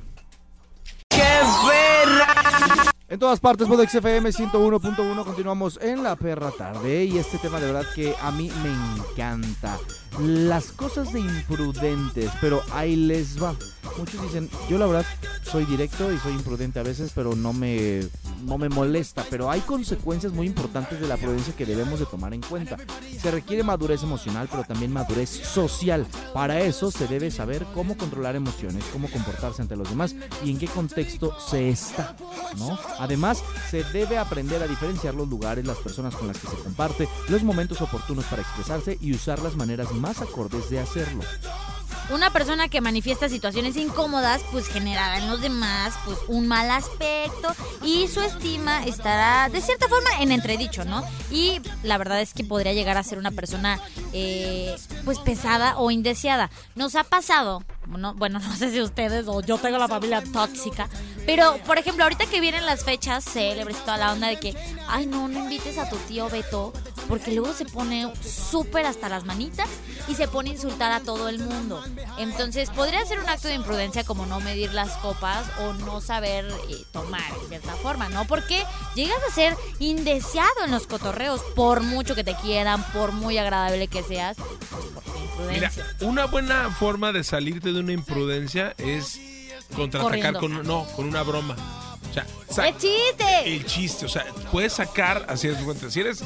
En 3.12 3.19
todas 3.19 3.41
partes, 3.41 3.67
Modex 3.67 3.93
FM 3.93 4.30
101.1, 4.30 5.25
continuamos 5.25 5.77
en 5.82 6.01
la 6.01 6.15
perra 6.15 6.49
tarde 6.51 7.04
y 7.04 7.17
este 7.17 7.38
tema 7.39 7.60
de 7.60 7.65
verdad 7.65 7.86
que 7.93 8.15
a 8.21 8.32
mí 8.32 8.49
me 8.63 8.69
encanta. 8.69 9.77
Las 10.19 10.71
cosas 10.71 11.13
de 11.13 11.21
imprudentes, 11.21 12.30
pero 12.41 12.62
ahí 12.71 12.95
les 12.95 13.41
va. 13.41 13.56
Muchos 13.97 14.21
dicen, 14.21 14.50
yo 14.69 14.78
la 14.78 14.86
verdad 14.86 15.06
soy 15.43 15.65
directo 15.65 16.12
y 16.12 16.17
soy 16.17 16.34
imprudente 16.34 16.80
a 16.80 16.84
veces, 16.84 17.12
pero 17.13 17.36
no 17.36 17.54
me, 17.54 18.02
no 18.43 18.58
me 18.58 18.69
molesta. 18.69 19.26
Pero 19.30 19.50
hay 19.50 19.62
consecuencias 19.62 20.34
muy 20.34 20.47
importantes 20.47 21.00
de 21.00 21.08
la 21.08 21.17
prudencia 21.17 21.56
que 21.56 21.65
debemos 21.65 22.00
de 22.00 22.06
tomar 22.06 22.34
en 22.34 22.41
cuenta. 22.41 22.78
Se 23.19 23.32
requiere 23.32 23.63
madurez 23.63 24.04
emocional, 24.04 24.47
pero 24.50 24.63
también 24.63 24.91
madurez 24.91 25.30
social. 25.30 26.06
Para 26.34 26.62
eso 26.62 26.91
se 26.91 27.08
debe 27.08 27.32
saber 27.32 27.65
cómo 27.74 27.97
controlar 27.97 28.36
emociones, 28.36 28.84
cómo 28.91 29.10
comportarse 29.10 29.62
ante 29.62 29.76
los 29.76 29.89
demás 29.89 30.15
y 30.43 30.52
en 30.52 30.60
qué 30.60 30.67
contexto 30.67 31.38
se 31.39 31.69
está, 31.69 32.15
¿no? 32.58 32.78
Además, 33.00 33.43
se 33.69 33.84
debe 33.86 34.17
aprender 34.17 34.62
a 34.62 34.67
diferenciar 34.67 35.15
los 35.15 35.28
lugares, 35.28 35.65
las 35.65 35.78
personas 35.78 36.15
con 36.15 36.28
las 36.28 36.38
que 36.38 36.47
se 36.47 36.56
comparte, 36.58 37.10
los 37.28 37.43
momentos 37.43 37.82
oportunos 37.82 38.26
para 38.26 38.41
expresarse 38.41 38.97
y 39.02 39.13
usar 39.13 39.41
las 39.41 39.56
maneras 39.56 39.91
más 40.01 40.21
acordes 40.21 40.69
de 40.69 40.79
hacerlo. 40.79 41.23
Una 42.09 42.29
persona 42.29 42.67
que 42.67 42.81
manifiesta 42.81 43.29
situaciones 43.29 43.77
incómodas, 43.77 44.41
pues 44.51 44.67
generará 44.67 45.19
en 45.19 45.29
los 45.29 45.39
demás 45.39 45.93
pues 46.03 46.17
un 46.27 46.45
mal 46.45 46.69
aspecto 46.69 47.53
y 47.83 48.09
su 48.09 48.19
estima 48.19 48.83
estará 48.85 49.47
de 49.47 49.61
cierta 49.61 49.87
forma 49.87 50.09
en 50.19 50.33
entredicho, 50.33 50.83
¿no? 50.83 51.05
Y 51.29 51.61
la 51.83 51.97
verdad 51.97 52.19
es 52.19 52.33
que 52.33 52.43
podría 52.43 52.73
llegar 52.73 52.97
a 52.97 53.03
ser 53.03 53.17
una 53.17 53.31
persona 53.31 53.79
eh, 54.11 54.75
pues 55.05 55.19
pesada 55.19 55.77
o 55.77 55.89
indeseada. 55.89 56.49
Nos 56.75 56.95
ha 56.95 57.05
pasado, 57.05 57.63
no, 57.87 58.13
bueno, 58.15 58.39
no 58.43 58.55
sé 58.57 58.71
si 58.71 58.81
ustedes 58.81 59.25
o 59.29 59.39
yo 59.41 59.57
tengo 59.57 59.77
la 59.77 59.87
familia 59.87 60.21
tóxica, 60.33 60.89
pero 61.25 61.57
por 61.65 61.77
ejemplo, 61.77 62.03
ahorita 62.03 62.25
que 62.25 62.41
vienen 62.41 62.65
las 62.65 62.83
fechas 62.83 63.23
célebres 63.23 63.77
y 63.77 63.85
toda 63.85 63.97
la 63.97 64.11
onda 64.11 64.27
de 64.27 64.37
que, 64.37 64.53
ay 64.89 65.05
no, 65.05 65.29
no 65.29 65.39
invites 65.39 65.77
a 65.77 65.89
tu 65.89 65.95
tío 65.95 66.29
Beto, 66.29 66.73
porque 67.07 67.31
luego 67.31 67.53
se 67.53 67.63
pone 67.63 68.11
súper 68.21 68.85
hasta 68.85 69.07
las 69.07 69.23
manitas 69.23 69.69
y 70.07 70.15
se 70.15 70.27
pone 70.27 70.49
a 70.49 70.53
insultar 70.53 70.91
a 70.91 70.99
todo 71.01 71.29
el 71.29 71.39
mundo. 71.39 71.83
Entonces 72.17 72.69
podría 72.69 73.05
ser 73.05 73.19
un 73.19 73.29
acto 73.29 73.47
de 73.47 73.55
imprudencia 73.55 74.03
como 74.03 74.25
no 74.25 74.39
medir 74.39 74.73
las 74.73 74.91
copas 74.97 75.45
o 75.59 75.73
no 75.73 76.01
saber 76.01 76.45
eh, 76.69 76.75
tomar 76.91 77.21
de 77.41 77.47
cierta 77.49 77.73
forma, 77.75 78.09
¿no? 78.09 78.25
Porque 78.25 78.63
llegas 78.95 79.19
a 79.29 79.33
ser 79.33 79.55
indeseado 79.79 80.65
en 80.65 80.71
los 80.71 80.87
cotorreos, 80.87 81.41
por 81.55 81.81
mucho 81.81 82.15
que 82.15 82.23
te 82.23 82.35
quieran, 82.35 82.83
por 82.93 83.11
muy 83.11 83.37
agradable 83.37 83.87
que 83.87 84.03
seas, 84.03 84.37
pues 84.37 84.85
por 84.93 85.03
tu 85.03 85.11
Mira, 85.51 85.71
una 86.01 86.25
buena 86.25 86.69
forma 86.71 87.11
de 87.11 87.23
salirte 87.23 87.73
de 87.73 87.79
una 87.79 87.93
imprudencia 87.93 88.75
es 88.77 89.19
contraatacar 89.75 90.33
Corriendo. 90.33 90.39
con, 90.39 90.67
no, 90.67 90.85
con 90.95 91.07
una 91.07 91.23
broma. 91.23 91.55
O 92.49 92.53
sea, 92.53 92.67
¡Es 92.67 92.77
chiste! 92.77 93.55
el 93.55 93.65
chiste, 93.65 94.05
o 94.05 94.09
sea, 94.09 94.25
puedes 94.51 94.73
sacar 94.73 95.25
así 95.29 95.47
de 95.47 95.55
cuenta. 95.63 95.89
Si 95.89 96.01
eres, 96.01 96.21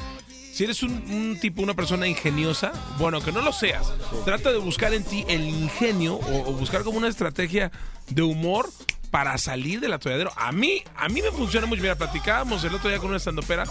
si 0.56 0.64
eres 0.64 0.82
un, 0.84 0.92
un 1.12 1.38
tipo, 1.40 1.62
una 1.62 1.74
persona 1.74 2.08
ingeniosa, 2.08 2.72
bueno, 2.98 3.20
que 3.22 3.32
no 3.34 3.42
lo 3.42 3.52
seas, 3.52 3.92
trata 4.24 4.52
de 4.52 4.58
buscar 4.58 4.94
en 4.94 5.04
ti 5.04 5.26
el 5.28 5.42
ingenio 5.50 6.16
o, 6.16 6.50
o 6.50 6.54
buscar 6.54 6.84
como 6.84 6.98
una 6.98 7.10
estrategia 7.10 7.72
de 8.10 8.22
humor 8.22 8.70
para 9.12 9.38
salir 9.38 9.80
del 9.80 9.94
atolladero. 9.94 10.32
A 10.36 10.52
mí, 10.52 10.84
a 10.96 11.08
mí 11.10 11.22
me 11.22 11.32
funciona 11.32 11.68
mucho. 11.68 11.82
Mira, 11.82 11.96
platicábamos 11.96 12.64
el 12.64 12.74
otro 12.76 12.90
día 12.90 13.00
con 13.00 13.08
una 13.10 13.18
estandopera 13.18 13.66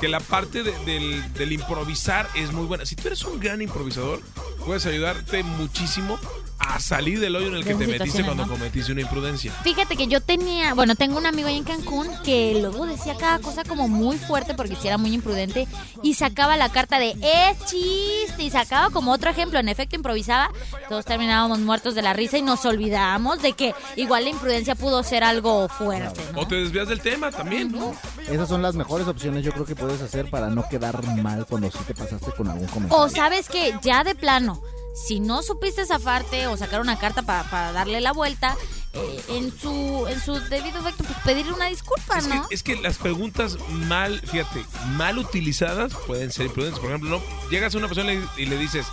que 0.00 0.08
la 0.08 0.20
parte 0.20 0.62
de- 0.62 0.72
del, 0.84 1.32
del 1.34 1.52
improvisar 1.52 2.28
es 2.34 2.52
muy 2.52 2.66
buena. 2.66 2.84
Si 2.86 2.96
tú 2.96 3.06
eres 3.08 3.22
un 3.24 3.38
gran 3.40 3.62
improvisador, 3.62 4.20
puedes 4.66 4.84
ayudarte 4.86 5.42
muchísimo 5.42 6.18
a 6.60 6.78
salir 6.78 7.18
del 7.18 7.34
hoyo 7.34 7.48
en 7.48 7.54
el 7.54 7.64
que 7.64 7.74
te 7.74 7.86
metiste 7.86 8.22
cuando 8.22 8.46
¿no? 8.46 8.52
cometiste 8.52 8.92
una 8.92 9.00
imprudencia. 9.00 9.52
Fíjate 9.64 9.96
que 9.96 10.06
yo 10.06 10.20
tenía, 10.20 10.74
bueno, 10.74 10.94
tengo 10.94 11.18
un 11.18 11.26
amigo 11.26 11.48
ahí 11.48 11.56
en 11.56 11.64
Cancún 11.64 12.08
que 12.22 12.58
luego 12.60 12.86
decía 12.86 13.16
cada 13.18 13.38
cosa 13.38 13.64
como 13.64 13.88
muy 13.88 14.18
fuerte 14.18 14.54
porque 14.54 14.76
si 14.76 14.86
era 14.86 14.98
muy 14.98 15.12
imprudente 15.12 15.66
y 16.02 16.14
sacaba 16.14 16.56
la 16.56 16.68
carta 16.68 16.98
de 16.98 17.16
es 17.20 17.64
chiste 17.66 18.42
y 18.42 18.50
sacaba 18.50 18.90
como 18.90 19.10
otro 19.12 19.30
ejemplo, 19.30 19.58
en 19.58 19.68
efecto 19.68 19.96
improvisaba, 19.96 20.50
todos 20.88 21.04
terminábamos 21.04 21.58
muertos 21.60 21.94
de 21.94 22.02
la 22.02 22.12
risa 22.12 22.38
y 22.38 22.42
nos 22.42 22.64
olvidábamos 22.64 23.42
de 23.42 23.54
que 23.54 23.74
igual 23.96 24.24
la 24.24 24.30
imprudencia 24.30 24.74
pudo 24.74 25.02
ser 25.02 25.24
algo 25.24 25.68
fuerte. 25.68 26.20
¿no? 26.34 26.40
O 26.40 26.46
te 26.46 26.56
desvías 26.56 26.88
del 26.88 27.00
tema 27.00 27.30
también, 27.30 27.72
¿no? 27.72 27.94
Esas 28.28 28.48
son 28.48 28.62
las 28.62 28.74
mejores 28.74 29.08
opciones 29.08 29.44
yo 29.44 29.52
creo 29.52 29.64
que 29.64 29.74
puedes 29.74 30.00
hacer 30.02 30.28
para 30.28 30.48
no 30.48 30.68
quedar 30.68 31.02
mal 31.16 31.46
cuando 31.46 31.70
sí 31.70 31.78
te 31.86 31.94
pasaste 31.94 32.32
con 32.32 32.48
algún 32.48 32.66
comentario. 32.68 33.04
O 33.04 33.08
sabes 33.08 33.48
que 33.48 33.74
ya 33.82 34.04
de 34.04 34.14
plano, 34.14 34.62
si 34.94 35.20
no 35.20 35.42
supiste 35.42 35.86
zafarte 35.86 36.46
o 36.46 36.56
sacar 36.56 36.80
una 36.80 36.98
carta 36.98 37.22
para, 37.22 37.44
para 37.44 37.72
darle 37.72 38.00
la 38.00 38.12
vuelta, 38.12 38.56
eh, 38.92 39.24
en 39.28 39.56
su 39.56 40.06
en 40.08 40.20
su 40.20 40.34
debido 40.48 40.80
efecto, 40.80 41.04
pues 41.04 41.16
pedirle 41.24 41.52
una 41.52 41.66
disculpa, 41.66 42.18
Es 42.18 42.26
¿no? 42.26 42.48
que, 42.48 42.54
es 42.54 42.62
que 42.62 42.76
las 42.76 42.98
preguntas 42.98 43.56
mal, 43.70 44.20
fíjate, 44.20 44.64
mal 44.96 45.18
utilizadas 45.18 45.92
pueden 46.06 46.32
ser 46.32 46.46
imprudentes. 46.46 46.80
Por 46.80 46.90
ejemplo, 46.90 47.10
no 47.10 47.50
llegas 47.50 47.74
a 47.74 47.78
una 47.78 47.86
persona 47.86 48.12
y, 48.14 48.28
y 48.36 48.46
le 48.46 48.56
dices, 48.58 48.86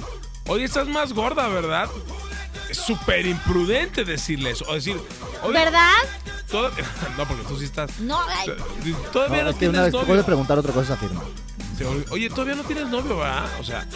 oye, 0.48 0.66
estás 0.66 0.88
más 0.88 1.14
gorda, 1.14 1.48
¿verdad? 1.48 1.90
Es 2.70 2.78
súper 2.78 3.26
imprudente 3.26 4.04
decirle 4.06 4.52
eso. 4.52 4.66
O 4.68 4.74
decir, 4.76 5.00
oye, 5.42 5.54
¿Verdad? 5.54 5.94
toda- 6.52 6.70
no, 7.18 7.28
porque 7.28 7.44
tú 7.44 7.58
sí 7.58 7.66
estás. 7.66 8.00
No, 8.00 8.20
ay, 8.28 8.54
Todavía 9.12 9.38
No, 9.40 9.44
no, 9.46 9.50
es 9.52 9.56
que 9.56 9.70
una 9.70 9.74
tienes 9.80 9.82
vez 9.82 9.92
te 9.92 9.98
novio. 9.98 10.08
puedes 10.08 10.26
preguntar 10.26 10.60
otra 10.60 10.74
cosa, 10.74 10.94
afirma. 10.94 11.24
Oye, 12.12 12.30
todavía 12.30 12.56
no 12.56 12.64
tienes 12.64 12.88
novio, 12.88 13.18
¿verdad? 13.18 13.46
O 13.60 13.64
sea, 13.64 13.88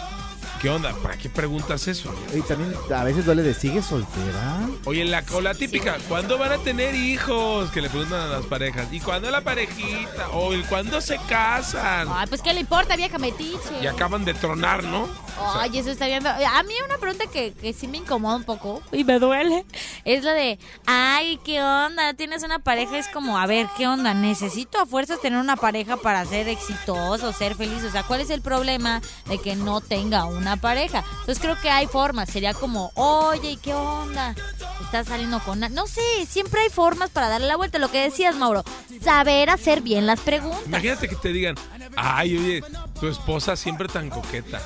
¿qué 0.62 0.70
onda? 0.70 0.94
¿Para 1.02 1.18
qué 1.18 1.28
preguntas 1.28 1.88
eso? 1.88 2.14
Y 2.36 2.42
también 2.42 2.74
a 2.96 3.04
veces 3.04 3.26
duele 3.26 3.42
de, 3.42 3.54
¿sigues 3.54 3.86
soltera? 3.86 4.70
Oye, 4.86 5.04
la, 5.06 5.24
o 5.34 5.42
la 5.42 5.54
típica, 5.56 5.98
¿cuándo 6.08 6.38
van 6.38 6.52
a 6.52 6.58
tener 6.60 6.94
hijos? 6.94 7.72
Que 7.72 7.82
le 7.82 7.90
preguntan 7.90 8.22
a 8.22 8.28
las 8.28 8.46
parejas. 8.46 8.88
¿Y 8.92 9.00
cuándo 9.00 9.32
la 9.32 9.42
parejita? 9.42 10.30
O 10.34 10.54
el 10.54 10.64
cuándo 10.66 11.02
se 11.02 11.18
casan. 11.28 12.08
ay, 12.12 12.28
pues 12.28 12.42
qué 12.42 12.54
le 12.54 12.60
importa, 12.62 12.96
vieja 12.96 13.18
metiche. 13.18 13.82
Y 13.82 13.88
acaban 13.88 14.24
de 14.24 14.34
tronar, 14.36 14.84
¿no? 14.84 15.10
Ay, 15.40 15.78
eso 15.78 15.92
está 15.92 16.08
bien. 16.08 16.26
A 16.26 16.64
mí 16.64 16.74
una 16.86 16.98
pregunta 16.98 17.26
que, 17.28 17.54
que 17.54 17.74
sí 17.74 17.88
me 17.88 17.98
incomoda 17.98 18.36
un 18.36 18.44
poco 18.44 18.82
y 18.92 19.04
me 19.04 19.20
duele 19.20 19.66
es 20.06 20.24
la 20.24 20.34
de, 20.34 20.60
ay, 20.86 21.40
¿qué 21.44 21.62
onda? 21.62 22.14
¿Tienes 22.14 22.44
una 22.44 22.60
pareja? 22.60 22.98
Es 22.98 23.08
como, 23.08 23.38
a 23.38 23.46
ver, 23.48 23.68
¿qué 23.78 23.88
onda? 23.88 24.14
¿Necesito 24.14 24.80
a 24.80 24.86
fuerzas 24.86 25.22
tener 25.22 25.40
una 25.40 25.56
pareja 25.56 25.98
para 25.98 26.26
ser 26.26 26.48
exitoso, 26.48 27.34
ser 27.34 27.56
feliz? 27.56 27.84
O 27.84 27.92
sea, 27.92 28.04
¿cuál 28.04 28.22
es 28.22 28.30
el 28.30 28.42
problema 28.42 29.02
de 29.26 29.38
que 29.40 29.56
no 29.56 29.82
tenga 29.82 30.26
una 30.26 30.58
pareja? 30.58 31.04
Entonces 31.22 31.40
creo 31.40 31.60
que 31.60 31.70
hay 31.70 31.88
formas. 31.88 32.30
Sería 32.30 32.54
como, 32.54 32.92
oye, 32.96 33.58
¿qué 33.62 33.74
onda? 33.74 34.36
Estás 34.82 35.08
saliendo 35.08 35.40
con... 35.40 35.58
una-". 35.58 35.70
No 35.70 35.88
sé, 35.88 36.02
siempre 36.28 36.62
hay 36.62 36.70
formas 36.70 37.10
para 37.10 37.30
darle 37.30 37.48
la 37.48 37.58
vuelta. 37.58 37.78
Lo 37.80 37.90
que 37.92 38.02
decías, 38.02 38.36
Mauro, 38.36 38.64
saber 39.02 39.50
hacer 39.50 39.82
bien 39.82 40.06
las 40.06 40.20
preguntas. 40.20 40.66
Imagínate 40.66 41.08
que 41.08 41.16
te 41.16 41.30
digan, 41.30 41.56
ay, 41.96 42.38
oye, 42.38 42.64
tu 43.00 43.08
esposa 43.08 43.56
siempre 43.56 43.88
tan 43.88 44.10
coqueta. 44.10 44.62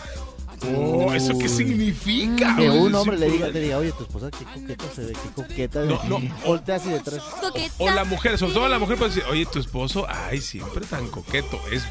Oh, 0.75 1.13
¿eso 1.13 1.37
qué 1.37 1.49
significa? 1.49 2.55
Que 2.55 2.69
un 2.69 2.93
hombre 2.95 3.17
le 3.17 3.29
diga, 3.29 3.51
te 3.51 3.59
diga, 3.59 3.77
oye, 3.77 3.91
tu 3.91 4.03
esposa 4.03 4.29
qué 4.31 4.45
coqueta 4.45 4.85
se 4.95 5.05
ve, 5.05 5.13
qué 5.13 5.29
coqueta. 5.41 5.83
No, 5.85 6.01
no. 6.05 6.21
Voltea 6.45 6.75
así 6.75 6.89
detrás. 6.89 7.21
Coqueta. 7.41 7.73
O 7.77 7.89
la 7.89 8.03
mujer, 8.05 8.37
sobre 8.37 8.53
todo 8.53 8.67
la 8.67 8.79
mujer 8.79 8.97
puede 8.97 9.13
decir, 9.13 9.23
oye, 9.29 9.45
tu 9.45 9.59
esposo, 9.59 10.05
ay, 10.07 10.41
siempre 10.41 10.85
tan 10.85 11.07
coqueto. 11.07 11.59
¿Es 11.71 11.83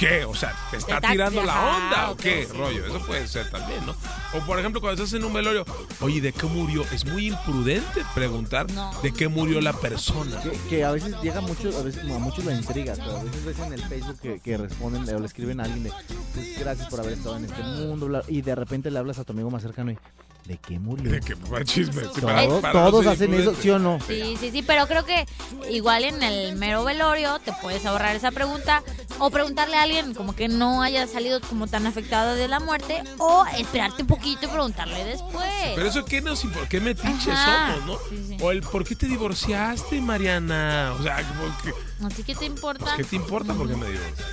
qué? 0.00 0.24
O 0.24 0.34
sea, 0.34 0.54
¿te 0.70 0.78
está 0.78 0.98
tirando 1.00 1.42
la 1.44 1.52
ajá, 1.52 1.76
onda 1.76 2.10
o 2.12 2.16
qué 2.16 2.46
sí. 2.50 2.56
rollo? 2.56 2.86
Eso 2.86 3.06
puede 3.06 3.28
ser 3.28 3.50
también, 3.50 3.84
¿no? 3.84 3.94
O 4.34 4.40
por 4.46 4.58
ejemplo, 4.58 4.80
cuando 4.80 5.02
estás 5.02 5.18
en 5.18 5.24
un 5.24 5.32
velorio, 5.32 5.64
oye, 6.00 6.20
¿de 6.22 6.32
qué 6.32 6.46
murió? 6.46 6.84
Es 6.92 7.04
muy 7.04 7.26
imprudente 7.28 8.02
preguntar 8.14 8.70
No. 8.72 8.90
de 9.02 9.12
qué 9.12 9.28
murió 9.28 9.60
la 9.60 9.74
persona. 9.74 10.40
Que, 10.42 10.52
que 10.70 10.84
a 10.84 10.92
veces 10.92 11.14
llega 11.22 11.40
mucho, 11.42 11.68
a 11.78 11.82
veces 11.82 12.02
a 12.02 12.18
muchos 12.18 12.44
la 12.44 12.54
intriga, 12.54 12.94
pero 12.96 13.18
a 13.18 13.22
veces 13.24 13.44
ves 13.44 13.58
en 13.58 13.72
el 13.74 13.82
Facebook 13.82 14.18
que, 14.20 14.40
que 14.40 14.56
responden 14.56 15.14
o 15.14 15.18
le 15.20 15.26
escriben 15.26 15.60
a 15.60 15.64
alguien 15.64 15.84
de 15.84 15.92
pues, 16.34 16.58
gracias 16.58 16.88
por 16.88 17.00
haber 17.00 17.12
estado 17.12 17.36
en 17.36 17.44
este 17.44 17.62
mundo, 17.62 18.06
bla, 18.06 18.22
y 18.26 18.40
de 18.40 18.54
repente 18.54 18.90
le 18.90 18.98
hablas 18.98 19.18
a 19.18 19.24
tu 19.24 19.32
amigo 19.32 19.50
más 19.50 19.62
cercano 19.62 19.90
y 19.92 19.98
¿de 20.50 20.58
qué 20.58 20.80
murió? 20.80 21.12
De 21.12 21.20
que 21.20 21.36
para 21.36 21.64
chisme. 21.64 22.02
sí, 22.02 22.08
Todos, 22.20 22.24
para- 22.24 22.60
para 22.60 22.84
no 22.84 22.90
todos 22.90 23.04
ser 23.04 23.12
hacen 23.12 23.34
eso. 23.34 23.54
¿sí 23.54 23.70
o 23.70 23.78
no? 23.78 23.98
Sí, 24.04 24.36
sí, 24.40 24.50
sí, 24.50 24.62
pero 24.62 24.88
creo 24.88 25.04
que 25.04 25.24
igual 25.70 26.02
en 26.02 26.22
el 26.24 26.56
mero 26.56 26.82
velorio 26.82 27.38
te 27.38 27.52
puedes 27.62 27.86
ahorrar 27.86 28.16
esa 28.16 28.32
pregunta 28.32 28.82
o 29.20 29.30
preguntarle 29.30 29.76
a 29.76 29.82
alguien 29.82 30.12
como 30.12 30.34
que 30.34 30.48
no 30.48 30.82
haya 30.82 31.06
salido 31.06 31.40
como 31.40 31.68
tan 31.68 31.86
afectado 31.86 32.34
de 32.34 32.48
la 32.48 32.58
muerte 32.58 33.02
o 33.18 33.44
esperarte 33.56 34.02
un 34.02 34.08
poquito 34.08 34.46
y 34.46 34.48
preguntarle 34.48 35.04
después. 35.04 35.46
Pero 35.76 35.86
eso 35.86 36.04
qué 36.04 36.20
nos 36.20 36.42
importa, 36.42 36.68
qué 36.68 36.80
metiches 36.80 37.28
Ajá, 37.28 37.76
somos, 37.76 37.86
¿no? 37.86 38.08
sí, 38.10 38.24
sí. 38.30 38.36
O 38.42 38.50
el 38.50 38.62
¿por 38.62 38.84
qué 38.84 38.96
te 38.96 39.06
divorciaste, 39.06 40.00
Mariana? 40.00 40.94
O 40.98 41.02
sea, 41.04 41.16
como 41.28 41.56
que- 41.62 42.04
Así 42.06 42.24
que 42.24 42.34
te 42.34 42.46
importa. 42.46 42.84
pues, 42.86 42.96
¿qué 42.96 43.04
te 43.04 43.14
importa 43.16 43.54
por 43.54 43.68
qué 43.68 43.76
me 43.76 43.86
divorcié? 43.86 44.24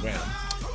Bueno, 0.00 0.18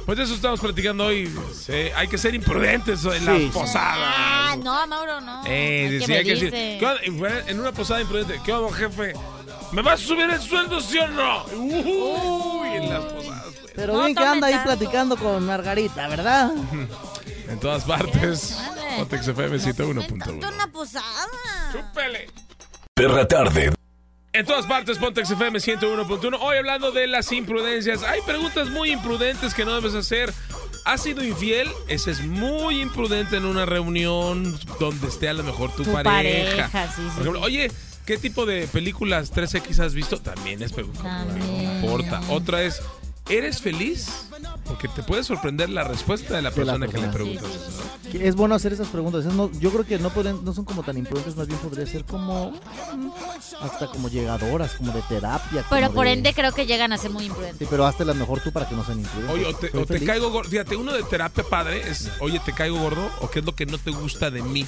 pues 0.05 0.17
de 0.17 0.23
eso 0.23 0.33
estamos 0.35 0.59
platicando 0.59 1.05
hoy. 1.05 1.33
Sí, 1.53 1.73
hay 1.95 2.07
que 2.07 2.17
ser 2.17 2.33
imprudentes 2.35 3.03
en 3.05 3.19
Sí, 3.19 3.25
las 3.25 3.37
sí. 3.37 3.49
posadas. 3.53 4.13
Ah, 4.17 4.55
no, 4.61 4.87
Mauro, 4.87 5.21
no. 5.21 5.43
Eh, 5.45 5.87
Hay 5.91 5.99
que 5.99 6.05
sí, 6.05 6.13
hay 6.13 6.23
que 6.23 6.35
decir, 6.35 7.47
En 7.47 7.59
una 7.59 7.71
posada 7.71 8.01
imprudente, 8.01 8.39
¿qué 8.43 8.51
onda, 8.53 8.75
jefe? 8.75 9.13
¿Me 9.71 9.81
vas 9.81 10.01
a 10.01 10.05
subir 10.05 10.29
el 10.29 10.41
sueldo, 10.41 10.81
sí 10.81 10.97
o 10.97 11.07
no? 11.07 11.45
Uy, 11.55 12.67
en 12.75 12.89
las 12.89 13.03
posadas. 13.05 13.43
pues. 13.61 13.71
Pero 13.73 13.93
No 13.93 14.03
bien 14.03 14.15
que 14.15 14.23
anda 14.25 14.47
ahí 14.47 14.53
tanto. 14.53 14.67
platicando 14.69 15.15
con 15.17 15.45
Margarita, 15.45 16.07
¿verdad? 16.09 16.51
En 17.47 17.59
todas 17.59 17.83
partes. 17.85 18.57
Pontex 18.97 19.27
FM 19.29 19.57
No 19.57 19.63
101.1. 19.63 20.17
tanto 20.25 20.47
una 20.49 20.67
posada. 20.71 21.05
Chúpele. 21.71 22.27
Perra 22.93 23.25
tarde. 23.27 23.71
En 24.33 24.45
todas 24.45 24.65
partes, 24.65 24.97
Pontex 24.97 25.29
FM 25.31 25.59
101.1. 25.59 26.37
Hoy 26.39 26.57
hablando 26.57 26.91
de 26.91 27.05
las 27.07 27.31
imprudencias. 27.33 28.03
Hay 28.03 28.21
preguntas 28.21 28.69
muy 28.69 28.91
imprudentes 28.91 29.53
que 29.53 29.65
no 29.65 29.75
debes 29.75 29.93
hacer. 29.93 30.33
¿Has 30.85 31.03
sido 31.03 31.23
infiel? 31.23 31.69
Ese 31.89 32.11
es 32.11 32.21
muy 32.21 32.81
imprudente 32.81 33.35
en 33.37 33.45
una 33.45 33.65
reunión 33.65 34.57
donde 34.79 35.07
esté 35.09 35.27
a 35.27 35.33
lo 35.33 35.43
mejor 35.43 35.71
tu, 35.75 35.83
Tu 35.83 35.91
pareja. 35.91 36.69
pareja, 36.69 36.87
sí, 36.87 37.01
sí, 37.01 37.09
Por 37.13 37.21
ejemplo, 37.21 37.39
sí. 37.41 37.45
oye, 37.45 37.71
¿qué 38.05 38.17
tipo 38.17 38.45
de 38.45 38.67
películas 38.67 39.33
3X 39.33 39.79
has 39.79 39.93
visto? 39.93 40.19
También 40.21 40.63
es 40.63 40.71
pregunta. 40.71 41.03
También. 41.03 41.65
No 41.65 41.73
importa. 41.75 42.21
Otra 42.29 42.63
es, 42.63 42.81
¿eres 43.27 43.61
feliz? 43.61 44.27
Porque 44.65 44.87
te 44.87 45.03
puede 45.03 45.23
sorprender 45.23 45.69
la 45.69 45.83
respuesta 45.83 46.35
de 46.35 46.41
la 46.41 46.49
De 46.51 46.65
la 46.65 46.73
persona 46.73 46.87
que 46.87 46.97
le 46.97 47.07
preguntas. 47.07 47.51
Es 48.13 48.35
bueno 48.35 48.55
hacer 48.55 48.73
esas 48.73 48.87
preguntas. 48.89 49.25
Es 49.25 49.33
no- 49.33 49.51
yo 49.59 49.71
creo 49.71 49.85
que 49.85 49.97
no 49.99 50.09
pueden, 50.09 50.43
no 50.43 50.53
son 50.53 50.65
como 50.65 50.83
tan 50.83 50.97
imprudentes, 50.97 51.35
más 51.35 51.47
bien 51.47 51.59
podría 51.59 51.85
ser 51.85 52.03
como 52.05 52.51
mm, 52.51 53.09
hasta 53.61 53.87
como 53.87 54.09
llegadoras, 54.09 54.73
como 54.73 54.91
de 54.91 55.01
terapia. 55.03 55.65
Pero 55.69 55.87
como 55.87 55.95
por 55.95 56.05
de- 56.05 56.13
ende 56.13 56.33
creo 56.33 56.51
que 56.53 56.65
llegan 56.65 56.91
a 56.93 56.97
ser 56.97 57.11
muy 57.11 57.25
imprudentes. 57.25 57.59
Sí, 57.59 57.67
pero 57.69 57.85
hazte 57.85 58.03
las 58.05 58.15
mejor 58.15 58.41
tú 58.41 58.51
para 58.51 58.67
que 58.67 58.75
no 58.75 58.83
sean 58.85 58.99
imprudentes. 58.99 59.35
Oye, 59.35 59.45
o 59.45 59.55
te, 59.55 59.77
o 59.77 59.85
te 59.85 60.03
caigo 60.05 60.29
gordo. 60.31 60.49
Fíjate, 60.49 60.75
uno 60.75 60.93
de 60.93 61.03
terapia 61.03 61.43
padre 61.43 61.89
es, 61.89 62.09
oye, 62.19 62.39
¿te 62.43 62.53
caigo 62.53 62.79
gordo? 62.79 63.09
¿O 63.21 63.29
qué 63.29 63.39
es 63.39 63.45
lo 63.45 63.55
que 63.55 63.65
no 63.65 63.77
te 63.77 63.91
gusta 63.91 64.29
de 64.29 64.41
mí? 64.41 64.65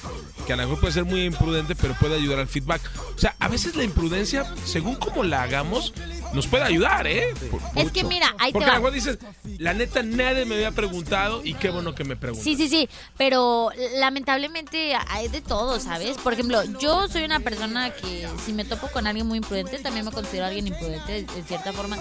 Que 0.48 0.54
a 0.54 0.56
lo 0.58 0.64
mejor 0.64 0.80
puede 0.80 0.94
ser 0.94 1.06
muy 1.06 1.24
imprudente, 1.26 1.76
pero 1.76 1.94
puede 1.96 2.16
ayudar 2.16 2.40
al 2.40 2.48
feedback. 2.48 2.82
O 3.16 3.20
sea, 3.20 3.36
a 3.40 3.48
veces 3.48 3.76
la 3.76 3.84
imprudencia, 3.84 4.46
según 4.66 4.96
cómo 4.96 5.24
la 5.24 5.44
hagamos, 5.44 5.94
nos 6.34 6.48
puede 6.48 6.64
ayudar, 6.64 7.06
¿eh? 7.08 7.34
Por- 7.52 7.62
Es 7.76 7.92
que 7.92 8.04
mira, 8.04 8.34
ahí 8.40 8.52
te 8.52 8.54
Porque 8.54 8.66
a 8.66 8.70
va. 8.70 8.76
lo 8.76 8.82
mejor 8.82 8.94
dices, 8.94 9.18
la 9.64 9.74
neta 9.74 10.04
nadie 10.04 10.44
me 10.44 10.56
había 10.56 10.72
preguntado 10.72 11.42
y 11.42 11.54
qué 11.54 11.70
bueno 11.70 11.96
que 11.96 12.04
me 12.04 12.18
preguntó. 12.18 12.44
Sí, 12.44 12.58
sí, 12.58 12.68
sí, 12.68 12.90
pero 13.18 13.70
lamentablemente 13.96 14.94
hay 15.08 15.30
de 15.30 15.40
todo, 15.40 15.80
¿sabes? 15.80 16.18
Por 16.18 16.34
ejemplo, 16.34 16.62
yo 16.82 17.08
soy 17.08 17.24
una 17.24 17.40
persona 17.40 17.92
que 17.92 18.28
si 18.46 18.52
me 18.52 18.66
topo 18.66 18.90
con 18.90 19.08
alguien 19.08 19.26
muy 19.26 19.38
imprudente, 19.38 19.80
también 19.80 20.06
me 20.06 20.12
considero 20.12 20.48
alguien 20.48 20.68
imprudente 20.68 21.20
en 21.20 21.46
cierta 21.46 21.72
forma. 21.72 21.98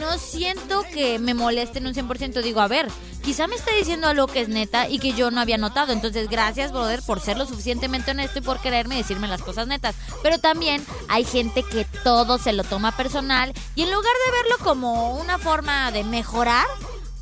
No 0.00 0.18
siento 0.18 0.82
que 0.92 1.20
me 1.20 1.32
moleste 1.32 1.78
en 1.78 1.86
un 1.86 1.94
100%, 1.94 2.42
digo, 2.42 2.60
a 2.60 2.66
ver, 2.66 2.88
quizá 3.22 3.46
me 3.46 3.54
está 3.54 3.72
diciendo 3.72 4.08
algo 4.08 4.26
que 4.26 4.40
es 4.40 4.48
neta 4.48 4.88
y 4.88 4.98
que 4.98 5.12
yo 5.12 5.30
no 5.30 5.40
había 5.40 5.58
notado, 5.58 5.92
entonces 5.92 6.28
gracias, 6.28 6.72
brother, 6.72 7.02
por 7.02 7.20
ser 7.20 7.38
lo 7.38 7.46
suficientemente 7.46 8.10
honesto 8.10 8.40
y 8.40 8.42
por 8.42 8.60
quererme 8.60 8.96
decirme 8.96 9.28
las 9.28 9.42
cosas 9.42 9.68
netas. 9.68 9.94
Pero 10.24 10.38
también 10.38 10.84
hay 11.06 11.24
gente 11.24 11.62
que 11.62 11.84
todo 12.02 12.38
se 12.38 12.52
lo 12.52 12.64
toma 12.64 12.96
personal 12.96 13.52
y 13.76 13.82
en 13.82 13.92
lugar 13.92 14.12
de 14.26 14.32
verlo 14.42 14.64
como 14.64 15.16
una 15.20 15.38
forma 15.38 15.92
de 15.92 16.02
mejorar, 16.02 16.66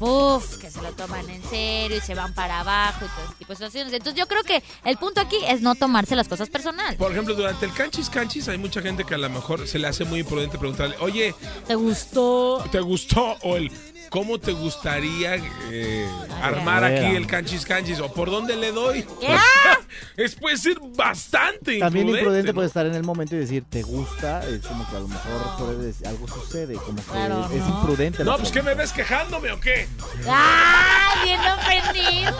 Uf, 0.04 0.58
que 0.58 0.70
se 0.70 0.82
lo 0.82 0.92
toman 0.92 1.28
en 1.30 1.42
serio 1.44 1.96
y 1.96 2.00
se 2.00 2.14
van 2.14 2.34
para 2.34 2.60
abajo 2.60 3.04
y 3.04 3.08
todo 3.08 3.24
ese 3.24 3.34
tipo 3.38 3.52
de 3.52 3.56
situaciones. 3.56 3.92
Entonces 3.92 4.18
yo 4.18 4.26
creo 4.26 4.42
que 4.42 4.62
el 4.84 4.96
punto 4.96 5.20
aquí 5.20 5.36
es 5.48 5.62
no 5.62 5.74
tomarse 5.74 6.14
las 6.14 6.28
cosas 6.28 6.50
personal. 6.50 6.96
Por 6.96 7.12
ejemplo, 7.12 7.34
durante 7.34 7.66
el 7.66 7.72
canchis 7.72 8.10
canchis 8.10 8.48
hay 8.48 8.58
mucha 8.58 8.82
gente 8.82 9.04
que 9.04 9.14
a 9.14 9.18
lo 9.18 9.30
mejor 9.30 9.66
se 9.66 9.78
le 9.78 9.86
hace 9.86 10.04
muy 10.04 10.20
imprudente 10.20 10.58
preguntarle, 10.58 10.96
oye, 11.00 11.34
¿Te 11.66 11.74
gustó? 11.74 12.64
¿te 12.70 12.80
gustó? 12.80 13.36
O 13.42 13.56
el, 13.56 13.70
¿cómo 14.14 14.38
te 14.38 14.52
gustaría 14.52 15.34
eh, 15.72 16.08
armar 16.40 16.84
aquí 16.84 17.16
el 17.16 17.26
canchis 17.26 17.66
canchis? 17.66 17.98
¿O 17.98 18.12
por 18.12 18.30
dónde 18.30 18.54
le 18.54 18.70
doy? 18.70 19.04
¡Ah! 19.28 19.80
es 20.16 20.36
puede 20.36 20.56
ser 20.56 20.76
bastante 20.96 21.80
También 21.80 22.08
imprudente 22.08 22.48
¿no? 22.48 22.54
puede 22.54 22.68
estar 22.68 22.86
en 22.86 22.94
el 22.94 23.02
momento 23.02 23.34
y 23.34 23.38
decir, 23.40 23.64
¿te 23.68 23.82
gusta? 23.82 24.46
Es 24.48 24.64
como 24.64 24.88
que 24.88 24.96
a 24.96 25.00
lo 25.00 25.08
mejor 25.08 25.56
puede 25.58 25.86
decir, 25.86 26.06
algo 26.06 26.28
sucede, 26.28 26.74
como 26.74 26.96
que 27.04 27.10
Claro, 27.10 27.48
es 27.52 27.60
no. 27.66 27.80
imprudente. 27.80 28.22
No, 28.24 28.36
pues 28.36 28.50
¿qué 28.50 28.60
pregunta. 28.60 28.76
me 28.76 28.82
ves 28.82 28.92
quejándome 28.92 29.50
o 29.50 29.58
qué? 29.58 29.88
¡Ay, 30.28 31.24
bien 31.24 31.40
ofendido! 31.40 32.36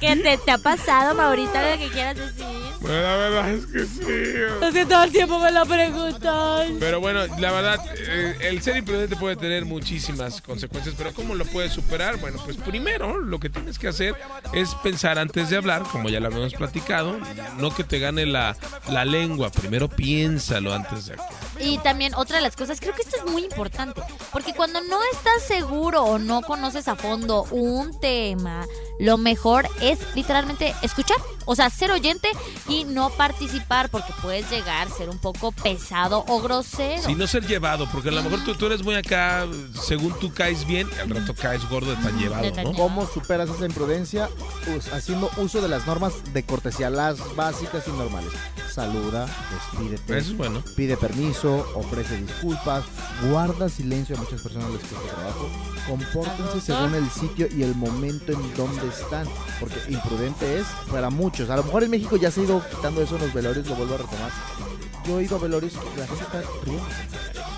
¿Qué 0.00 0.16
te, 0.16 0.38
te 0.38 0.50
ha 0.50 0.58
pasado, 0.58 1.14
Maurita, 1.14 1.70
lo 1.70 1.78
que 1.78 1.88
quieras 1.88 2.16
decir? 2.16 2.44
Bueno, 2.80 3.00
la 3.00 3.16
verdad 3.16 3.50
es 3.50 3.66
que 3.66 3.84
sí. 3.86 4.02
Es 4.66 4.74
que 4.74 4.84
todo 4.86 5.04
el 5.04 5.12
tiempo 5.12 5.38
me 5.38 5.50
lo 5.50 5.64
preguntan. 5.64 6.76
Pero 6.78 7.00
bueno, 7.00 7.20
la 7.38 7.52
verdad, 7.52 7.80
eh, 7.96 8.36
el 8.42 8.60
ser 8.60 8.76
imprudente 8.76 9.16
puede 9.16 9.36
tener 9.36 9.64
muchísimas 9.64 10.42
consecuencias, 10.42 10.63
pero 10.68 11.12
¿cómo 11.12 11.34
lo 11.34 11.44
puedes 11.44 11.72
superar? 11.72 12.18
Bueno, 12.18 12.40
pues 12.44 12.56
primero 12.56 13.18
lo 13.18 13.38
que 13.38 13.50
tienes 13.50 13.78
que 13.78 13.88
hacer 13.88 14.14
es 14.52 14.74
pensar 14.76 15.18
antes 15.18 15.50
de 15.50 15.56
hablar, 15.56 15.82
como 15.84 16.08
ya 16.08 16.20
lo 16.20 16.26
habíamos 16.26 16.54
platicado, 16.54 17.18
no 17.58 17.74
que 17.74 17.84
te 17.84 17.98
gane 17.98 18.26
la, 18.26 18.56
la 18.88 19.04
lengua, 19.04 19.50
primero 19.50 19.88
piénsalo 19.88 20.72
antes 20.74 21.06
de 21.06 21.14
actuar. 21.14 21.32
Y 21.60 21.78
también 21.78 22.14
otra 22.14 22.36
de 22.36 22.42
las 22.42 22.56
cosas, 22.56 22.80
creo 22.80 22.94
que 22.94 23.02
esto 23.02 23.16
es 23.16 23.30
muy 23.30 23.44
importante, 23.44 24.02
porque 24.32 24.54
cuando 24.54 24.80
no 24.82 24.98
estás 25.12 25.42
seguro 25.46 26.02
o 26.04 26.18
no 26.18 26.42
conoces 26.42 26.88
a 26.88 26.96
fondo 26.96 27.44
un 27.50 27.98
tema, 28.00 28.66
lo 28.98 29.18
mejor 29.18 29.68
es 29.80 29.98
literalmente 30.14 30.74
escuchar, 30.82 31.16
o 31.46 31.54
sea, 31.56 31.70
ser 31.70 31.90
oyente 31.90 32.28
y 32.68 32.84
no 32.84 33.10
participar, 33.10 33.88
porque 33.90 34.12
puedes 34.22 34.50
llegar 34.50 34.88
a 34.88 34.90
ser 34.90 35.08
un 35.08 35.18
poco 35.18 35.52
pesado 35.52 36.24
o 36.28 36.40
grosero. 36.40 37.02
Sí, 37.02 37.14
no 37.14 37.26
ser 37.26 37.46
llevado, 37.46 37.88
porque 37.90 38.08
a 38.08 38.12
lo 38.12 38.22
mejor 38.22 38.44
tú, 38.44 38.54
tú 38.54 38.66
eres 38.66 38.82
muy 38.82 38.94
acá, 38.94 39.46
según 39.80 40.18
tú 40.18 40.32
caes 40.32 40.53
bien, 40.66 40.88
al 41.00 41.10
rato 41.10 41.34
caes 41.34 41.68
gordo 41.68 41.90
de 41.90 41.96
tan 41.96 42.18
llevado, 42.18 42.50
¿no? 42.62 42.72
¿Cómo 42.74 43.06
superas 43.06 43.50
esa 43.50 43.66
imprudencia? 43.66 44.28
Us- 44.76 44.92
haciendo 44.92 45.28
uso 45.38 45.60
de 45.60 45.68
las 45.68 45.86
normas 45.86 46.12
de 46.32 46.42
cortesía, 46.44 46.90
las 46.90 47.18
básicas 47.34 47.82
y 47.88 47.90
normales. 47.92 48.30
Saluda, 48.72 49.26
despídete, 49.72 50.18
Eso 50.18 50.30
es 50.32 50.36
bueno. 50.36 50.62
pide 50.76 50.96
permiso, 50.96 51.64
ofrece 51.74 52.16
disculpas, 52.20 52.84
guarda 53.30 53.68
silencio. 53.68 54.16
A 54.16 54.20
muchas 54.20 54.40
personas 54.40 54.70
les 54.70 54.80
cuesta 54.80 55.14
trabajo. 55.14 55.48
Compórtense 55.88 56.60
según 56.60 56.94
el 56.94 57.08
sitio 57.10 57.46
y 57.56 57.62
el 57.62 57.74
momento 57.76 58.32
en 58.32 58.54
donde 58.56 58.88
están. 58.88 59.28
Porque 59.60 59.76
imprudente 59.88 60.58
es 60.58 60.66
para 60.90 61.10
muchos. 61.10 61.50
A 61.50 61.56
lo 61.56 61.62
mejor 61.64 61.84
en 61.84 61.90
México 61.90 62.16
ya 62.16 62.30
se 62.32 62.40
ha 62.40 62.44
ido 62.44 62.62
quitando 62.68 63.00
eso 63.02 63.14
en 63.16 63.22
los 63.22 63.32
velorios, 63.34 63.66
lo 63.68 63.76
vuelvo 63.76 63.94
a 63.94 63.98
retomar. 63.98 64.30
Yo 65.06 65.20
he 65.20 65.24
ido 65.24 65.36
a 65.36 65.38
velorios 65.38 65.74
y 65.74 65.98
la 66.00 66.06
gente 66.06 66.24
está 66.24 66.42
riendo. 66.64 66.84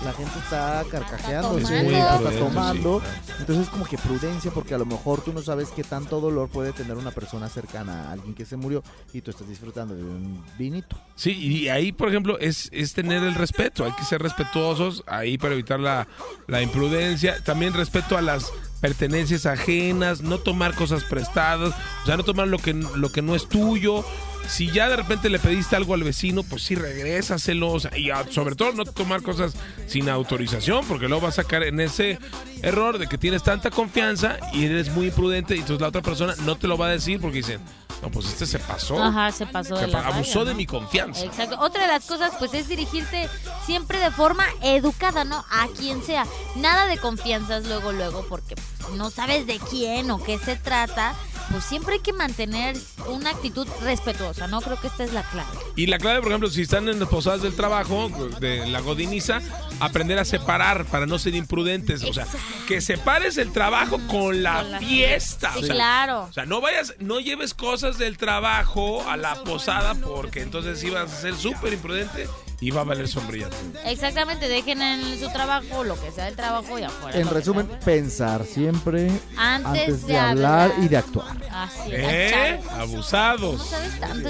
La 0.07 0.13
gente 0.13 0.39
está 0.39 0.85
carcajeando, 0.89 1.57
Está 1.57 1.67
sí, 1.67 1.75
tomando. 1.83 1.91
está 1.97 2.11
Muy 2.13 2.21
prudente, 2.21 2.39
tomando. 2.39 3.01
sí, 3.25 3.31
Entonces 3.39 3.65
es 3.65 3.69
como 3.69 3.85
que 3.85 3.97
prudencia 3.97 4.51
porque 4.51 4.73
a 4.73 4.77
lo 4.77 4.85
mejor 4.85 5.21
tú 5.21 5.33
no 5.33 5.41
sabes 5.41 5.67
qué 5.75 5.83
tanto 5.83 6.21
dolor 6.21 6.47
puede 6.47 6.71
tener 6.71 6.95
una 6.95 7.11
persona 7.11 7.49
cercana 7.49 8.07
a 8.07 8.11
alguien 8.13 8.33
que 8.33 8.45
se 8.45 8.55
murió 8.55 8.81
y 9.11 9.19
tú 9.19 9.31
estás 9.31 9.49
disfrutando 9.49 9.95
de 9.95 10.03
un 10.03 10.41
vinito. 10.57 10.95
Sí, 11.15 11.31
y 11.31 11.67
ahí, 11.67 11.91
por 11.91 12.07
ejemplo, 12.07 12.39
es, 12.39 12.69
es 12.71 12.93
tener 12.93 13.21
el 13.23 13.35
respeto. 13.35 13.83
Hay 13.83 13.91
que 13.91 14.05
ser 14.05 14.21
respetuosos 14.21 15.03
ahí 15.07 15.37
para 15.37 15.55
evitar 15.55 15.79
la, 15.81 16.07
la 16.47 16.61
imprudencia. 16.61 17.43
También 17.43 17.73
respeto 17.73 18.17
a 18.17 18.21
las 18.21 18.49
pertenencias 18.79 19.45
ajenas, 19.45 20.21
no 20.21 20.37
tomar 20.37 20.73
cosas 20.73 21.03
prestadas, 21.03 21.73
o 22.03 22.05
sea, 22.05 22.15
no 22.15 22.23
tomar 22.23 22.47
lo 22.47 22.59
que, 22.59 22.73
lo 22.73 23.11
que 23.11 23.21
no 23.21 23.35
es 23.35 23.49
tuyo. 23.49 24.05
Si 24.47 24.71
ya 24.71 24.89
de 24.89 24.95
repente 24.95 25.29
le 25.29 25.39
pediste 25.39 25.75
algo 25.75 25.93
al 25.93 26.03
vecino, 26.03 26.43
pues 26.43 26.63
sí, 26.63 26.75
regrésaselo. 26.75 27.71
o 27.71 27.79
sea, 27.79 27.97
y 27.97 28.09
ah, 28.11 28.25
sobre 28.29 28.55
todo 28.55 28.71
no 28.71 28.85
tomar 28.85 29.21
cosas 29.21 29.53
sin 29.87 30.09
autorización, 30.09 30.85
porque 30.87 31.07
luego 31.07 31.25
vas 31.25 31.39
a 31.39 31.43
caer 31.43 31.63
en 31.63 31.79
ese 31.79 32.19
error 32.61 32.97
de 32.97 33.07
que 33.07 33.17
tienes 33.17 33.43
tanta 33.43 33.69
confianza 33.69 34.37
y 34.53 34.65
eres 34.65 34.89
muy 34.89 35.07
imprudente 35.07 35.55
y 35.55 35.59
entonces 35.59 35.81
la 35.81 35.89
otra 35.89 36.01
persona 36.01 36.33
no 36.45 36.55
te 36.57 36.67
lo 36.67 36.77
va 36.77 36.87
a 36.87 36.89
decir 36.89 37.19
porque 37.19 37.37
dicen, 37.37 37.61
no, 38.01 38.09
pues 38.11 38.27
este 38.27 38.45
se 38.45 38.59
pasó. 38.59 39.01
Ajá, 39.01 39.31
se 39.31 39.45
pasó 39.47 39.75
de 39.75 39.87
la 39.87 39.99
abusó 39.99 40.39
raya, 40.39 40.49
de 40.49 40.55
mi 40.55 40.65
confianza. 40.65 41.25
Exacto. 41.25 41.57
Otra 41.59 41.83
de 41.83 41.87
las 41.87 42.05
cosas, 42.05 42.33
pues, 42.37 42.53
es 42.53 42.67
dirigirte 42.67 43.27
siempre 43.65 43.99
de 43.99 44.11
forma 44.11 44.45
educada, 44.61 45.23
¿no? 45.23 45.43
A 45.49 45.67
quien 45.77 46.03
sea. 46.03 46.25
Nada 46.55 46.85
de 46.87 46.97
confianzas 46.97 47.65
luego, 47.65 47.91
luego, 47.91 48.25
porque 48.29 48.55
pues, 48.55 48.93
no 48.93 49.09
sabes 49.09 49.47
de 49.47 49.59
quién 49.59 50.11
o 50.11 50.23
qué 50.23 50.37
se 50.37 50.55
trata. 50.55 51.15
Pues 51.51 51.63
siempre 51.63 51.95
hay 51.95 51.99
que 52.01 52.13
mantener 52.13 52.75
una 53.07 53.29
actitud 53.29 53.67
respetuosa, 53.81 54.47
¿no? 54.47 54.61
Creo 54.61 54.79
que 54.79 54.87
esta 54.87 55.03
es 55.03 55.13
la 55.13 55.23
clave. 55.23 55.49
Y 55.75 55.87
la 55.87 55.97
clave, 55.97 56.19
por 56.19 56.27
ejemplo, 56.29 56.49
si 56.49 56.63
están 56.63 56.89
en 56.89 56.99
las 56.99 57.09
posadas 57.09 57.41
del 57.41 57.55
trabajo, 57.55 58.09
de 58.39 58.67
la 58.67 58.81
godiniza, 58.81 59.39
aprender 59.79 60.19
a 60.19 60.25
separar 60.25 60.85
para 60.85 61.05
no 61.05 61.17
ser 61.19 61.35
imprudentes. 61.35 62.03
O 62.03 62.13
sea, 62.13 62.23
Exacto. 62.23 62.47
que 62.67 62.81
separes 62.81 63.37
el 63.37 63.51
trabajo 63.51 63.99
con 64.07 64.43
la, 64.43 64.61
Con 64.61 64.71
la 64.71 64.79
fiesta. 64.79 65.53
Sí, 65.53 65.59
o 65.59 65.65
sea, 65.65 65.75
claro. 65.75 66.23
O 66.29 66.33
sea, 66.33 66.45
no 66.45 66.59
vayas, 66.61 66.95
no 66.99 67.19
lleves 67.19 67.53
cosas 67.53 67.97
del 67.97 68.17
trabajo 68.17 69.07
a 69.09 69.15
la 69.17 69.35
posada 69.43 69.95
porque 69.95 70.41
entonces 70.41 70.83
ibas 70.83 71.11
a 71.11 71.21
ser 71.21 71.35
súper 71.35 71.73
imprudente 71.73 72.27
y 72.59 72.71
va 72.71 72.81
a 72.81 72.83
valer 72.83 73.07
sombrilla. 73.07 73.49
Exactamente, 73.85 74.47
dejen 74.47 74.81
en 74.81 75.19
su 75.19 75.29
trabajo 75.31 75.83
lo 75.83 75.99
que 75.99 76.11
sea 76.11 76.25
del 76.25 76.35
trabajo 76.35 76.79
y 76.79 76.83
afuera. 76.83 77.17
En 77.19 77.29
resumen, 77.29 77.67
sea. 77.67 77.79
pensar 77.79 78.43
siempre 78.45 79.11
Antes 79.37 79.67
antes, 79.67 80.01
de 80.07 80.13
de, 80.13 80.19
hablar 80.19 80.71
hablar. 80.71 80.83
y 80.83 80.87
de 80.87 80.97
actuar. 80.97 81.37
Así 81.51 81.91
es. 81.93 81.99
¿Eh? 82.03 82.59
Charo. 82.61 82.77
No 82.77 82.81
Abusados. 82.83 83.67
sabes 83.69 83.99
tanto. 83.99 84.29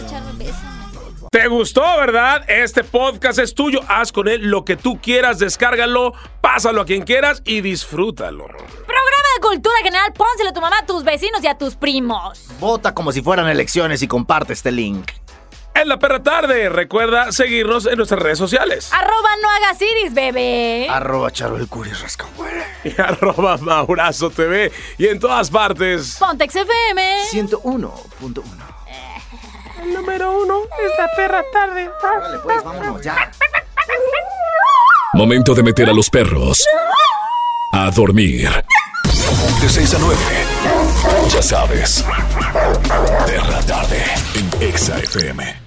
¿Te 1.32 1.48
gustó, 1.48 1.82
verdad? 1.98 2.44
Este 2.50 2.84
podcast 2.84 3.40
es 3.40 3.54
tuyo. 3.54 3.82
Haz 3.88 4.12
con 4.12 4.28
él 4.28 4.50
lo 4.50 4.64
que 4.64 4.78
tú 4.78 5.00
quieras, 5.02 5.40
descárgalo, 5.40 6.14
pásalo 6.42 6.82
a 6.82 6.86
quien 6.86 7.04
quieras 7.04 7.42
y 7.46 7.62
disfrútalo. 7.62 8.46
Programa 8.48 9.28
de 9.36 9.42
cultura 9.42 9.76
general, 9.84 10.14
pónselo 10.14 10.50
a 10.50 10.54
tu 10.54 10.62
mamá, 10.62 10.80
a 10.80 10.86
tus 10.86 11.04
vecinos 11.04 11.44
y 11.44 11.48
a 11.48 11.58
tus 11.58 11.76
primos. 11.76 12.46
Vota 12.60 12.94
como 12.94 13.12
si 13.12 13.22
fueran 13.22 13.48
elecciones 13.50 14.02
y 14.02 14.08
comparte 14.08 14.54
este 14.54 14.72
link. 14.72 15.12
En 15.80 15.90
la 15.90 16.00
perra 16.00 16.24
tarde, 16.24 16.70
recuerda 16.70 17.32
seguirnos 17.32 17.86
en 17.86 17.98
nuestras 17.98 18.20
redes 18.20 18.40
sociales. 18.40 18.90
Arroba 18.92 19.30
no 19.44 19.50
hagas 19.52 19.80
iris, 19.80 20.12
bebé. 20.12 20.88
Arroba 20.90 21.30
Charo 21.32 21.56
el. 21.58 21.68
Y 22.84 23.00
arroba 23.00 23.58
Maurazo 23.58 24.32
TV 24.32 24.72
y 24.98 25.08
en 25.08 25.20
todas 25.20 25.52
partes. 25.52 26.18
Pontex 26.20 26.56
FM. 26.56 27.18
101.1. 27.32 28.44
El 29.84 29.94
número 29.94 30.42
uno 30.42 30.62
es 30.64 30.92
la 30.98 31.16
perra 31.16 31.44
tarde. 31.54 31.90
Órale, 32.02 32.40
pues, 32.40 32.64
vámonos 32.64 33.02
ya. 33.02 33.32
Momento 35.14 35.54
de 35.54 35.62
meter 35.62 35.90
a 35.90 35.94
los 35.94 36.10
perros 36.10 36.66
a 37.72 37.92
dormir. 37.92 38.50
De 39.62 39.70
6 39.70 39.94
a 39.94 39.98
9. 40.00 40.18
Ya 41.30 41.42
sabes. 41.44 42.04
Perra 43.26 43.60
tarde 43.62 44.04
en 44.34 44.70
Exa 44.70 44.98
FM 45.00 45.67